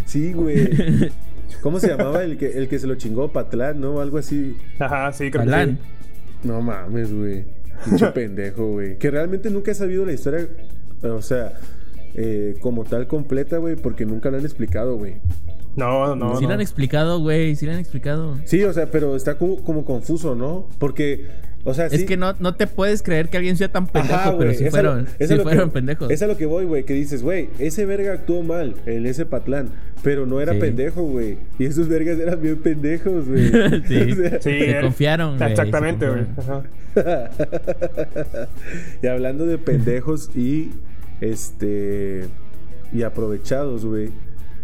Sí, 0.05 0.33
güey. 0.35 1.11
¿Cómo 1.63 1.81
se 1.81 1.89
llamaba 1.89 2.23
el 2.25 2.37
que, 2.37 2.59
el 2.59 2.69
que 2.69 2.79
se 2.79 2.87
lo 2.87 2.97
chingó? 2.97 3.33
Patlán, 3.33 3.81
¿no? 3.81 4.01
Algo 4.01 4.19
así. 4.19 4.59
Ajá, 4.79 5.13
sí, 5.13 5.31
creo 5.31 5.47
que 5.47 5.65
sí. 5.65 5.79
No 6.45 6.61
mames, 6.61 7.11
güey. 7.11 7.47
Pinche 7.87 8.07
pendejo, 8.09 8.73
güey. 8.73 8.99
Que 8.99 9.11
realmente 9.11 9.49
nunca 9.49 9.71
he 9.71 9.75
sabido 9.75 10.05
la 10.05 10.13
historia, 10.13 10.47
o 11.03 11.23
sea, 11.23 11.55
eh, 12.15 12.57
como 12.61 12.85
tal 12.85 13.07
completa, 13.07 13.59
güey, 13.59 13.77
porque 13.77 14.05
nunca 14.07 14.31
la 14.31 14.39
han 14.39 14.45
explicado, 14.45 14.97
güey. 14.97 15.17
No, 15.75 16.15
no, 16.17 16.37
sí 16.37 16.43
no. 16.43 16.49
lo 16.49 16.55
han 16.55 16.61
explicado, 16.61 17.21
güey. 17.21 17.57
Sí 17.57 17.65
lo 17.67 17.73
han 17.73 17.79
explicado. 17.79 18.37
Sí, 18.45 18.63
o 18.65 18.73
sea, 18.75 18.91
pero 18.91 19.17
está 19.17 19.39
como, 19.39 19.63
como 19.65 19.87
confuso, 19.87 20.35
¿no? 20.35 20.69
Porque, 20.79 21.29
o 21.65 21.73
sea, 21.73 21.89
sí. 21.89 21.97
Es 21.97 22.05
que 22.05 22.19
no, 22.19 22.35
no 22.41 22.55
te 22.57 22.67
puedes 22.67 23.03
creer 23.03 23.31
que 23.31 23.39
alguien 23.39 23.57
sea 23.57 23.69
tan 23.73 23.87
pendejo, 23.87 24.15
Ajá, 24.15 24.37
pero 24.37 24.51
güey, 24.51 24.55
sí 24.59 24.65
lo- 24.65 24.71
fueron, 24.71 25.07
es 25.19 25.29
sí 25.31 25.35
lo 25.35 25.43
fueron 25.45 25.71
que- 25.71 25.73
pendejos. 25.75 26.11
Es 26.11 26.21
a 26.21 26.27
lo 26.27 26.37
que 26.37 26.45
voy, 26.45 26.67
güey, 26.67 26.85
que 26.85 26.93
dices, 26.93 27.23
güey, 27.23 27.49
ese 27.59 27.87
verga 27.87 28.13
actuó 28.13 28.43
mal, 28.43 28.75
el 28.85 29.07
ese 29.07 29.25
Patlán, 29.25 29.71
pero 30.03 30.27
no 30.27 30.43
era 30.43 30.53
Sí. 30.53 30.59
pendejo, 30.61 31.05
güey. 31.05 31.39
Y 31.59 31.65
esos 31.65 31.89
vergas 31.89 32.19
eran 32.19 32.39
bien 32.43 32.59
pendejos, 32.59 33.27
güey. 33.27 33.49
Sí. 33.49 34.13
O 34.13 34.15
sea, 34.17 34.31
Sí, 34.31 34.39
Se 34.43 34.71
eh, 34.79 34.81
confiaron, 34.83 35.39
güey, 35.39 35.51
Exactamente, 35.53 36.07
güey. 36.07 36.25
y 39.03 39.07
hablando 39.07 39.47
de 39.47 39.57
pendejos 39.57 40.29
y 40.37 40.71
este 41.23 42.25
y 42.93 43.03
aprovechados, 43.03 43.87
güey, 43.87 44.11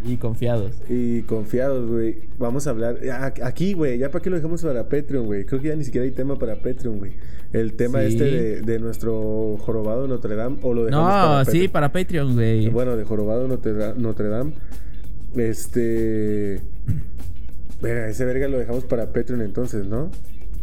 Y 0.05 0.17
confiados. 0.19 0.73
y 0.89 1.23
confiados, 1.23 1.89
güey. 1.89 2.19
Vamos 2.39 2.67
a 2.67 2.71
hablar 2.71 2.99
ah, 3.11 3.33
aquí, 3.43 3.73
güey, 3.73 3.99
ya 3.99 4.11
para 4.11 4.23
qué 4.23 4.29
lo 4.31 4.37
dejamos 4.37 4.63
para 4.63 4.89
Patreon, 4.89 5.25
güey. 5.27 5.45
Creo 5.47 5.61
que 5.63 5.69
ya 5.69 5.77
ni 5.77 5.85
siquiera 5.85 6.05
hay 6.05 6.11
tema 6.13 6.39
para 6.39 6.57
Patreon, 6.57 6.99
güey. 6.99 7.13
El 7.53 7.73
tema 7.75 8.01
Sí. 8.03 8.07
este 8.09 8.25
de, 8.25 8.61
de 8.63 8.79
nuestro 8.79 9.57
jorobado 9.61 10.07
Notre 10.07 10.37
Dame 10.37 10.59
o 10.63 10.75
lo 10.75 10.85
dejamos 10.85 11.07
No, 11.09 11.11
para 11.15 11.45
sí, 11.47 11.51
Patreon? 11.51 11.73
para 11.73 11.93
Patreon, 11.93 12.35
güey. 12.35 12.69
Bueno, 12.69 12.97
de 12.97 13.05
jorobado 13.05 13.49
Notre, 13.49 13.73
Da- 13.73 13.95
Notre 13.97 14.29
Dame. 14.29 14.53
Este 15.37 16.61
Verga, 17.81 18.09
ese 18.09 18.25
verga 18.25 18.49
lo 18.49 18.59
dejamos 18.59 18.85
para 18.85 19.13
Patreon 19.13 19.41
entonces, 19.43 19.87
¿no? 19.87 20.11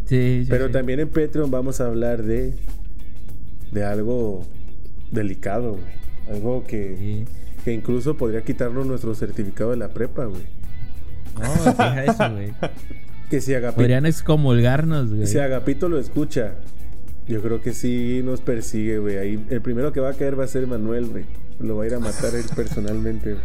Sí, 0.05 0.41
sí, 0.43 0.47
Pero 0.49 0.67
sí. 0.67 0.73
también 0.73 0.99
en 0.99 1.07
Patreon 1.09 1.49
vamos 1.49 1.79
a 1.81 1.87
hablar 1.87 2.23
de 2.23 2.53
de 3.71 3.83
algo 3.83 4.45
delicado, 5.11 5.73
güey. 5.73 5.83
Algo 6.29 6.63
que, 6.65 6.95
Sí. 6.97 7.25
que 7.63 7.73
incluso 7.73 8.15
podría 8.17 8.43
quitarnos 8.43 8.85
nuestro 8.87 9.13
certificado 9.15 9.71
de 9.71 9.77
la 9.77 9.89
prepa, 9.89 10.25
güey. 10.25 10.43
No, 11.41 11.63
deja 11.71 12.03
eso, 12.05 12.31
güey. 12.33 12.53
Que 13.29 13.41
si 13.41 13.55
Agapito, 13.55 13.77
Podrían 13.77 14.05
excomulgarnos, 14.05 15.11
güey. 15.11 15.25
si 15.25 15.39
Agapito 15.39 15.89
lo 15.89 15.97
escucha, 15.97 16.53
yo 17.27 17.41
creo 17.41 17.59
que 17.59 17.73
sí 17.73 18.21
nos 18.23 18.39
persigue, 18.41 18.99
güey. 18.99 19.17
Ahí 19.17 19.45
el 19.49 19.61
primero 19.61 19.91
que 19.91 19.99
va 19.99 20.11
a 20.11 20.13
caer 20.13 20.39
va 20.39 20.43
a 20.43 20.47
ser 20.47 20.67
Manuel, 20.67 21.07
güey. 21.07 21.25
Lo 21.59 21.75
va 21.75 21.85
a 21.85 21.87
ir 21.87 21.95
a 21.95 21.99
matar 21.99 22.35
él 22.35 22.45
personalmente, 22.55 23.33
güey. 23.33 23.43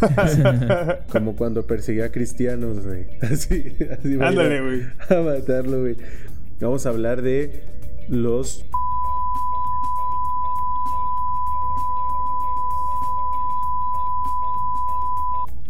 Como 1.12 1.36
cuando 1.36 1.64
perseguía 1.64 2.06
a 2.06 2.08
cristianos, 2.10 2.84
güey. 2.84 3.06
Así, 3.20 3.76
así 3.90 4.16
va 4.16 4.28
Ándale, 4.28 4.60
güey. 4.62 4.82
A 5.08 5.22
matarlo, 5.22 5.80
güey. 5.80 5.96
Vamos 6.60 6.86
a 6.86 6.88
hablar 6.88 7.22
de 7.22 7.62
los 8.08 8.64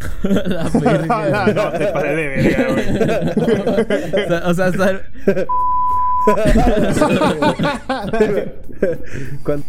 La 0.23 0.69
verga. 0.69 1.53
no, 1.55 1.73
te 1.73 1.87
paré 1.89 2.17
de 2.17 2.29
verga, 2.29 2.67
güey. 2.73 2.87
o 4.45 4.55
sea, 4.55 4.67
hasta- 4.67 5.03
Cuando- 9.43 9.65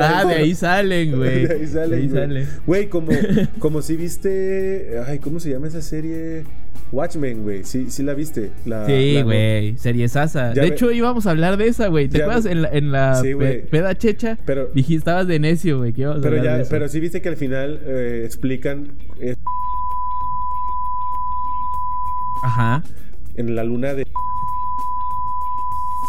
Ah, 0.00 0.24
de 0.26 0.34
ahí 0.34 0.54
salen, 0.54 1.16
güey. 1.16 1.46
De 1.46 1.54
ahí 1.54 1.66
salen, 1.66 1.90
De 1.90 1.96
ahí 1.96 2.08
güey. 2.08 2.20
salen. 2.22 2.48
Güey, 2.66 2.88
como, 2.88 3.08
como 3.58 3.82
si 3.82 3.96
viste. 3.96 5.00
Ay, 5.06 5.18
¿cómo 5.18 5.40
se 5.40 5.50
llama 5.50 5.66
esa 5.68 5.82
serie? 5.82 6.44
Watchmen, 6.92 7.42
güey. 7.42 7.64
Sí, 7.64 7.90
sí 7.90 8.02
la 8.02 8.14
viste. 8.14 8.50
La, 8.64 8.86
Sí, 8.86 9.14
la- 9.14 9.22
güey. 9.22 9.76
Serie 9.78 10.08
sasa. 10.08 10.54
Ya 10.54 10.62
De 10.62 10.68
hecho, 10.68 10.90
íbamos 10.90 11.26
a 11.26 11.30
hablar 11.32 11.56
de 11.56 11.68
esa, 11.68 11.88
güey. 11.88 12.08
¿Te 12.08 12.18
Ya 12.18 12.24
acuerdas 12.24 12.46
en 12.46 12.62
la, 12.62 12.68
en 12.70 12.92
la 12.92 13.14
Sí, 13.16 13.34
pe- 13.34 13.66
peda 13.70 13.96
checha? 13.96 14.38
Pero- 14.46 14.68
Dijiste, 14.74 14.98
estabas 14.98 15.26
de 15.26 15.38
necio, 15.38 15.78
güey. 15.78 15.92
Pero 15.92 16.42
ya, 16.42 16.62
pero 16.70 16.88
sí 16.88 17.00
viste 17.00 17.20
que 17.20 17.28
al 17.28 17.36
final 17.36 17.80
eh, 17.84 18.22
explican 18.24 18.96
eh, 19.20 19.34
Ajá. 22.42 22.82
en 23.36 23.54
la 23.56 23.64
luna 23.64 23.94
de 23.94 24.04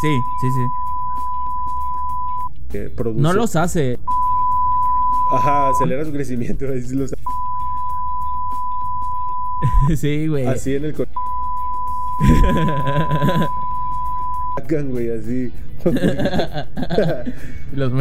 Sí, 0.01 0.21
sí, 0.41 0.47
sí. 0.51 0.61
No 3.15 3.33
los 3.33 3.55
hace. 3.55 3.99
Ajá, 5.33 5.69
acelera 5.69 6.05
su 6.05 6.11
crecimiento. 6.11 6.65
Ahí 6.71 6.81
sí 6.81 6.95
los 6.95 7.13
sí, 9.95 10.27
güey. 10.27 10.45
Así 10.45 10.75
en 10.75 10.85
el 10.85 10.93
güey, 14.87 15.09
así. 15.09 15.51
Los 17.73 17.91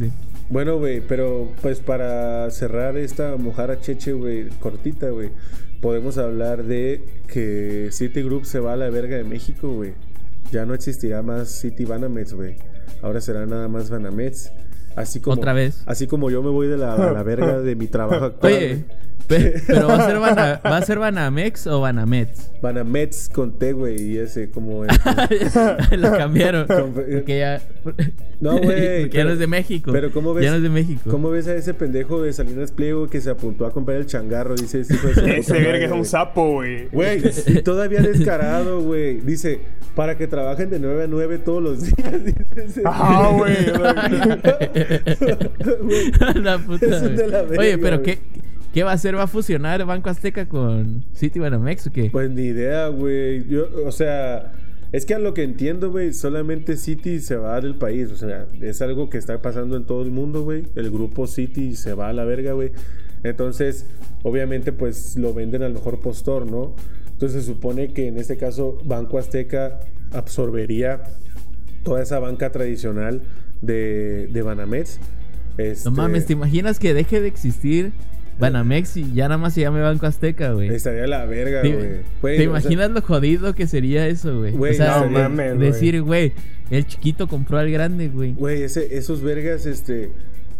Sí. 0.00 0.12
Bueno, 0.48 0.78
güey, 0.78 1.00
pero 1.00 1.48
pues 1.60 1.80
para 1.80 2.50
cerrar 2.50 2.96
esta 2.96 3.36
mojara 3.36 3.80
cheche, 3.80 4.12
güey, 4.12 4.48
cortita, 4.60 5.10
güey, 5.10 5.30
podemos 5.80 6.18
hablar 6.18 6.64
de 6.64 7.04
que 7.26 7.88
City 7.92 8.22
Group 8.22 8.46
se 8.46 8.60
va 8.60 8.74
a 8.74 8.76
la 8.76 8.90
verga 8.90 9.16
de 9.16 9.24
México, 9.24 9.72
güey. 9.72 9.94
Ya 10.52 10.66
no 10.66 10.74
existirá 10.74 11.22
más 11.22 11.48
City 11.48 11.84
Banamex, 11.84 12.34
güey. 12.34 12.56
Ahora 13.02 13.20
será 13.20 13.46
nada 13.46 13.68
más 13.68 13.90
Banamex. 13.90 14.50
Así 14.96 15.20
como, 15.20 15.36
Otra 15.36 15.52
vez. 15.52 15.82
Así 15.86 16.06
como 16.06 16.30
yo 16.30 16.42
me 16.42 16.50
voy 16.50 16.66
de 16.66 16.76
la, 16.76 17.22
verga 17.22 17.60
de 17.60 17.76
mi 17.76 17.86
trabajo 17.86 18.24
actual. 18.26 18.52
Oye. 18.52 18.84
Pe- 19.30 19.62
pero 19.66 19.88
¿va 19.88 19.94
a 19.94 20.06
ser, 20.06 20.18
Bana- 20.18 20.60
¿va 20.64 20.76
a 20.76 20.82
ser 20.82 20.98
Banamex 20.98 21.66
o 21.66 21.80
Banamex? 21.80 22.50
Banamex 22.60 23.28
con 23.30 23.58
T, 23.58 23.72
güey, 23.72 24.00
y 24.02 24.18
ese 24.18 24.50
como... 24.50 24.84
Lo 25.96 26.10
cambiaron. 26.16 26.66
Con- 26.66 26.92
Porque 26.92 27.38
ya. 27.38 27.62
No, 28.40 28.52
güey, 28.62 29.02
Porque 29.02 29.10
ya 29.18 29.24
no 29.24 29.30
es 29.30 29.38
de 29.38 29.46
México. 29.46 29.92
Pero 29.92 30.12
¿cómo 30.12 30.34
ves? 30.34 30.44
Ya 30.44 30.50
no 30.50 30.56
es 30.58 30.62
de 30.62 30.68
México. 30.68 31.10
¿Cómo 31.10 31.30
ves 31.30 31.46
a 31.48 31.54
ese 31.54 31.72
pendejo 31.72 32.20
de 32.22 32.32
Salinas 32.32 32.72
Pliego 32.72 33.08
que 33.08 33.20
se 33.20 33.30
apuntó 33.30 33.64
a 33.66 33.72
comprar 33.72 33.96
el 33.98 34.06
changarro? 34.06 34.54
Dice 34.54 34.80
ese 34.80 34.94
Ese 35.38 35.52
verga 35.54 35.86
es 35.86 35.92
un 35.92 36.04
sapo, 36.04 36.52
güey. 36.52 36.88
Güey, 36.88 37.22
y 37.46 37.62
todavía 37.62 38.00
descarado, 38.00 38.80
güey. 38.82 39.20
Dice, 39.20 39.60
para 39.94 40.16
que 40.18 40.26
trabajen 40.26 40.68
de 40.70 40.78
9 40.80 41.04
a 41.04 41.06
9 41.06 41.38
todos 41.38 41.62
los 41.62 41.82
días. 41.82 42.24
Dice, 42.24 42.82
Ajá, 42.84 43.28
güey. 43.28 43.54
Güey, 45.80 46.34
la 46.42 46.58
puta. 46.58 46.86
Es 46.86 47.02
un 47.02 47.16
de 47.16 47.28
la 47.28 47.42
verga, 47.42 47.60
Oye, 47.60 47.78
pero. 47.78 48.02
¿qué, 48.02 48.18
¿qué 48.72 48.82
va 48.82 48.92
a 48.92 48.94
hacer? 48.94 49.16
¿Va 49.16 49.24
a 49.24 49.26
fusionar 49.26 49.84
Banco 49.84 50.10
Azteca 50.10 50.48
con 50.48 51.04
City 51.12 51.38
Banamex 51.38 51.86
o 51.86 51.92
qué? 51.92 52.10
Pues 52.10 52.30
ni 52.30 52.42
idea, 52.42 52.88
güey. 52.88 53.46
Yo, 53.46 53.66
o 53.86 53.92
sea, 53.92 54.52
es 54.92 55.06
que 55.06 55.14
a 55.14 55.18
lo 55.18 55.34
que 55.34 55.42
entiendo, 55.42 55.90
güey, 55.90 56.12
solamente 56.12 56.76
City 56.76 57.20
se 57.20 57.36
va 57.36 57.60
del 57.60 57.76
país. 57.76 58.10
O 58.10 58.16
sea, 58.16 58.46
es 58.60 58.82
algo 58.82 59.10
que 59.10 59.18
está 59.18 59.40
pasando 59.42 59.76
en 59.76 59.84
todo 59.84 60.02
el 60.02 60.10
mundo, 60.10 60.42
güey. 60.42 60.64
El 60.74 60.90
grupo 60.90 61.26
City 61.26 61.76
se 61.76 61.94
va 61.94 62.08
a 62.08 62.12
la 62.12 62.24
verga, 62.24 62.52
güey. 62.52 62.72
Entonces, 63.22 63.86
obviamente, 64.22 64.72
pues 64.72 65.16
lo 65.16 65.34
venden 65.34 65.62
al 65.62 65.74
mejor 65.74 66.00
postor, 66.00 66.50
¿no? 66.50 66.74
Entonces 67.12 67.44
se 67.44 67.52
supone 67.52 67.92
que 67.92 68.08
en 68.08 68.16
este 68.16 68.38
caso 68.38 68.78
Banco 68.84 69.18
Azteca 69.18 69.80
absorbería 70.10 71.02
toda 71.82 72.02
esa 72.02 72.18
banca 72.18 72.50
tradicional 72.50 73.22
de, 73.60 74.28
de 74.32 74.42
Banamex. 74.42 74.98
Este, 75.58 75.90
No 75.90 75.96
mames, 75.96 76.26
¿te 76.26 76.32
imaginas 76.32 76.78
que 76.78 76.94
deje 76.94 77.20
de 77.20 77.28
existir 77.28 77.92
Banamex 78.40 78.96
y 78.96 79.12
ya 79.12 79.24
nada 79.28 79.38
más 79.38 79.54
se 79.54 79.60
llame 79.60 79.80
Banco 79.80 80.06
Azteca, 80.06 80.52
güey? 80.52 80.68
Estaría 80.68 81.06
la 81.06 81.24
verga, 81.26 81.62
¿Te, 81.62 81.72
güey. 82.20 82.36
Te 82.36 82.42
sea, 82.42 82.44
imaginas 82.44 82.90
lo 82.90 83.02
jodido 83.02 83.54
que 83.54 83.66
sería 83.66 84.06
eso, 84.06 84.38
güey? 84.38 84.52
Güey, 84.52 84.72
o 84.72 84.76
sea, 84.76 85.00
no 85.00 85.10
mames, 85.10 85.56
güey. 85.56 85.68
decir, 85.70 86.02
güey, 86.02 86.32
el 86.70 86.86
chiquito 86.86 87.28
compró 87.28 87.58
al 87.58 87.70
grande, 87.70 88.08
güey. 88.08 88.32
Güey, 88.32 88.62
ese, 88.62 88.96
esos 88.96 89.22
vergas, 89.22 89.66
este. 89.66 90.10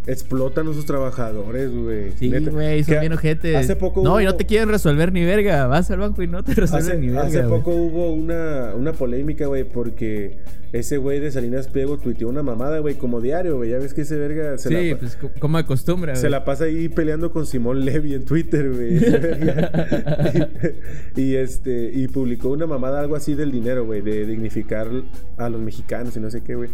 Explotan 0.06 0.66
a 0.68 0.72
sus 0.72 0.86
trabajadores, 0.86 1.70
güey. 1.74 2.12
Sí, 2.12 2.30
güey, 2.50 2.82
son 2.84 3.00
bien 3.00 3.12
ojetes. 3.12 3.56
Hace 3.56 3.76
poco 3.76 4.02
No, 4.02 4.20
y 4.20 4.24
no 4.24 4.34
te 4.34 4.46
quieren 4.46 4.68
resolver 4.68 5.12
ni 5.12 5.24
verga. 5.24 5.66
Vas 5.66 5.90
al 5.90 5.98
banco 6.00 6.22
y 6.22 6.26
no 6.26 6.42
te 6.42 6.54
resuelven 6.54 6.90
Hace, 6.90 6.98
ni 7.00 7.06
verga. 7.08 7.22
hace 7.26 7.42
poco 7.42 7.70
hubo 7.72 8.12
una, 8.12 8.74
una 8.74 8.92
polémica, 8.92 9.46
güey, 9.46 9.64
porque 9.64 10.38
ese 10.72 10.96
güey 10.96 11.20
de 11.20 11.30
Salinas 11.30 11.68
Pliego 11.68 11.98
tuiteó 11.98 12.28
una 12.28 12.42
mamada, 12.42 12.78
güey, 12.78 12.94
como 12.94 13.20
diario, 13.20 13.56
güey. 13.56 13.70
Ya 13.70 13.78
ves 13.78 13.94
que 13.94 14.02
ese 14.02 14.16
verga 14.16 14.56
se, 14.58 14.68
Sí, 14.68 14.90
la, 14.90 14.98
pues 14.98 15.16
co- 15.16 15.30
como 15.38 15.58
acostumbra, 15.58 16.16
se 16.16 16.30
la 16.30 16.44
pasa 16.44 16.64
ahí 16.64 16.88
peleando 16.88 17.30
con 17.30 17.46
Simón 17.46 17.84
Levy 17.84 18.14
en 18.14 18.24
Twitter, 18.24 18.70
güey. 18.72 18.98
y, 21.16 21.34
este, 21.36 21.90
y 21.92 22.08
publicó 22.08 22.48
una 22.50 22.66
mamada, 22.66 23.00
algo 23.00 23.16
así 23.16 23.34
del 23.34 23.52
dinero, 23.52 23.84
güey, 23.84 24.00
de 24.00 24.26
dignificar 24.26 24.88
a 25.36 25.48
los 25.48 25.60
mexicanos 25.60 26.16
y 26.16 26.20
no 26.20 26.30
sé 26.30 26.42
qué, 26.42 26.54
güey. 26.54 26.70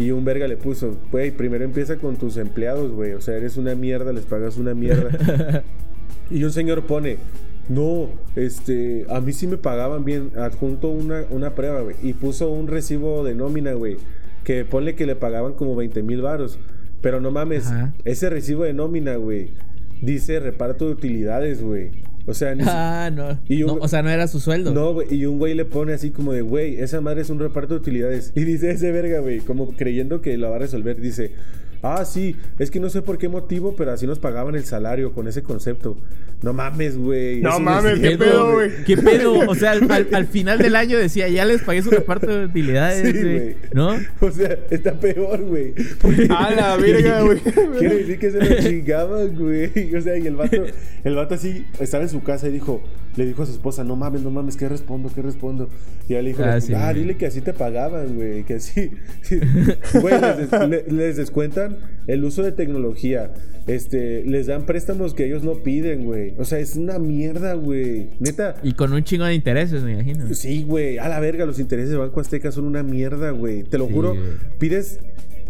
Y 0.00 0.12
un 0.12 0.24
verga 0.24 0.48
le 0.48 0.56
puso, 0.56 0.96
güey, 1.12 1.30
primero 1.30 1.62
empieza 1.62 1.96
con 1.96 2.16
tus 2.16 2.38
empleados, 2.38 2.90
güey. 2.90 3.12
O 3.12 3.20
sea, 3.20 3.36
eres 3.36 3.58
una 3.58 3.74
mierda, 3.74 4.14
les 4.14 4.24
pagas 4.24 4.56
una 4.56 4.74
mierda. 4.74 5.62
Y 6.30 6.44
un 6.44 6.52
señor 6.52 6.86
pone, 6.86 7.18
no, 7.68 8.08
este, 8.36 9.04
a 9.10 9.20
mí 9.20 9.32
sí 9.32 9.48
me 9.48 9.56
pagaban 9.56 10.04
bien, 10.04 10.30
adjunto 10.36 10.88
una, 10.88 11.24
una 11.30 11.56
prueba, 11.56 11.80
güey. 11.80 11.96
Y 12.02 12.12
puso 12.12 12.50
un 12.50 12.68
recibo 12.68 13.24
de 13.24 13.34
nómina, 13.34 13.72
güey, 13.72 13.96
que 14.44 14.64
ponle 14.64 14.94
que 14.94 15.06
le 15.06 15.16
pagaban 15.16 15.54
como 15.54 15.74
20 15.74 16.04
mil 16.04 16.22
varos. 16.22 16.60
Pero 17.00 17.20
no 17.20 17.32
mames, 17.32 17.66
Ajá. 17.66 17.92
ese 18.04 18.30
recibo 18.30 18.62
de 18.62 18.72
nómina, 18.72 19.16
güey, 19.16 19.50
dice 20.00 20.38
reparto 20.38 20.86
de 20.86 20.92
utilidades, 20.92 21.62
güey. 21.62 21.90
O 22.26 22.34
sea, 22.34 22.54
ni 22.54 22.62
Ah, 22.66 23.10
no. 23.14 23.38
Y 23.48 23.62
un- 23.62 23.68
No, 23.78 23.82
O 23.82 23.88
sea, 23.88 24.02
no 24.02 24.10
era 24.10 24.28
su 24.28 24.40
sueldo. 24.40 24.72
no, 24.72 24.92
güey, 24.92 25.12
y 25.14 25.24
un 25.26 25.38
güey 25.38 25.54
le 25.54 25.64
pone 25.64 25.92
así 25.92 26.10
como 26.10 26.32
de, 26.32 26.42
güey, 26.42 26.76
esa 26.76 27.00
madre 27.00 27.22
es 27.22 27.30
un 27.30 27.38
reparto 27.38 27.74
de 27.74 27.80
utilidades. 27.80 28.32
Y 28.36 28.44
dice 28.44 28.70
ese 28.70 28.92
verga, 28.92 29.20
güey, 29.20 29.40
como 29.40 29.70
creyendo 29.76 30.20
que 30.20 30.36
la 30.36 30.48
va 30.50 30.56
a 30.56 30.58
resolver, 30.60 31.00
dice, 31.00 31.32
ah, 31.82 32.04
sí, 32.04 32.36
es 32.58 32.70
que 32.70 32.80
no 32.80 32.90
sé 32.90 33.02
por 33.02 33.18
qué 33.18 33.28
motivo, 33.28 33.74
pero 33.76 33.92
así 33.92 34.06
nos 34.06 34.18
pagaban 34.18 34.54
el 34.54 34.64
salario 34.64 35.12
con 35.12 35.28
ese 35.28 35.42
concepto. 35.42 35.96
No 36.42 36.52
mames, 36.54 36.96
güey. 36.96 37.40
No 37.42 37.60
mames, 37.60 37.94
es 37.94 38.00
¿qué 38.00 38.16
pedo, 38.18 38.52
güey? 38.52 38.70
¿Qué 38.86 38.96
pedo? 38.96 39.38
O 39.48 39.54
sea, 39.54 39.72
al, 39.72 39.90
al- 39.90 40.08
al 40.12 40.26
final 40.26 40.58
del 40.58 40.74
año 40.74 40.96
decía, 40.96 41.28
ya 41.28 41.44
les 41.44 41.60
pagué 41.62 41.82
su 41.82 41.90
reparto 41.90 42.26
de 42.26 42.46
utilidades, 42.46 43.22
güey. 43.22 43.56
¿No? 43.74 43.90
O 44.20 44.30
sea, 44.30 44.58
está 44.70 44.94
peor, 44.98 45.40
güey. 45.42 45.74
A 46.30 46.50
la 46.50 46.76
verga, 46.76 47.22
güey. 47.22 47.38
Quiere 47.78 47.96
decir 47.98 48.18
que 48.18 48.30
se 48.30 48.38
lo 48.38 48.60
chingaban, 48.62 49.36
güey. 49.36 49.94
O 49.94 50.00
sea, 50.00 50.16
y 50.16 50.26
el 50.26 50.36
vato, 50.36 50.64
el 51.04 51.14
vato 51.14 51.34
así 51.34 51.66
estaba 51.78 52.04
en 52.04 52.08
su 52.10 52.22
casa 52.22 52.48
y 52.48 52.52
dijo, 52.52 52.82
le 53.20 53.26
dijo 53.26 53.42
a 53.42 53.46
su 53.46 53.52
esposa, 53.52 53.84
no 53.84 53.96
mames, 53.96 54.22
no 54.22 54.30
mames, 54.30 54.56
¿qué 54.56 54.68
respondo? 54.68 55.10
¿Qué 55.14 55.20
respondo? 55.22 55.68
Y 56.08 56.12
ella 56.14 56.22
le 56.22 56.28
dijo, 56.30 56.42
Ah, 56.42 56.54
ah, 56.54 56.60
sí, 56.60 56.72
dile 56.94 57.16
que 57.16 57.26
así 57.26 57.40
te 57.42 57.52
pagaban, 57.52 58.14
güey, 58.16 58.44
que 58.44 58.54
así. 58.54 58.90
Güey, 60.00 60.14
les, 60.20 60.50
des- 60.50 60.68
le- 60.68 60.84
les 60.90 61.16
descuentan 61.16 61.76
el 62.06 62.24
uso 62.24 62.42
de 62.42 62.52
tecnología. 62.52 63.32
Este, 63.66 64.24
les 64.24 64.46
dan 64.46 64.64
préstamos 64.66 65.14
que 65.14 65.26
ellos 65.26 65.44
no 65.44 65.62
piden, 65.62 66.04
güey. 66.04 66.34
O 66.38 66.44
sea, 66.44 66.58
es 66.58 66.76
una 66.76 66.98
mierda, 66.98 67.54
güey. 67.54 68.10
Neta. 68.18 68.56
Y 68.62 68.72
con 68.72 68.92
un 68.92 69.04
chingo 69.04 69.24
de 69.26 69.34
intereses, 69.34 69.82
me 69.82 69.92
imagino. 69.92 70.32
Sí, 70.34 70.64
güey. 70.64 70.98
A 70.98 71.08
la 71.08 71.20
verga, 71.20 71.44
los 71.46 71.58
intereses 71.60 71.90
de 71.90 71.96
Banco 71.98 72.20
Azteca 72.20 72.50
son 72.50 72.64
una 72.64 72.82
mierda, 72.82 73.30
güey. 73.30 73.62
Te 73.62 73.78
lo 73.78 73.86
Sí, 73.86 73.92
juro. 73.92 74.16
Pides 74.58 74.98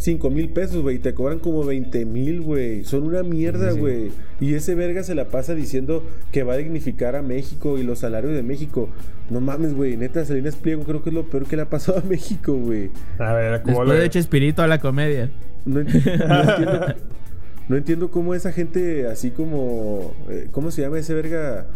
5 0.00 0.30
mil 0.30 0.48
pesos, 0.48 0.80
güey. 0.82 0.96
y 0.96 0.98
Te 0.98 1.12
cobran 1.14 1.38
como 1.40 1.62
20 1.62 2.06
mil, 2.06 2.40
güey. 2.40 2.84
Son 2.84 3.02
una 3.04 3.22
mierda, 3.22 3.68
Sí, 3.68 3.74
sí. 3.74 3.80
güey. 3.80 4.10
Y 4.40 4.54
ese 4.54 4.74
verga 4.74 5.02
se 5.02 5.14
la 5.14 5.26
pasa 5.28 5.54
diciendo 5.54 6.04
que 6.32 6.42
va 6.42 6.54
a 6.54 6.56
dignificar 6.56 7.16
a 7.16 7.22
México 7.22 7.78
y 7.78 7.82
los 7.82 7.98
salarios 7.98 8.32
de 8.32 8.42
México. 8.42 8.88
No 9.28 9.40
mames, 9.40 9.74
güey. 9.74 9.96
Neta, 9.98 10.24
Salinas 10.24 10.56
Pliego 10.56 10.84
creo 10.84 11.02
que 11.02 11.10
es 11.10 11.14
lo 11.14 11.28
peor 11.28 11.44
que 11.46 11.54
le 11.56 11.62
ha 11.62 11.68
pasado 11.70 11.98
a 11.98 12.02
México, 12.02 12.54
güey. 12.54 12.90
A 13.18 13.34
ver, 13.34 13.60
¿cómo 13.62 13.72
Después 13.80 13.88
le... 13.90 13.94
de 14.00 14.06
hecho 14.06 14.18
espíritu 14.18 14.62
a 14.62 14.66
la 14.66 14.80
comedia. 14.80 15.30
No, 15.66 15.80
enti- 15.82 16.02
no 16.26 16.40
entiendo. 16.50 16.86
No 17.68 17.76
entiendo 17.76 18.10
cómo 18.10 18.34
esa 18.34 18.52
gente 18.52 19.06
así 19.06 19.30
como... 19.30 20.14
eh, 20.30 20.48
¿Cómo 20.50 20.70
se 20.70 20.82
llama 20.82 20.98
ese 20.98 21.12
verga? 21.14 21.66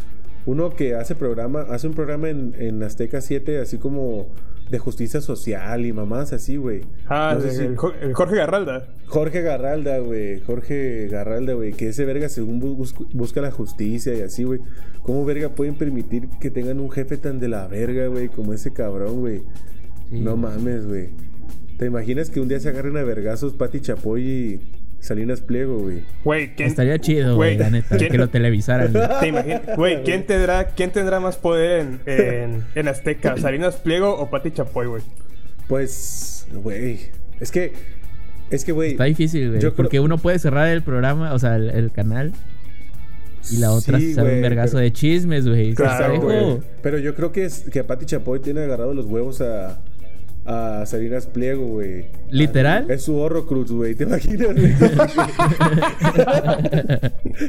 Uno 0.47 0.71
que 0.75 0.95
hace 0.95 1.15
programa, 1.15 1.61
hace 1.71 1.87
un 1.87 1.95
programa 1.95 2.29
en, 2.31 2.55
en 2.59 2.83
Azteca 2.83 3.21
7 3.21 3.59
así 3.61 3.79
como 3.79 4.29
de 4.71 4.79
justicia 4.79 5.21
social 5.21 5.85
y 5.87 5.93
mamás 5.93 6.33
así, 6.33 6.57
güey. 6.57 6.81
Ah, 7.07 7.33
No 7.35 7.41
sé 7.43 7.49
el, 7.49 7.55
si- 7.55 7.63
el 7.65 7.77
Jo- 7.77 7.93
el 8.01 8.15
Jorge 8.15 8.37
Garralda. 8.37 8.89
Jorge 9.07 9.43
Garralda, 9.43 9.99
güey. 9.99 10.41
Jorge 10.41 11.07
Garralda, 11.09 11.53
güey. 11.53 11.73
Que 11.73 11.89
ese 11.89 12.05
verga 12.05 12.29
según 12.29 12.61
bu- 12.61 12.75
bus- 12.75 12.95
busca 13.13 13.41
la 13.41 13.51
justicia 13.51 14.15
y 14.15 14.23
así, 14.23 14.45
güey. 14.45 14.61
¿Cómo 15.03 15.25
verga 15.25 15.51
pueden 15.51 15.75
permitir 15.77 16.29
que 16.41 16.51
tengan 16.51 16.81
un 16.81 16.91
jefe 16.91 17.17
tan 17.19 17.41
de 17.41 17.49
la 17.49 17.67
verga, 17.69 18.07
güey? 18.09 18.29
Como 18.29 18.53
ese 18.55 18.73
cabrón, 18.73 19.21
güey. 19.21 19.43
Sí, 20.11 20.21
no 20.21 20.37
mames, 20.37 20.87
güey. 20.87 21.11
¿Te 21.79 21.87
imaginas 21.87 22.31
que 22.31 22.41
un 22.41 22.49
día 22.49 22.61
se 22.61 22.69
agarren 22.69 22.97
a 22.97 23.03
vergazos 23.03 23.53
Pati 23.55 23.81
Chapoy 23.81 24.23
y 24.23 24.61
Salinas 25.05 25.41
Pliego, 25.41 25.79
güey? 25.79 26.03
Güey, 26.25 26.55
¿quién... 26.55 26.69
Estaría 26.69 26.99
chido, 26.99 27.37
güey, 27.37 27.57
la 27.59 27.71
neta, 27.71 27.97
¿quién- 27.97 28.11
que 28.11 28.19
lo 28.19 28.29
televisaran. 28.29 28.93
güey. 28.93 29.05
¿Te 29.21 29.27
imaginas? 29.29 29.63
Güey, 29.77 30.03
¿quién 30.03 30.25
tendrá, 30.27 30.67
¿quién 30.69 30.91
tendrá 30.91 31.21
más 31.21 31.37
poder 31.37 31.81
en, 31.81 32.01
en, 32.07 32.65
en 32.75 32.89
Azteca? 32.89 33.37
¿Salinas 33.37 33.77
Pliego 33.77 34.15
o 34.19 34.31
Pati 34.31 34.51
Chapoy, 34.51 34.87
güey? 34.87 35.03
Pues, 35.69 36.47
güey. 36.53 37.11
Es 37.41 37.51
que, 37.51 37.73
es 38.51 38.65
que, 38.65 38.73
güey. 38.73 38.93
Está 38.93 39.05
difícil, 39.05 39.49
güey. 39.49 39.61
Creo- 39.61 39.75
Porque 39.75 40.01
uno 40.01 40.19
puede 40.19 40.39
cerrar 40.39 40.69
el 40.69 40.83
programa, 40.83 41.33
o 41.35 41.39
sea, 41.39 41.57
el, 41.57 41.71
el 41.71 41.91
canal. 41.91 42.33
Y 43.51 43.59
la 43.59 43.73
otra 43.73 43.99
Sí, 43.99 44.09
se 44.09 44.15
sabe 44.15 44.37
un 44.37 44.43
vergazo 44.43 44.73
pero- 44.75 44.85
de 44.85 44.93
chismes, 44.93 45.47
güey. 45.47 45.75
Claro. 45.75 46.63
Pero 46.83 46.99
yo 46.99 47.15
creo 47.15 47.31
que, 47.31 47.45
es, 47.45 47.61
que 47.71 47.85
Pati 47.85 48.07
Chapoy 48.07 48.41
tiene 48.41 48.63
agarrado 48.63 48.95
los 48.95 49.05
huevos 49.07 49.41
a, 49.43 49.81
a 50.47 50.85
Salinas 50.87 51.27
Pliego, 51.27 51.67
güey. 51.67 52.07
¿Literal? 52.31 52.91
Es 52.91 53.03
su 53.03 53.17
horror 53.17 53.47
cruz, 53.47 53.73
güey. 53.73 53.95
¿Te 53.95 54.05
imaginas, 54.05 54.49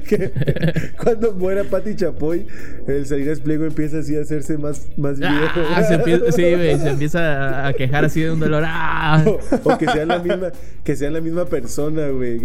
que 0.08 0.32
cuando 1.04 1.34
muera 1.34 1.64
Pati 1.66 1.96
Chapoy, 1.96 2.48
el 2.88 3.06
Salinas 3.06 3.39
Pliego 3.41 3.66
empieza 3.66 4.00
así 4.00 4.16
a 4.16 4.22
hacerse 4.22 4.58
más, 4.58 4.88
más 4.98 5.20
viejo. 5.20 5.62
Ah, 5.76 5.84
se 5.84 5.96
empieza, 5.96 6.32
sí, 6.32 6.41
güey, 6.41 6.80
se 6.80 6.89
empieza 6.89 7.68
a 7.68 7.74
quejar 7.74 8.06
así 8.06 8.22
de 8.22 8.32
un 8.32 8.39
dolor. 8.39 8.64
¡Ah! 8.66 9.24
o, 9.26 9.39
o 9.64 9.78
que 9.78 9.88
sean 9.88 10.08
la 10.08 10.20
misma, 10.20 10.52
que 10.84 10.96
sean 10.96 11.14
la 11.14 11.22
misma 11.22 11.46
persona, 11.46 12.08
güey. 12.10 12.39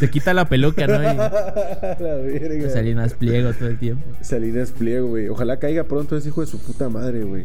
Se 0.00 0.10
quita 0.10 0.34
la 0.34 0.48
peluca, 0.48 0.86
¿no? 0.86 1.00
Y 1.02 1.16
la 1.16 2.14
verga. 2.16 2.70
Salinas 2.70 3.14
pliego 3.14 3.52
todo 3.52 3.68
el 3.68 3.78
tiempo. 3.78 4.04
Salinas 4.20 4.72
Pliego, 4.72 5.08
güey. 5.08 5.28
Ojalá 5.28 5.58
caiga 5.58 5.84
pronto 5.84 6.16
ese 6.16 6.28
hijo 6.28 6.40
de 6.40 6.46
su 6.46 6.58
puta 6.58 6.88
madre, 6.88 7.22
güey. 7.22 7.44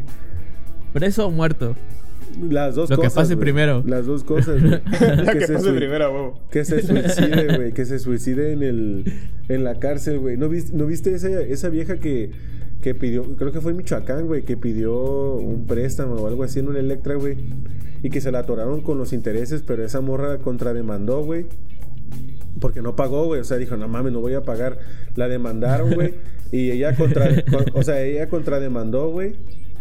Preso 0.94 1.26
o 1.26 1.30
muerto. 1.30 1.76
Las 2.50 2.74
dos 2.74 2.88
Lo 2.88 2.96
que 2.96 3.02
cosas. 3.02 3.14
pase 3.14 3.34
güey. 3.34 3.44
primero. 3.44 3.82
Las 3.86 4.06
dos 4.06 4.24
cosas, 4.24 4.60
güey. 4.60 4.80
La 5.24 5.34
que 5.34 5.46
se 5.46 5.52
pase 5.52 5.72
primero, 5.72 6.10
huevo. 6.12 6.40
Que 6.50 6.64
se 6.64 6.80
suicide, 6.82 7.46
güey. 7.56 7.72
Que 7.72 7.84
se 7.84 7.98
suicide 7.98 8.52
en 8.52 8.62
el 8.62 9.04
en 9.48 9.62
la 9.64 9.78
cárcel, 9.78 10.18
güey. 10.18 10.36
¿No 10.38 10.48
viste, 10.48 10.74
¿no 10.76 10.86
viste 10.86 11.14
esa, 11.14 11.28
esa 11.42 11.68
vieja 11.68 11.98
que, 11.98 12.30
que 12.80 12.94
pidió, 12.94 13.22
creo 13.36 13.52
que 13.52 13.60
fue 13.60 13.72
en 13.72 13.76
Michoacán, 13.76 14.26
güey, 14.26 14.42
que 14.42 14.56
pidió 14.56 15.34
un 15.34 15.66
préstamo 15.66 16.14
o 16.14 16.26
algo 16.26 16.42
así 16.44 16.60
en 16.60 16.68
un 16.68 16.76
Electra, 16.76 17.14
güey? 17.16 17.36
Y 18.02 18.10
que 18.10 18.20
se 18.20 18.32
la 18.32 18.40
atoraron 18.40 18.80
con 18.80 18.98
los 18.98 19.12
intereses, 19.12 19.62
pero 19.62 19.84
esa 19.84 20.00
morra 20.00 20.38
contrademandó, 20.38 21.22
güey. 21.22 21.46
Porque 22.60 22.82
no 22.82 22.96
pagó, 22.96 23.26
güey. 23.26 23.40
O 23.40 23.44
sea, 23.44 23.58
dijo, 23.58 23.76
no 23.76 23.86
mames, 23.88 24.12
no 24.12 24.20
voy 24.20 24.34
a 24.34 24.42
pagar. 24.42 24.78
La 25.16 25.28
demandaron, 25.28 25.92
güey. 25.94 26.14
y 26.52 26.70
ella 26.70 26.94
contra, 26.96 27.28
con- 27.50 27.64
o 27.74 27.82
sea, 27.82 28.02
ella 28.02 28.28
contrademandó, 28.28 29.10
güey. 29.10 29.34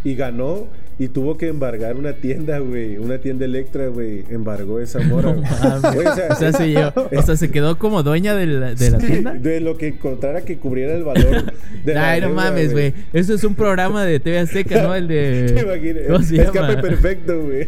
Y 0.03 0.15
ganó. 0.15 0.67
Y 0.99 1.07
tuvo 1.07 1.37
que 1.37 1.47
embargar 1.47 1.95
una 1.95 2.13
tienda, 2.13 2.59
güey. 2.59 2.97
Una 2.97 3.17
tienda 3.17 3.45
Electra, 3.45 3.87
güey. 3.87 4.23
Embargó 4.29 4.79
esa. 4.79 4.99
Mames. 4.99 5.95
Güey, 5.95 6.07
o 6.07 6.15
sea, 6.15 6.27
O 6.31 6.35
sea, 6.35 6.53
se, 6.53 6.67
llevó- 6.69 7.09
o 7.17 7.21
sea, 7.23 7.35
se 7.35 7.49
quedó 7.51 7.77
como 7.79 8.03
dueña 8.03 8.35
de 8.35 8.45
la, 8.45 8.75
de 8.75 8.91
la 8.91 8.99
Sí, 8.99 9.07
tienda. 9.07 9.33
De 9.33 9.59
lo 9.59 9.75
que 9.77 9.87
encontrara 9.87 10.41
que 10.41 10.57
cubriera 10.57 10.93
el 10.95 11.03
valor. 11.03 11.51
De 11.83 11.97
Ay, 11.97 12.21
no 12.21 12.27
deuda, 12.27 12.43
mames, 12.43 12.71
güey. 12.73 12.93
Eso 13.11 13.33
es 13.33 13.43
un 13.43 13.55
programa 13.55 14.05
de 14.05 14.19
TV 14.19 14.39
Azteca, 14.39 14.83
¿no? 14.83 14.93
El 14.95 15.07
¿Te 15.09 15.13
de. 15.13 15.61
imaginas? 15.61 16.03
¿Cómo 16.07 16.23
se 16.23 16.35
Escape 16.41 16.59
llama? 16.59 16.81
perfecto, 16.81 17.41
güey. 17.41 17.67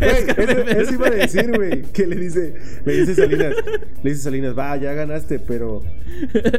Güey, 0.00 0.46
eso, 0.50 0.68
eso 0.80 0.94
iba 0.94 1.06
a 1.06 1.10
decir, 1.10 1.52
güey. 1.56 1.82
Que 1.92 2.06
le 2.06 2.16
dice, 2.16 2.54
le 2.84 2.92
dice 3.00 3.14
Salinas, 3.14 3.54
le 4.02 4.10
dice 4.10 4.22
Salinas, 4.22 4.56
va, 4.58 4.76
ya 4.76 4.92
ganaste, 4.92 5.38
pero 5.38 5.82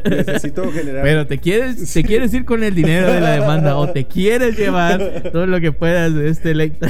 necesito 0.09 0.71
generar. 0.71 1.03
Pero 1.03 1.27
te 1.27 1.37
quieres, 1.37 1.91
te 1.93 2.03
quieres 2.03 2.33
ir 2.33 2.45
con 2.45 2.63
el 2.63 2.73
dinero 2.75 3.11
de 3.11 3.19
la 3.21 3.31
demanda 3.33 3.77
o 3.77 3.91
te 3.91 4.05
quieres 4.05 4.57
llevar 4.57 5.23
todo 5.31 5.45
lo 5.45 5.59
que 5.59 5.71
puedas 5.71 5.90
de 5.91 6.29
este 6.29 6.51
electa. 6.51 6.87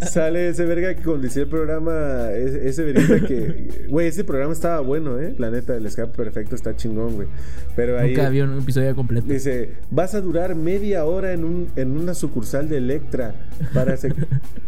Sale 0.10 0.48
ese 0.48 0.64
verga 0.64 0.94
que 0.94 1.02
conducía 1.02 1.42
el 1.42 1.48
programa, 1.48 2.30
ese, 2.32 2.68
ese 2.68 2.84
verga 2.84 3.26
que, 3.26 3.86
güey, 3.88 4.08
ese 4.08 4.24
programa 4.24 4.52
estaba 4.52 4.80
bueno, 4.80 5.20
eh. 5.20 5.34
La 5.38 5.50
neta, 5.50 5.76
el 5.76 5.86
escape 5.86 6.16
perfecto 6.16 6.54
está 6.54 6.74
chingón, 6.76 7.14
güey. 7.14 7.28
Pero 7.74 7.98
ahí 7.98 8.10
Nunca 8.10 8.26
había 8.26 8.44
un 8.44 8.58
episodio 8.58 8.94
completo. 8.94 9.26
Dice, 9.26 9.70
vas 9.90 10.14
a 10.14 10.20
durar 10.20 10.54
media 10.54 11.04
hora 11.04 11.32
en, 11.32 11.44
un, 11.44 11.68
en 11.76 11.96
una 11.96 12.14
sucursal 12.14 12.68
de 12.68 12.78
Electra. 12.78 13.34
Para 13.72 13.96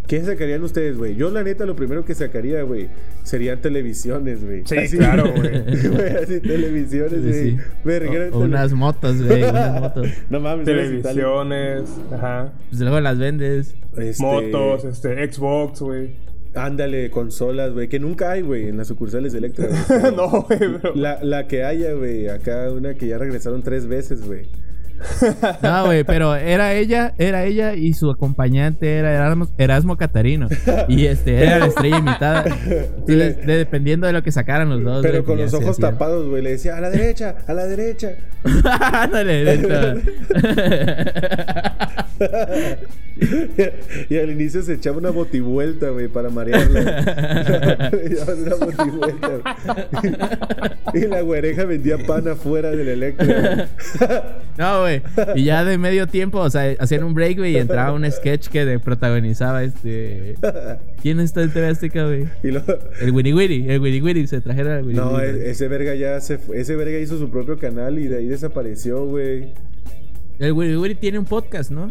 ¿Qué 0.07 0.25
sacarían 0.25 0.63
ustedes, 0.63 0.97
güey? 0.97 1.17
Yo, 1.17 1.31
la 1.31 1.43
neta, 1.43 1.67
lo 1.67 1.77
primero 1.77 2.03
que 2.03 2.15
sacaría, 2.15 2.63
güey, 2.63 2.89
serían 3.25 3.61
televisiones, 3.61 4.43
güey. 4.43 4.63
Sí, 4.65 4.97
claro, 4.97 5.31
güey. 5.37 5.57
Así, 6.23 6.41
televisiones, 6.41 7.23
güey. 7.23 7.51
sí. 7.51 7.59
Unas 8.33 8.73
motos, 8.73 9.23
güey, 9.23 9.43
unas 9.43 9.81
motos. 9.81 10.09
No 10.31 10.41
mames, 10.41 10.65
Televisiones, 10.65 11.91
ajá. 12.11 12.53
Pues 12.71 12.81
luego 12.81 13.01
las 13.01 13.19
Este, 13.41 14.23
Motos, 14.23 14.85
este, 14.85 15.33
Xbox, 15.33 15.81
güey. 15.81 16.11
Ándale, 16.55 17.11
consolas, 17.11 17.73
güey, 17.73 17.89
que 17.89 18.01
nunca 18.01 18.33
hay, 18.33 18.43
güey, 18.43 18.69
en 18.69 18.79
las 18.79 18.89
sucursales 18.89 19.33
de 19.33 19.39
Electra. 19.39 19.69
no, 20.17 20.43
güey. 20.43 20.59
La, 20.95 21.23
la 21.23 21.47
que 21.47 21.65
haya, 21.65 21.93
güey, 21.93 22.29
acá 22.29 22.71
una 22.71 22.95
que 22.95 23.07
ya 23.07 23.19
regresaron 23.19 23.63
tres 23.63 23.87
veces, 23.87 24.27
güey. 24.27 24.47
No, 25.63 25.87
güey, 25.87 26.05
pero 26.05 26.35
era 26.35 26.75
ella, 26.75 27.15
era 27.19 27.45
ella 27.45 27.75
y 27.75 27.93
su 27.95 28.11
acompañante 28.11 28.97
era 28.97 29.13
Erasmo, 29.15 29.49
Erasmo 29.59 29.97
Catarino. 29.97 30.49
Y 30.89 31.07
este, 31.07 31.43
era 31.45 31.59
la 31.59 31.67
estrella 31.67 31.99
invitada. 31.99 32.45
Entonces, 32.67 33.47
de- 33.47 33.57
dependiendo 33.59 34.07
de 34.07 34.13
lo 34.13 34.23
que 34.23 34.33
sacaran 34.33 34.69
los 34.69 34.83
dos. 34.83 35.03
Pero 35.03 35.25
con 35.25 35.37
pues 35.37 35.53
los 35.53 35.61
ojos 35.63 35.77
hacía. 35.77 35.91
tapados, 35.91 36.29
güey, 36.29 36.43
le 36.43 36.51
decía, 36.53 36.77
a 36.77 36.81
la 36.81 36.91
derecha, 36.91 37.37
a 37.47 37.55
la 37.55 37.67
derecha. 37.67 38.13
Ándale, 38.93 39.45
neta. 39.45 39.95
y 44.09 44.17
al 44.17 44.31
inicio 44.31 44.63
se 44.63 44.75
echaba 44.75 44.99
una 44.99 45.11
botivuelta, 45.11 45.89
güey, 45.91 46.09
para 46.09 46.31
marearla. 46.31 47.91
una 48.37 48.55
botivuelta, 48.57 49.57
y 50.95 51.01
la 51.07 51.21
güereja 51.23 51.65
vendía 51.65 51.99
pan 52.07 52.29
afuera 52.29 52.71
del 52.71 52.89
Electra. 52.89 53.27
güey. 53.99 54.09
No, 54.57 54.81
güey. 54.83 54.88
Y 55.35 55.45
ya 55.45 55.65
de 55.65 55.79
medio 55.79 56.07
tiempo, 56.07 56.39
o 56.41 56.51
sea, 56.51 56.75
hacían 56.79 57.05
un 57.05 57.15
break, 57.15 57.39
güey, 57.39 57.53
y 57.53 57.57
entraba 57.57 57.93
un 57.93 58.11
sketch 58.11 58.49
que 58.49 58.65
de- 58.65 58.79
protagonizaba 58.79 59.63
este. 59.65 60.37
¿Quién 61.03 61.21
está 61.21 61.43
en 61.43 61.51
TV 61.53 61.67
Azteca, 61.69 62.05
güey? 62.07 62.27
lo- 62.43 62.63
El 63.01 63.11
Winnie 63.13 63.35
Winnie, 63.35 63.73
el 63.75 63.81
Winnie 63.81 64.03
Winnie, 64.03 64.27
se 64.27 64.41
trajeron 64.41 64.73
al 64.73 64.85
Winnie 64.85 65.01
No, 65.01 65.11
Winnie. 65.13 65.43
e- 65.47 65.51
ese 65.51 65.69
verga 65.69 65.95
ya 65.95 66.21
se 66.21 66.39
fue- 66.39 66.61
ese 66.61 66.77
verga 66.77 66.99
hizo 66.99 67.19
su 67.19 67.31
propio 67.31 67.59
canal 67.59 67.99
y 67.99 68.09
de 68.09 68.19
ahí 68.19 68.27
desapareció, 68.27 69.05
güey. 69.07 69.53
El 70.39 70.53
Winnie 70.53 70.77
Winnie 70.77 70.95
tiene 70.97 71.19
un 71.19 71.25
podcast, 71.25 71.71
¿no? 71.71 71.91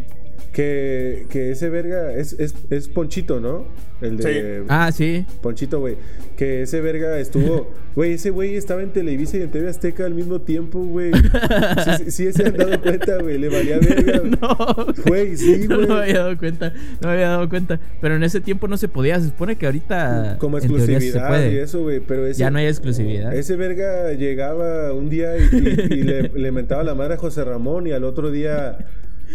Que, 0.52 1.26
que 1.30 1.50
ese 1.52 1.68
verga 1.68 2.12
es, 2.14 2.32
es, 2.34 2.54
es 2.70 2.88
Ponchito, 2.88 3.38
¿no? 3.40 3.66
El 4.00 4.16
de 4.16 4.64
Ah, 4.68 4.90
sí. 4.92 5.24
Ponchito, 5.42 5.80
güey. 5.80 5.96
Que 6.36 6.62
ese 6.62 6.80
verga 6.80 7.18
estuvo. 7.18 7.70
Güey, 7.98 8.12
ese 8.12 8.30
güey 8.30 8.54
estaba 8.54 8.80
en 8.84 8.90
Televisa 8.92 9.38
y 9.38 9.42
en 9.42 9.50
TV 9.50 9.68
Azteca 9.68 10.04
al 10.06 10.14
mismo 10.14 10.40
tiempo, 10.40 10.78
güey. 10.78 11.10
Sí, 11.12 11.90
sí, 12.04 12.10
sí 12.12 12.32
se 12.32 12.46
han 12.46 12.56
dado 12.56 12.80
cuenta, 12.82 13.16
güey. 13.20 13.38
Le 13.38 13.48
valía 13.48 13.78
verga. 13.80 14.22
No. 14.40 14.86
Güey, 15.04 15.36
sí, 15.36 15.66
No 15.68 15.76
güey. 15.78 15.88
me 15.88 15.94
había 15.94 16.18
dado 16.20 16.38
cuenta, 16.38 16.72
no 17.00 17.08
me 17.08 17.14
había 17.14 17.28
dado 17.30 17.48
cuenta. 17.48 17.80
Pero 18.00 18.14
en 18.14 18.22
ese 18.22 18.40
tiempo 18.40 18.68
no 18.68 18.76
se 18.76 18.86
podía. 18.86 19.18
Se 19.18 19.26
supone 19.26 19.56
que 19.56 19.66
ahorita. 19.66 20.36
Como 20.38 20.58
exclusividad 20.58 21.26
puede. 21.28 21.54
y 21.54 21.56
eso, 21.58 21.82
güey. 21.82 21.98
Pero 21.98 22.24
ese, 22.24 22.38
Ya 22.38 22.52
no 22.52 22.58
hay 22.58 22.66
exclusividad. 22.66 23.34
Ese 23.34 23.56
verga 23.56 24.12
llegaba 24.12 24.92
un 24.92 25.10
día 25.10 25.36
y, 25.36 25.40
y- 25.52 25.94
y 25.98 26.02
le, 26.04 26.22
le 26.28 26.52
mentaba 26.52 26.84
la 26.84 26.94
madre 26.94 27.14
a 27.14 27.16
José 27.16 27.42
Ramón 27.42 27.88
y 27.88 27.90
al 27.90 28.04
otro 28.04 28.30
día. 28.30 28.78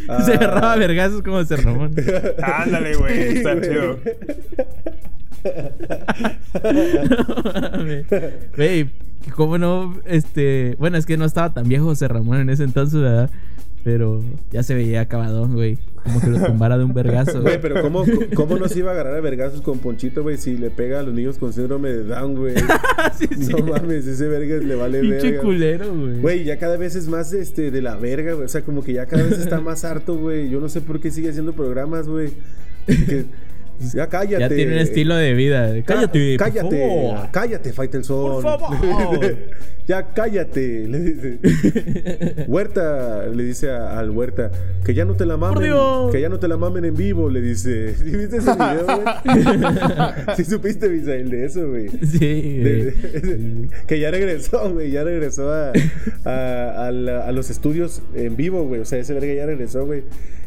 A- 0.08 0.22
Se 0.24 0.34
agarraba 0.34 0.76
vergazos 0.76 1.22
como 1.22 1.44
se 1.44 1.56
Ramón. 1.58 1.94
Ándale, 2.42 2.96
güey. 2.96 3.38
Está 3.38 3.62
chido. 3.62 4.00
Güey, 8.56 8.90
¿cómo 9.36 9.58
no? 9.58 10.00
Este. 10.06 10.76
Bueno, 10.80 10.98
es 10.98 11.06
que 11.06 11.18
no 11.18 11.26
estaba 11.26 11.54
tan 11.54 11.68
viejo 11.68 11.86
José 11.86 12.08
Ramón 12.08 12.40
en 12.42 12.50
ese 12.50 12.64
entonces, 12.64 13.00
¿verdad? 13.02 13.30
Pero 13.84 14.24
ya 14.52 14.64
se 14.64 14.74
veía 14.76 15.02
acabadón, 15.02 15.54
güey. 15.54 15.78
Como 16.04 16.20
que 16.22 16.28
lo 16.28 16.40
tumbara 16.46 16.78
de 16.78 16.84
un 16.84 16.94
vergazo. 16.94 17.42
Güey, 17.42 17.60
pero 17.62 17.82
¿cómo, 17.82 18.04
¿cómo 18.34 18.58
no 18.58 18.68
se 18.68 18.80
iba 18.80 18.92
a 18.92 18.94
agarrar 18.94 19.16
a 19.16 19.22
vergazos 19.22 19.62
con 19.62 19.80
Ponchito, 19.80 20.22
güey? 20.24 20.38
Si 20.38 20.58
le 20.58 20.70
pega 20.70 21.00
a 21.00 21.04
los 21.04 21.14
niños 21.14 21.38
con 21.38 21.52
síndrome 21.54 21.90
de 21.90 22.04
Down, 22.04 22.36
güey. 22.36 22.56
Sí, 23.18 23.28
sí. 23.40 23.52
No 23.54 23.66
mames, 23.66 24.06
ese 24.08 24.28
verga 24.28 24.56
le 24.58 24.76
vale 24.76 25.02
Pinche 25.02 25.32
verga. 25.32 25.42
culero, 25.42 25.94
güey. 25.96 26.20
Güey, 26.20 26.44
ya 26.46 26.58
cada 26.58 26.78
vez 26.78 26.96
es 26.96 27.08
más 27.08 27.32
este 27.34 27.72
de 27.72 27.82
la 27.82 27.96
verga, 27.98 28.34
güey. 28.34 28.46
O 28.46 28.50
sea, 28.50 28.62
como 28.64 28.84
que 28.84 28.94
ya 28.94 29.06
cada 29.06 29.24
vez 29.24 29.40
está 29.40 29.60
más 29.62 29.84
harto, 29.86 30.18
güey. 30.18 30.50
Yo 30.50 30.60
no 30.60 30.70
sé 30.70 30.82
por 30.82 31.00
qué 31.00 31.12
sigue 31.12 31.30
haciendo 31.30 31.54
programas, 31.54 32.08
güey. 32.08 32.32
Que- 32.86 33.26
Ya 33.94 34.08
cállate. 34.08 34.40
ya 34.40 34.50
tiene 34.50 34.74
un 34.74 34.80
estilo 34.80 35.16
de 35.16 35.34
vida. 35.34 35.74
Cá- 35.84 35.96
Cállate, 35.96 36.38
por 36.38 36.48
cállate, 36.48 36.80
favor. 36.88 37.28
cállate, 37.32 37.74
Faitelson. 37.74 38.32
Por 38.32 38.44
favor. 38.44 39.36
ya 39.88 40.14
cállate, 40.14 40.88
le 40.88 41.00
dice. 41.00 41.40
Huerta, 42.48 43.26
le 43.28 43.44
dice 43.44 43.70
a- 43.72 44.00
al 44.00 44.10
Huerta, 44.12 44.52
que 44.86 44.94
ya 44.94 45.06
no 45.06 45.16
te 45.16 45.26
la 45.26 45.38
mamen, 45.38 45.72
que 46.12 46.22
ya 46.22 46.30
no 46.30 46.40
te 46.40 46.48
la 46.48 46.56
mamen 46.58 46.86
en 46.86 46.96
vivo, 46.96 47.30
le 47.30 47.42
dice. 47.42 47.96
¿Sí 47.96 48.04
viste 48.16 48.38
ese 48.38 48.54
video, 48.54 48.86
güey? 48.86 49.06
¿Sí 50.38 50.46
supiste, 50.46 50.90
Misael, 50.90 51.30
de 51.30 51.46
eso, 51.46 51.68
güey? 51.68 51.90
Sí, 51.90 52.60
De- 52.60 52.94
güey. 53.12 53.22
de- 53.22 53.70
que 53.88 54.00
ya 54.00 54.12
regresó, 54.12 54.72
güey, 54.72 54.92
ya 54.92 55.04
regresó 55.04 55.52
a, 55.52 55.72
a, 56.26 56.88
a 56.88 56.92
la- 56.92 57.26
a 57.26 57.32
los 57.32 57.50
estudios 57.50 58.02
en 58.16 58.36
vivo, 58.36 58.64
güey. 58.66 58.82
O 58.82 58.86
sea, 58.86 59.00
ese 59.00 59.14
verga 59.14 59.34
ya 59.34 59.46
regresó, 59.46 59.86
güey. 59.86 60.04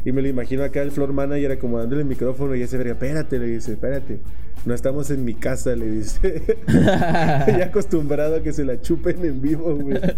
Y 0.06 0.12
me 0.12 0.22
lo 0.22 0.28
imagino 0.28 0.62
acá 0.62 0.82
el 0.82 0.92
floor 0.92 1.12
manager 1.12 1.50
acomodándole 1.50 2.02
el 2.02 2.06
micrófono 2.06 2.54
y 2.54 2.62
ese 2.62 2.78
verga, 2.78 2.92
espérate, 2.92 3.40
le 3.40 3.46
dice, 3.46 3.72
espérate. 3.72 4.20
No 4.66 4.74
estamos 4.74 5.12
en 5.12 5.24
mi 5.24 5.34
casa, 5.34 5.76
le 5.76 5.86
dice. 5.86 6.42
ya 6.66 7.66
acostumbrado 7.66 8.34
a 8.34 8.42
que 8.42 8.52
se 8.52 8.64
la 8.64 8.80
chupen 8.80 9.24
en 9.24 9.40
vivo, 9.40 9.76
güey. 9.76 10.00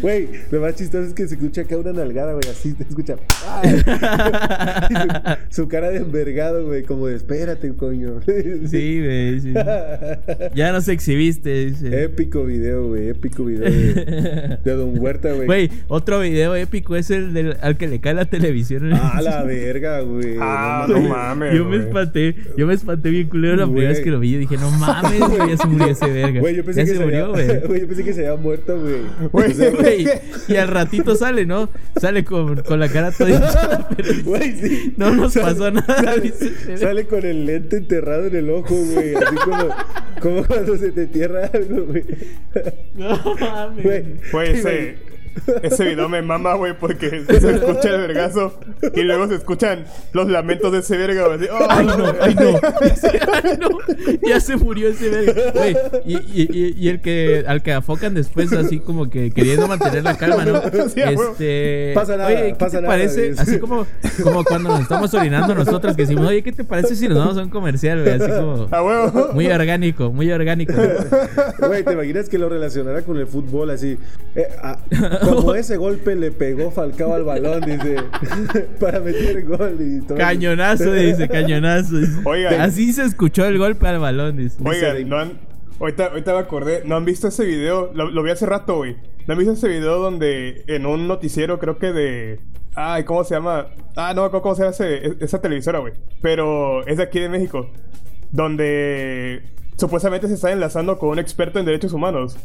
Güey, 0.00 0.28
lo 0.52 0.60
más 0.60 0.76
chistoso 0.76 1.08
es 1.08 1.14
que 1.14 1.26
se 1.26 1.34
escucha 1.34 1.62
acá 1.62 1.76
una 1.76 1.92
nalgada, 1.92 2.32
güey, 2.32 2.48
así 2.48 2.74
te 2.74 2.84
escucha. 2.84 3.16
su, 5.50 5.62
su 5.62 5.68
cara 5.68 5.90
de 5.90 5.96
envergado, 5.96 6.64
güey, 6.64 6.84
como 6.84 7.08
de 7.08 7.16
espérate, 7.16 7.74
coño. 7.74 8.20
Sí, 8.66 9.00
güey. 9.02 9.40
sí. 9.40 9.52
Ya 10.54 10.70
nos 10.70 10.86
exhibiste, 10.86 11.66
dice. 11.66 12.04
Épico 12.04 12.44
video, 12.44 12.86
güey. 12.86 13.08
Épico 13.08 13.44
video 13.44 13.68
de, 13.68 14.58
de 14.62 14.72
Don 14.72 14.96
Huerta, 14.96 15.32
güey. 15.32 15.46
Güey, 15.46 15.70
otro 15.88 16.20
video 16.20 16.54
épico 16.54 16.94
es 16.94 17.10
el 17.10 17.34
del, 17.34 17.56
al 17.60 17.76
que 17.76 17.88
le 17.88 18.00
cae 18.00 18.14
la 18.14 18.26
televisión. 18.26 18.92
Ah, 18.92 19.20
la 19.22 19.42
verga, 19.42 20.02
güey. 20.02 20.36
Ah, 20.40 20.86
No 20.88 21.00
no 21.00 21.08
mames. 21.08 21.52
Yo 21.52 21.64
me 21.64 21.78
güey. 21.78 21.90
Espanté, 22.20 22.34
yo 22.56 22.66
me 22.66 22.74
espanté 22.74 23.10
bien 23.10 23.28
culero 23.28 23.56
la 23.56 23.66
primera 23.66 23.88
vez 23.90 24.00
que 24.00 24.10
lo 24.10 24.20
vi. 24.20 24.32
Yo 24.32 24.38
dije, 24.38 24.56
no 24.56 24.70
mames, 24.70 25.20
güey, 25.20 25.50
ya 25.50 25.56
se 25.56 25.66
murió 25.66 25.86
ese 25.86 26.10
verga. 26.10 26.40
Güey, 26.40 26.56
yo 26.56 26.64
pensé 26.64 26.80
ya 26.80 26.84
que 26.84 26.90
se 26.92 26.96
se 26.98 27.04
murió, 27.04 27.24
había, 27.34 27.44
güey. 27.46 27.60
güey. 27.66 27.80
Yo 27.80 27.86
pensé 27.88 28.04
que 28.04 28.12
se 28.12 28.26
había 28.26 28.40
muerto, 28.40 28.80
güey. 28.80 28.96
Güey, 29.32 29.50
O 29.50 29.54
sea, 29.54 29.70
Güey, 29.70 30.06
y 30.48 30.56
al 30.56 30.68
ratito 30.68 31.14
sale, 31.16 31.46
¿no? 31.46 31.68
Sale 32.00 32.24
con, 32.24 32.62
con 32.62 32.80
la 32.80 32.88
cara 32.88 33.10
toda 33.12 33.30
hinchada, 33.30 33.88
pero 33.96 34.08
Güey, 34.24 34.52
sí. 34.60 34.94
no 34.96 35.14
nos 35.14 35.32
Sale- 35.32 35.46
pasó 35.46 35.70
nada. 35.70 36.14
Sale, 36.76 37.06
con 37.06 37.24
el 37.24 37.46
lente 37.46 37.76
enterrado 37.78 38.26
en 38.26 38.36
el 38.36 38.50
ojo, 38.50 38.74
güey. 38.74 39.14
Así 39.14 39.36
como, 39.36 39.68
como 40.20 40.44
cuando 40.44 40.76
se 40.76 40.92
te 40.92 41.02
entierra 41.02 41.50
algo, 41.52 41.84
güey. 41.86 42.04
No 42.94 43.36
mames. 43.40 43.82
Güey. 43.84 44.04
Güey, 44.32 44.50
ese, 44.52 44.96
ese 45.62 45.84
video 45.84 46.08
me 46.08 46.22
mama, 46.22 46.54
güey, 46.54 46.78
porque 46.78 47.24
se 47.24 47.50
escucha 47.50 47.90
el 47.90 48.00
vergazo 48.00 48.58
y 48.94 49.02
luego 49.02 49.28
se 49.28 49.36
escuchan 49.36 49.84
los 50.12 50.28
lamentos 50.28 50.72
de 50.72 50.78
ese 50.78 50.96
verga, 50.96 51.26
güey. 51.26 51.48
¡oh! 51.48 51.66
Ay, 51.68 51.86
no, 51.86 52.14
ay, 52.20 52.34
no. 52.34 52.60
Ay, 53.42 53.58
no. 53.58 53.68
Ya 54.26 54.40
se 54.40 54.56
murió 54.56 54.88
ese 54.88 55.10
verga. 55.10 55.52
Güey, 55.52 55.76
y, 56.04 56.16
y, 56.16 56.48
y, 56.52 56.74
y 56.78 56.88
el 56.88 57.00
que 57.00 57.44
al 57.46 57.62
que 57.62 57.72
afocan 57.72 58.14
después, 58.14 58.52
así 58.52 58.80
como 58.80 59.10
que 59.10 59.30
queriendo 59.30 59.66
mantener 59.66 60.04
la 60.04 60.16
calma, 60.16 60.44
¿no? 60.44 60.62
Sí. 60.88 61.00
Este. 61.00 61.92
Pasa 61.94 62.16
nada, 62.16 62.28
oye, 62.28 62.48
¿qué 62.48 62.54
pasa 62.54 62.76
te 62.78 62.82
nada, 62.82 62.94
parece? 62.94 63.34
Así 63.36 63.58
como, 63.58 63.86
como 64.22 64.44
cuando 64.44 64.70
nos 64.70 64.80
estamos 64.82 65.12
orinando 65.14 65.54
nosotros, 65.54 65.96
que 65.96 66.02
decimos, 66.02 66.26
oye, 66.26 66.42
¿qué 66.42 66.52
te 66.52 66.64
parece 66.64 66.96
si 66.96 67.08
nos 67.08 67.18
vamos 67.18 67.38
a 67.38 67.42
un 67.42 67.50
comercial, 67.50 68.02
güey? 68.02 68.14
Así 68.14 68.30
como. 68.30 68.68
A 68.70 68.82
huevo. 68.82 69.32
Muy 69.32 69.46
orgánico, 69.46 70.12
muy 70.12 70.30
orgánico. 70.30 70.74
Güey, 71.66 71.84
¿te 71.84 71.92
imaginas 71.92 72.28
que 72.28 72.38
lo 72.38 72.48
relacionara 72.48 73.02
con 73.02 73.16
el 73.16 73.26
fútbol 73.26 73.70
así? 73.70 73.98
Eh, 74.34 74.48
ah, 74.62 74.78
como 75.24 75.54
ese 75.56 75.76
golpe 75.76 76.14
le 76.16 76.30
pegó 76.30 76.70
Falcao 76.70 77.14
al 77.14 77.24
balón, 77.24 77.60
dice, 77.62 77.96
para 78.80 79.00
meter 79.00 79.44
gol 79.44 79.76
y 79.80 80.00
todo. 80.06 80.18
Cañonazo, 80.18 80.92
dice, 80.92 81.28
cañonazo. 81.28 81.96
dice. 81.98 82.20
Oigan. 82.24 82.60
Así 82.60 82.92
se 82.92 83.04
escuchó 83.04 83.44
el 83.46 83.58
golpe 83.58 83.86
al 83.88 83.98
balón, 83.98 84.36
dice. 84.36 84.56
Oigan, 84.64 85.08
no 85.08 85.18
han. 85.18 85.54
Ahorita, 85.80 86.06
ahorita 86.06 86.32
me 86.32 86.38
acordé, 86.38 86.82
¿no 86.84 86.96
han 86.96 87.04
visto 87.04 87.28
ese 87.28 87.44
video? 87.44 87.90
Lo, 87.94 88.10
lo 88.10 88.22
vi 88.22 88.30
hace 88.30 88.46
rato, 88.46 88.76
güey. 88.76 88.96
¿No 89.26 89.32
han 89.32 89.38
visto 89.38 89.54
ese 89.54 89.68
video 89.68 89.98
donde 89.98 90.62
en 90.68 90.86
un 90.86 91.08
noticiero, 91.08 91.58
creo 91.58 91.78
que 91.78 91.92
de. 91.92 92.40
Ay, 92.76 93.04
¿cómo 93.04 93.24
se 93.24 93.34
llama? 93.34 93.68
Ah, 93.96 94.12
no 94.14 94.30
cómo 94.30 94.54
se 94.54 94.62
llama 94.62 94.72
ese- 94.72 95.16
esa 95.20 95.40
televisora, 95.40 95.78
güey. 95.78 95.94
Pero 96.20 96.86
es 96.86 96.96
de 96.98 97.02
aquí 97.04 97.20
de 97.20 97.28
México. 97.28 97.70
Donde 98.32 99.42
supuestamente 99.76 100.28
se 100.28 100.34
está 100.34 100.52
enlazando 100.52 100.98
con 100.98 101.10
un 101.10 101.18
experto 101.18 101.58
en 101.58 101.66
derechos 101.66 101.92
humanos. 101.92 102.36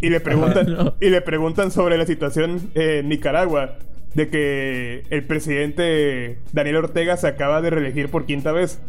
Y 0.00 0.10
le 0.10 0.20
preguntan, 0.20 0.66
No. 0.72 0.94
y 1.00 1.08
le 1.10 1.20
preguntan 1.20 1.70
sobre 1.70 1.96
la 1.98 2.06
situación 2.06 2.70
en 2.74 3.08
Nicaragua. 3.08 3.76
De 4.14 4.28
que 4.28 5.04
el 5.10 5.22
presidente 5.22 6.38
Daniel 6.52 6.76
Ortega 6.76 7.16
se 7.16 7.28
acaba 7.28 7.62
de 7.62 7.70
reelegir 7.70 8.08
por 8.10 8.26
quinta 8.26 8.50
vez. 8.50 8.80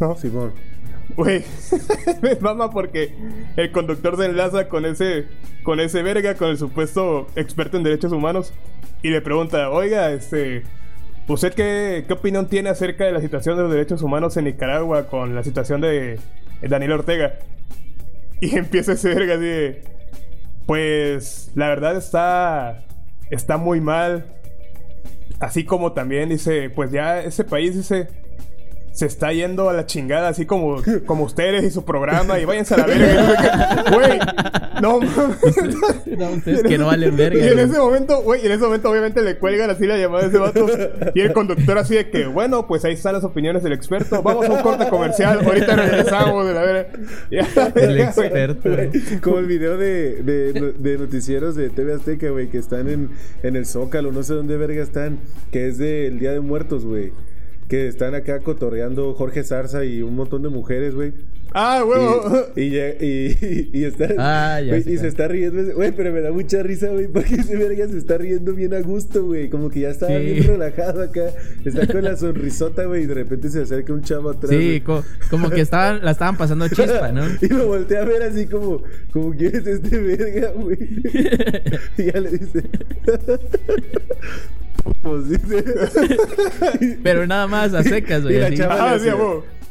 ¿No? 0.00 0.16
Simón. 0.16 0.52
Güey, 1.14 1.44
me 2.22 2.36
mama 2.36 2.70
porque 2.70 3.12
el 3.56 3.70
conductor 3.70 4.16
se 4.16 4.24
enlaza 4.24 4.68
con 4.70 4.86
ese, 4.86 5.26
con 5.62 5.78
ese 5.78 6.02
verga, 6.02 6.36
con 6.36 6.48
el 6.48 6.56
supuesto 6.56 7.26
experto 7.36 7.76
en 7.76 7.82
derechos 7.82 8.12
humanos, 8.12 8.54
y 9.02 9.10
le 9.10 9.20
pregunta, 9.20 9.68
oiga, 9.68 10.10
este, 10.12 10.62
¿usted 11.28 11.52
qué, 11.52 12.04
qué 12.06 12.12
opinión 12.14 12.46
tiene 12.48 12.70
acerca 12.70 13.04
de 13.04 13.12
la 13.12 13.20
situación 13.20 13.56
de 13.58 13.64
los 13.64 13.72
derechos 13.72 14.00
humanos 14.00 14.38
en 14.38 14.44
Nicaragua 14.44 15.06
con 15.08 15.34
la 15.34 15.44
situación 15.44 15.82
de 15.82 16.18
Daniel 16.62 16.92
Ortega? 16.92 17.34
Y 18.40 18.56
empieza 18.56 18.92
ese 18.94 19.14
verga 19.14 19.34
así 19.34 19.44
de, 19.44 19.82
pues, 20.66 21.50
la 21.54 21.68
verdad 21.68 21.96
está, 21.96 22.84
está 23.30 23.56
muy 23.56 23.80
mal. 23.80 24.26
Así 25.40 25.64
como 25.64 25.92
también 25.92 26.28
dice, 26.28 26.70
pues 26.70 26.92
ya 26.92 27.20
ese 27.20 27.44
país 27.44 27.74
dice, 27.74 28.08
se 28.92 29.06
está 29.06 29.32
yendo 29.32 29.68
a 29.70 29.72
la 29.72 29.86
chingada, 29.86 30.28
así 30.28 30.46
como, 30.46 30.82
como 31.06 31.24
ustedes 31.24 31.64
y 31.64 31.70
su 31.70 31.84
programa, 31.84 32.38
y 32.38 32.44
váyanse 32.44 32.74
a 32.74 32.78
la 32.78 32.86
verga. 32.86 33.84
Güey, 33.92 34.18
no 34.82 35.00
mames. 35.00 35.38
No, 36.18 36.30
ustedes 36.30 36.62
que 36.62 36.78
no 36.78 36.86
valen 36.86 37.16
verga. 37.16 37.44
Y 37.44 37.48
en 37.48 37.58
ese 37.58 37.78
momento, 37.78 38.22
güey, 38.22 38.44
en 38.44 38.52
ese 38.52 38.64
momento 38.64 38.90
obviamente 38.90 39.22
le 39.22 39.38
cuelgan 39.38 39.70
así 39.70 39.86
la 39.86 39.96
llamada 39.96 40.24
a 40.24 40.28
ese 40.28 40.38
vato. 40.38 40.66
Y 41.14 41.20
el 41.20 41.32
conductor 41.32 41.78
así 41.78 41.94
de 41.94 42.10
que, 42.10 42.26
bueno, 42.26 42.66
pues 42.66 42.84
ahí 42.84 42.92
están 42.94 43.14
las 43.14 43.24
opiniones 43.24 43.62
del 43.62 43.72
experto. 43.72 44.22
Vamos 44.22 44.46
a 44.48 44.52
un 44.52 44.62
corte 44.62 44.88
comercial. 44.88 45.40
Ahorita 45.44 45.74
regresamos 45.76 46.46
de 46.46 46.54
la 46.54 46.62
verga. 46.62 46.92
El 47.74 48.00
experto. 48.00 48.70
güey. 48.70 48.90
Como 49.20 49.38
el 49.38 49.46
video 49.46 49.76
de, 49.76 50.22
de, 50.22 50.74
de 50.78 50.98
noticieros 50.98 51.54
de 51.54 51.70
TV 51.70 51.94
Azteca, 51.94 52.30
güey, 52.30 52.48
que 52.48 52.58
están 52.58 52.88
en, 52.88 53.10
en 53.42 53.56
el 53.56 53.66
Zócalo, 53.66 54.12
no 54.12 54.22
sé 54.22 54.34
dónde 54.34 54.56
verga 54.56 54.82
están, 54.82 55.18
que 55.50 55.68
es 55.68 55.78
del 55.78 56.18
Día 56.18 56.32
de 56.32 56.40
Muertos, 56.40 56.84
güey. 56.84 57.12
Que 57.72 57.88
están 57.88 58.14
acá 58.14 58.40
cotorreando 58.40 59.14
Jorge 59.14 59.42
Zarza 59.44 59.82
y 59.86 60.02
un 60.02 60.14
montón 60.14 60.42
de 60.42 60.50
mujeres, 60.50 60.94
güey. 60.94 61.14
Ah, 61.54 61.82
huevo. 61.88 62.48
Y, 62.54 62.60
y, 62.64 62.70
ya- 62.70 62.88
y, 63.00 63.70
y 63.72 63.84
está, 63.84 64.08
Ah, 64.18 64.60
ya 64.60 64.78
se 64.82 65.06
está 65.08 65.26
riendo, 65.26 65.74
güey, 65.74 65.90
pero 65.92 66.12
me 66.12 66.20
da 66.20 66.30
mucha 66.32 66.62
risa, 66.62 66.88
güey, 66.88 67.08
porque 67.08 67.36
ese 67.36 67.56
verga 67.56 67.88
se 67.88 67.96
está 67.96 68.18
riendo 68.18 68.52
bien 68.52 68.74
a 68.74 68.80
gusto, 68.82 69.24
güey, 69.24 69.48
como 69.48 69.70
que 69.70 69.80
ya 69.80 69.88
estaba 69.88 70.18
Sí. 70.18 70.22
bien 70.22 70.46
relajado 70.48 71.02
acá, 71.02 71.30
está 71.64 71.86
con 71.86 72.04
la 72.04 72.14
sonrisota, 72.18 72.84
güey, 72.84 73.04
y 73.04 73.06
de 73.06 73.14
repente 73.14 73.48
se 73.48 73.62
acerca 73.62 73.94
un 73.94 74.02
chavo 74.02 74.28
atrás. 74.28 74.50
Sí, 74.50 74.82
co- 74.84 75.02
como 75.30 75.48
que 75.48 75.62
estaban, 75.62 76.04
la 76.04 76.10
estaban 76.10 76.36
pasando 76.36 76.68
chispa, 76.68 77.10
¿no? 77.10 77.22
Y 77.40 77.48
lo 77.48 77.68
volteé 77.68 77.96
a 77.96 78.04
ver 78.04 78.22
así 78.22 78.44
como, 78.48 78.82
como 79.14 79.30
¿quién 79.34 79.56
es 79.56 79.66
este 79.66 79.98
verga, 79.98 80.50
güey? 80.56 80.76
y 81.96 82.04
ya 82.12 82.20
le 82.20 82.30
dice. 82.32 82.64
Pues 85.02 85.28
dice. 85.28 85.64
Pero 87.02 87.26
nada 87.26 87.46
más 87.46 87.74
a 87.74 87.82
secas, 87.82 88.20
Y 88.20 88.24
güey. 88.24 88.40
así. 88.42 88.62
Ah, 88.62 88.92
hace-. 88.94 89.12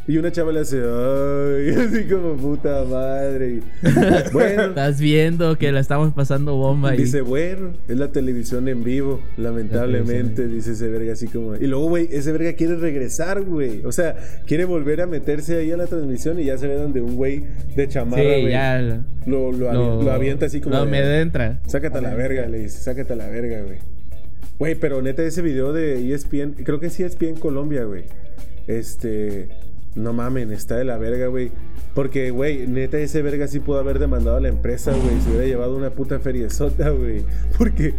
Y 0.08 0.18
una 0.18 0.32
chava 0.32 0.52
le 0.52 0.62
hace, 0.62 0.78
ay, 0.78 1.70
así 1.88 2.06
como 2.10 2.36
puta 2.36 2.84
madre. 2.90 3.60
Y, 3.60 3.64
bueno, 4.34 4.64
Estás 4.66 5.00
viendo 5.00 5.58
que 5.60 5.72
la 5.72 5.80
estamos 5.80 6.12
pasando 6.14 6.56
bomba 6.56 6.96
y 6.96 6.98
dice, 6.98 7.22
bueno, 7.22 7.74
es 7.88 7.98
la 7.98 8.12
televisión 8.12 8.68
en 8.68 8.84
vivo, 8.84 9.22
lamentablemente, 9.38 10.48
dice 10.48 10.72
ese 10.72 10.88
verga 10.90 11.14
así 11.14 11.28
como. 11.28 11.56
Y 11.56 11.68
luego, 11.68 11.88
güey, 11.88 12.10
ese 12.12 12.32
verga 12.32 12.54
quiere 12.54 12.78
regresar, 12.78 13.44
güey. 13.44 13.86
O 13.86 13.92
sea, 13.92 14.16
quiere 14.48 14.66
volver 14.66 15.02
a 15.02 15.08
meterse 15.08 15.58
ahí 15.58 15.72
a 15.72 15.78
la 15.78 15.86
transmisión 15.86 16.40
y 16.40 16.46
ya 16.46 16.58
se 16.58 16.68
ve 16.68 16.76
donde 16.76 17.00
un 17.00 17.16
güey 17.16 17.44
de 17.76 17.88
chamarra, 17.88 18.24
sí, 18.24 18.50
ya 18.50 18.82
lo, 18.82 19.52
lo, 19.52 19.52
lo, 19.52 19.72
avi- 19.72 20.04
lo 20.04 20.12
avienta 20.12 20.48
así 20.48 20.62
como. 20.62 20.84
De- 20.84 20.90
me 20.92 21.22
entra. 21.22 21.60
Sácate 21.68 22.00
a 22.00 22.02
la 22.02 22.16
verga, 22.16 22.48
le 22.48 22.58
dice, 22.58 22.80
sácate 22.80 23.14
a 23.14 23.16
la 23.16 23.28
verga, 23.30 23.62
güey. 23.62 23.78
Güey, 24.62 24.76
pero 24.76 25.02
neta, 25.02 25.24
ese 25.24 25.42
video 25.42 25.74
de 25.74 26.14
ESPN, 26.14 26.52
creo 26.64 26.80
que 26.80 26.92
sí 26.92 27.02
ESPN 27.02 27.34
Colombia, 27.34 27.84
güey. 27.84 28.04
Este, 28.68 29.50
no 29.96 30.14
mamen, 30.14 30.52
está 30.52 30.76
de 30.76 30.86
la 30.86 31.00
verga, 31.00 31.26
güey. 31.26 31.52
Porque, 31.96 32.30
güey, 32.30 32.68
neta, 32.68 33.00
ese 33.00 33.24
verga 33.24 33.48
sí 33.48 33.60
pudo 33.60 33.80
haber 33.80 33.98
demandado 33.98 34.38
a 34.38 34.40
la 34.40 34.50
empresa, 34.50 34.92
güey. 34.92 35.20
Se 35.22 35.30
hubiera 35.32 35.48
llevado 35.48 35.76
una 35.76 35.90
puta 35.90 36.20
feriezota, 36.20 36.92
güey. 36.92 37.24
Porque, 37.58 37.96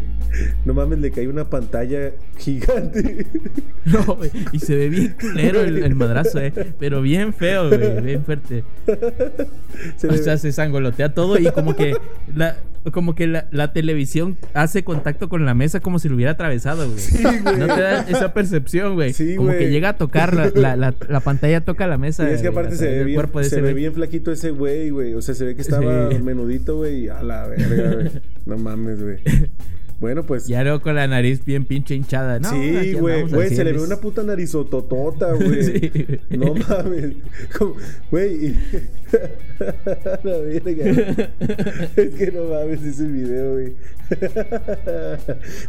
no 0.65 0.73
mames, 0.73 1.01
le 1.01 1.11
cae 1.11 1.27
una 1.27 1.51
pantalla 1.51 2.13
gigante. 2.39 3.27
No, 3.85 4.15
güey, 4.15 4.31
y 4.53 4.61
se 4.61 4.77
ve 4.77 4.89
bien 4.89 5.17
culero 5.21 5.63
el, 5.63 5.83
el 5.83 5.97
madrazo, 5.97 6.39
eh. 6.39 6.53
Pero 6.79 7.03
bien 7.03 7.33
feo, 7.33 7.69
güey. 7.69 8.01
Bien 8.01 8.25
fuerte. 8.25 8.63
Se 9.97 10.07
O 10.07 10.13
sea, 10.13 10.39
se 10.39 10.53
sangolotea 10.53 11.13
todo 11.13 11.37
y 11.37 11.51
como 11.51 11.75
que 11.75 11.97
la, 12.33 12.57
como 12.91 13.15
que 13.15 13.27
la, 13.29 13.47
la 13.53 13.73
televisión 13.73 14.37
hace 14.55 14.83
contacto 14.83 15.29
con 15.29 15.45
la 15.47 15.55
mesa 15.55 15.79
como 15.81 15.99
si 16.01 16.09
lo 16.09 16.17
hubiera 16.17 16.33
atravesado, 16.33 16.89
güey. 16.91 17.41
güey. 17.43 17.57
No 17.59 17.67
te 17.73 17.81
da 17.81 18.01
esa 18.09 18.35
percepción, 18.35 18.95
güey. 18.95 19.13
Sí, 19.13 19.37
como 19.37 19.51
güey. 19.51 19.61
que 19.61 19.71
llega 19.71 19.91
a 19.91 19.97
tocar 19.97 20.35
la, 20.35 20.51
la, 20.55 20.77
la, 20.77 20.95
la 21.09 21.21
pantalla 21.21 21.61
toca 21.65 21.87
la 21.87 21.99
mesa. 21.99 22.29
Y 22.29 22.35
es 22.35 22.43
que 22.43 22.49
aparte 22.49 22.75
se 22.77 22.89
ve 22.89 23.05
bien, 23.05 23.15
cuerpo 23.17 23.39
de 23.39 23.45
se 23.45 23.57
ese 23.57 23.63
ve 23.63 23.75
bien 23.75 23.93
flaquito 23.93 24.33
ese 24.33 24.51
güey, 24.51 24.91
güey. 24.91 25.15
O 25.15 25.23
sea, 25.23 25.35
se 25.35 25.45
ve 25.45 25.55
que 25.55 25.63
estaba 25.63 26.11
Sí. 26.11 26.19
menudito, 26.19 26.77
güey. 26.79 27.05
y 27.05 27.09
A 27.09 27.23
la 27.23 27.47
verga, 27.47 27.95
güey. 27.95 28.11
No 28.47 28.59
mames, 28.59 29.01
güey. 29.03 29.19
Bueno, 30.03 30.25
pues. 30.25 30.47
Ya 30.49 30.63
luego 30.65 30.83
con 30.83 30.97
la 30.97 31.07
nariz 31.07 31.45
bien 31.45 31.65
pinche 31.65 31.95
hinchada. 31.95 32.39
No, 32.41 32.51
sí, 32.51 32.93
güey. 32.95 33.23
Güey, 33.23 33.49
se 33.51 33.63
le 33.65 33.73
ve 33.73 33.81
una 33.81 33.97
puta 33.97 34.23
narizototota, 34.25 35.33
güey. 35.35 35.63
Sí. 35.63 35.93
No 36.31 36.55
mames. 36.55 37.13
Güey. 38.11 38.55
la 40.25 40.39
verga. 40.39 41.27
es 41.97 42.15
que 42.17 42.33
no 42.35 42.45
mames 42.47 42.83
ese 42.83 43.07
video, 43.07 43.53
güey. 43.53 43.73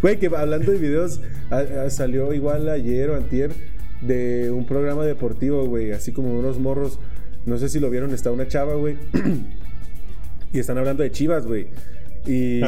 Güey, 0.01 0.17
que 0.19 0.27
hablando 0.35 0.71
de 0.71 0.77
videos, 0.79 1.21
a- 1.49 1.59
a- 1.85 1.89
salió 1.89 2.33
igual 2.33 2.67
ayer 2.69 3.09
o 3.11 3.15
antier 3.15 3.51
de 4.01 4.51
un 4.51 4.65
programa 4.65 5.05
deportivo, 5.05 5.65
güey. 5.67 5.91
Así 5.91 6.11
como 6.11 6.37
unos 6.37 6.59
morros. 6.59 6.99
No 7.45 7.57
sé 7.57 7.69
si 7.69 7.79
lo 7.79 7.89
vieron, 7.89 8.13
está 8.13 8.31
una 8.31 8.47
chava, 8.47 8.73
güey. 8.75 8.95
y 10.53 10.59
están 10.59 10.77
hablando 10.77 11.03
de 11.03 11.11
chivas, 11.11 11.45
güey. 11.45 11.67
Y, 12.25 12.61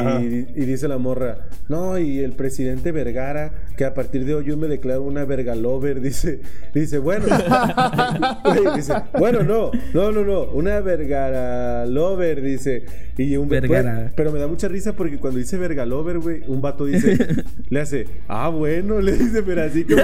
dice 0.64 0.86
la 0.88 0.98
morra, 0.98 1.48
no, 1.68 1.98
y 1.98 2.18
el 2.18 2.32
presidente 2.32 2.92
Vergara, 2.92 3.52
que 3.76 3.84
a 3.84 3.94
partir 3.94 4.24
de 4.26 4.34
hoy 4.34 4.44
yo 4.44 4.56
me 4.56 4.68
declaro 4.68 5.02
una 5.02 5.24
vergalover, 5.24 6.00
dice, 6.02 6.40
dice, 6.74 6.98
bueno, 6.98 7.24
dice, 8.76 8.92
bueno, 9.18 9.42
no, 9.42 9.70
no, 9.94 10.12
no, 10.12 10.24
no, 10.24 10.42
una 10.52 10.80
Vergara 10.80 11.86
lover, 11.86 12.42
dice, 12.42 12.84
y 13.16 13.36
un 13.36 13.48
Vergara. 13.48 13.94
güey, 13.94 14.12
pero 14.14 14.30
me 14.30 14.38
da 14.38 14.46
mucha 14.46 14.68
risa 14.68 14.94
porque 14.94 15.18
cuando 15.18 15.38
dice 15.38 15.56
vergalover, 15.56 16.18
güey, 16.18 16.42
un 16.46 16.60
vato 16.60 16.84
dice, 16.84 17.16
le 17.70 17.80
hace, 17.80 18.06
ah, 18.28 18.50
bueno, 18.50 19.00
le 19.00 19.12
dice, 19.12 19.42
pero 19.42 19.62
así 19.62 19.84
como, 19.84 20.02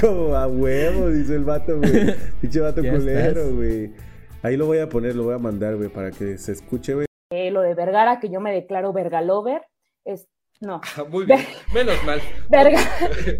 como 0.00 0.36
a 0.36 0.46
huevo, 0.46 1.10
dice 1.10 1.34
el 1.34 1.44
vato, 1.44 1.78
güey, 1.78 2.14
pinche 2.40 2.60
vato 2.60 2.80
Ya 2.80 2.92
culero, 2.92 3.54
güey. 3.54 3.90
Ahí 4.42 4.56
lo 4.56 4.66
voy 4.66 4.78
a 4.78 4.88
poner, 4.88 5.16
lo 5.16 5.24
voy 5.24 5.34
a 5.34 5.38
mandar, 5.38 5.74
güey, 5.74 5.88
para 5.88 6.10
que 6.10 6.36
se 6.38 6.52
escuche, 6.52 6.94
güey. 6.94 7.06
Eh, 7.30 7.50
lo 7.50 7.62
de 7.62 7.74
Vergara, 7.74 8.20
que 8.20 8.28
yo 8.28 8.40
me 8.40 8.52
declaro 8.52 8.92
Vergalover, 8.92 9.62
es. 10.04 10.28
No. 10.60 10.80
Muy 11.10 11.26
bien, 11.26 11.40
menos 11.74 11.96
mal. 12.04 12.20
Verga, 12.48 12.78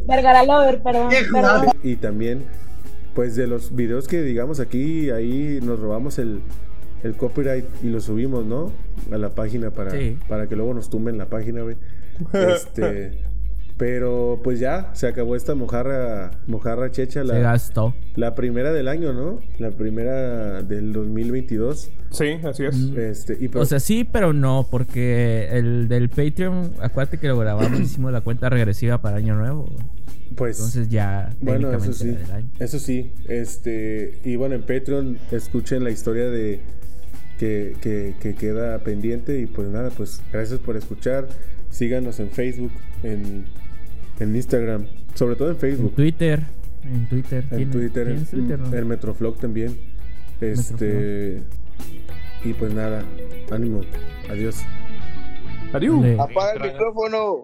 Vergara 0.07 0.43
Lover, 0.45 0.83
perdón. 0.83 1.11
perdón. 1.33 1.67
Y 1.83 1.97
también, 1.97 2.45
pues 3.15 3.37
de 3.37 3.47
los 3.47 3.75
videos 3.75 4.09
que 4.09 4.21
digamos 4.23 4.59
aquí, 4.61 5.11
ahí 5.11 5.61
nos 5.63 5.79
robamos 5.79 6.19
el, 6.19 6.43
el 7.05 7.17
copyright 7.17 7.65
y 7.83 7.87
lo 7.89 8.01
subimos, 8.01 8.45
¿no? 8.45 8.73
A 9.13 9.17
la 9.17 9.31
página 9.31 9.71
para, 9.71 9.93
Sí. 9.93 10.19
para 10.29 10.49
que 10.49 10.57
luego 10.57 10.75
nos 10.75 10.91
tumben 10.91 11.17
la 11.17 11.27
página, 11.27 11.63
güey. 11.63 11.77
Este, 12.33 13.23
pero 13.77 14.41
pues 14.45 14.61
ya, 14.61 14.91
se 14.95 15.09
acabó 15.09 15.35
esta 15.35 15.55
mojarra, 15.57 16.31
mojarra 16.47 16.91
checha, 16.93 17.23
Se 17.23 17.27
la, 17.27 17.39
gastó. 17.39 17.95
la 18.15 18.35
primera 18.37 18.73
del 18.73 18.87
año, 18.87 19.13
¿no? 19.13 19.41
La 19.59 19.73
primera 19.73 20.63
del 20.63 20.93
2022. 20.93 21.91
Sí, 22.11 22.27
así 22.45 22.65
es. 22.65 22.77
Este, 22.97 23.37
y 23.41 23.47
O 23.49 23.51
pues, 23.51 23.69
sea, 23.71 23.81
sí, 23.81 24.05
pero 24.05 24.33
no, 24.33 24.69
porque 24.71 25.49
el 25.51 25.89
del 25.89 26.09
Patreon, 26.09 26.75
acuérdate 26.81 27.19
que 27.19 27.27
lo 27.27 27.37
grabamos, 27.39 27.81
hicimos 27.81 28.13
la 28.13 28.21
cuenta 28.21 28.49
regresiva 28.49 29.03
para 29.03 29.17
Año 29.17 29.35
Nuevo. 29.35 29.67
pues 30.37 30.59
Entonces 30.59 30.89
ya 30.89 31.31
Bueno, 31.41 31.73
eso 31.73 31.93
sí. 31.93 32.11
era 32.11 32.19
del 32.21 32.31
año. 32.33 32.49
Eso 32.61 32.79
sí. 32.79 33.13
Este. 33.29 34.21
Y 34.25 34.37
bueno, 34.37 34.55
en 34.55 34.63
Patreon 34.63 35.19
escuchen 35.33 35.83
la 35.83 35.91
historia 35.91 36.31
de. 36.31 36.61
Que, 37.41 37.75
que, 37.81 38.15
que 38.21 38.37
queda 38.37 38.79
pendiente. 38.79 39.41
Y 39.41 39.47
pues 39.47 39.69
nada, 39.69 39.91
pues 39.91 40.23
gracias 40.33 40.61
por 40.61 40.77
escuchar. 40.77 41.27
Síganos 41.71 42.21
en 42.21 42.31
Facebook, 42.31 42.71
en, 43.03 43.47
en 44.21 44.37
Instagram. 44.37 44.87
Sobre 45.15 45.37
todo 45.37 45.49
en 45.49 45.55
En 45.55 45.61
Facebook. 45.61 45.95
Twitter, 45.95 46.43
en 46.85 47.09
Twitter. 47.09 47.45
En 47.51 47.57
¿tienes- 47.59 47.71
Twitter. 47.73 48.07
¿Tienes 48.07 48.31
Twitter, 48.31 48.59
no? 48.59 48.75
En 48.77 48.89
Metroflog 48.89 49.37
también. 49.39 49.79
Este. 50.41 51.43
Y 52.45 52.53
pues 52.55 52.75
nada. 52.75 53.05
Ánimo. 53.51 53.81
Adiós. 54.31 54.57
Adiós. 55.73 56.05
Apaga 56.19 56.53
el 56.53 56.73
micrófono. 56.73 57.37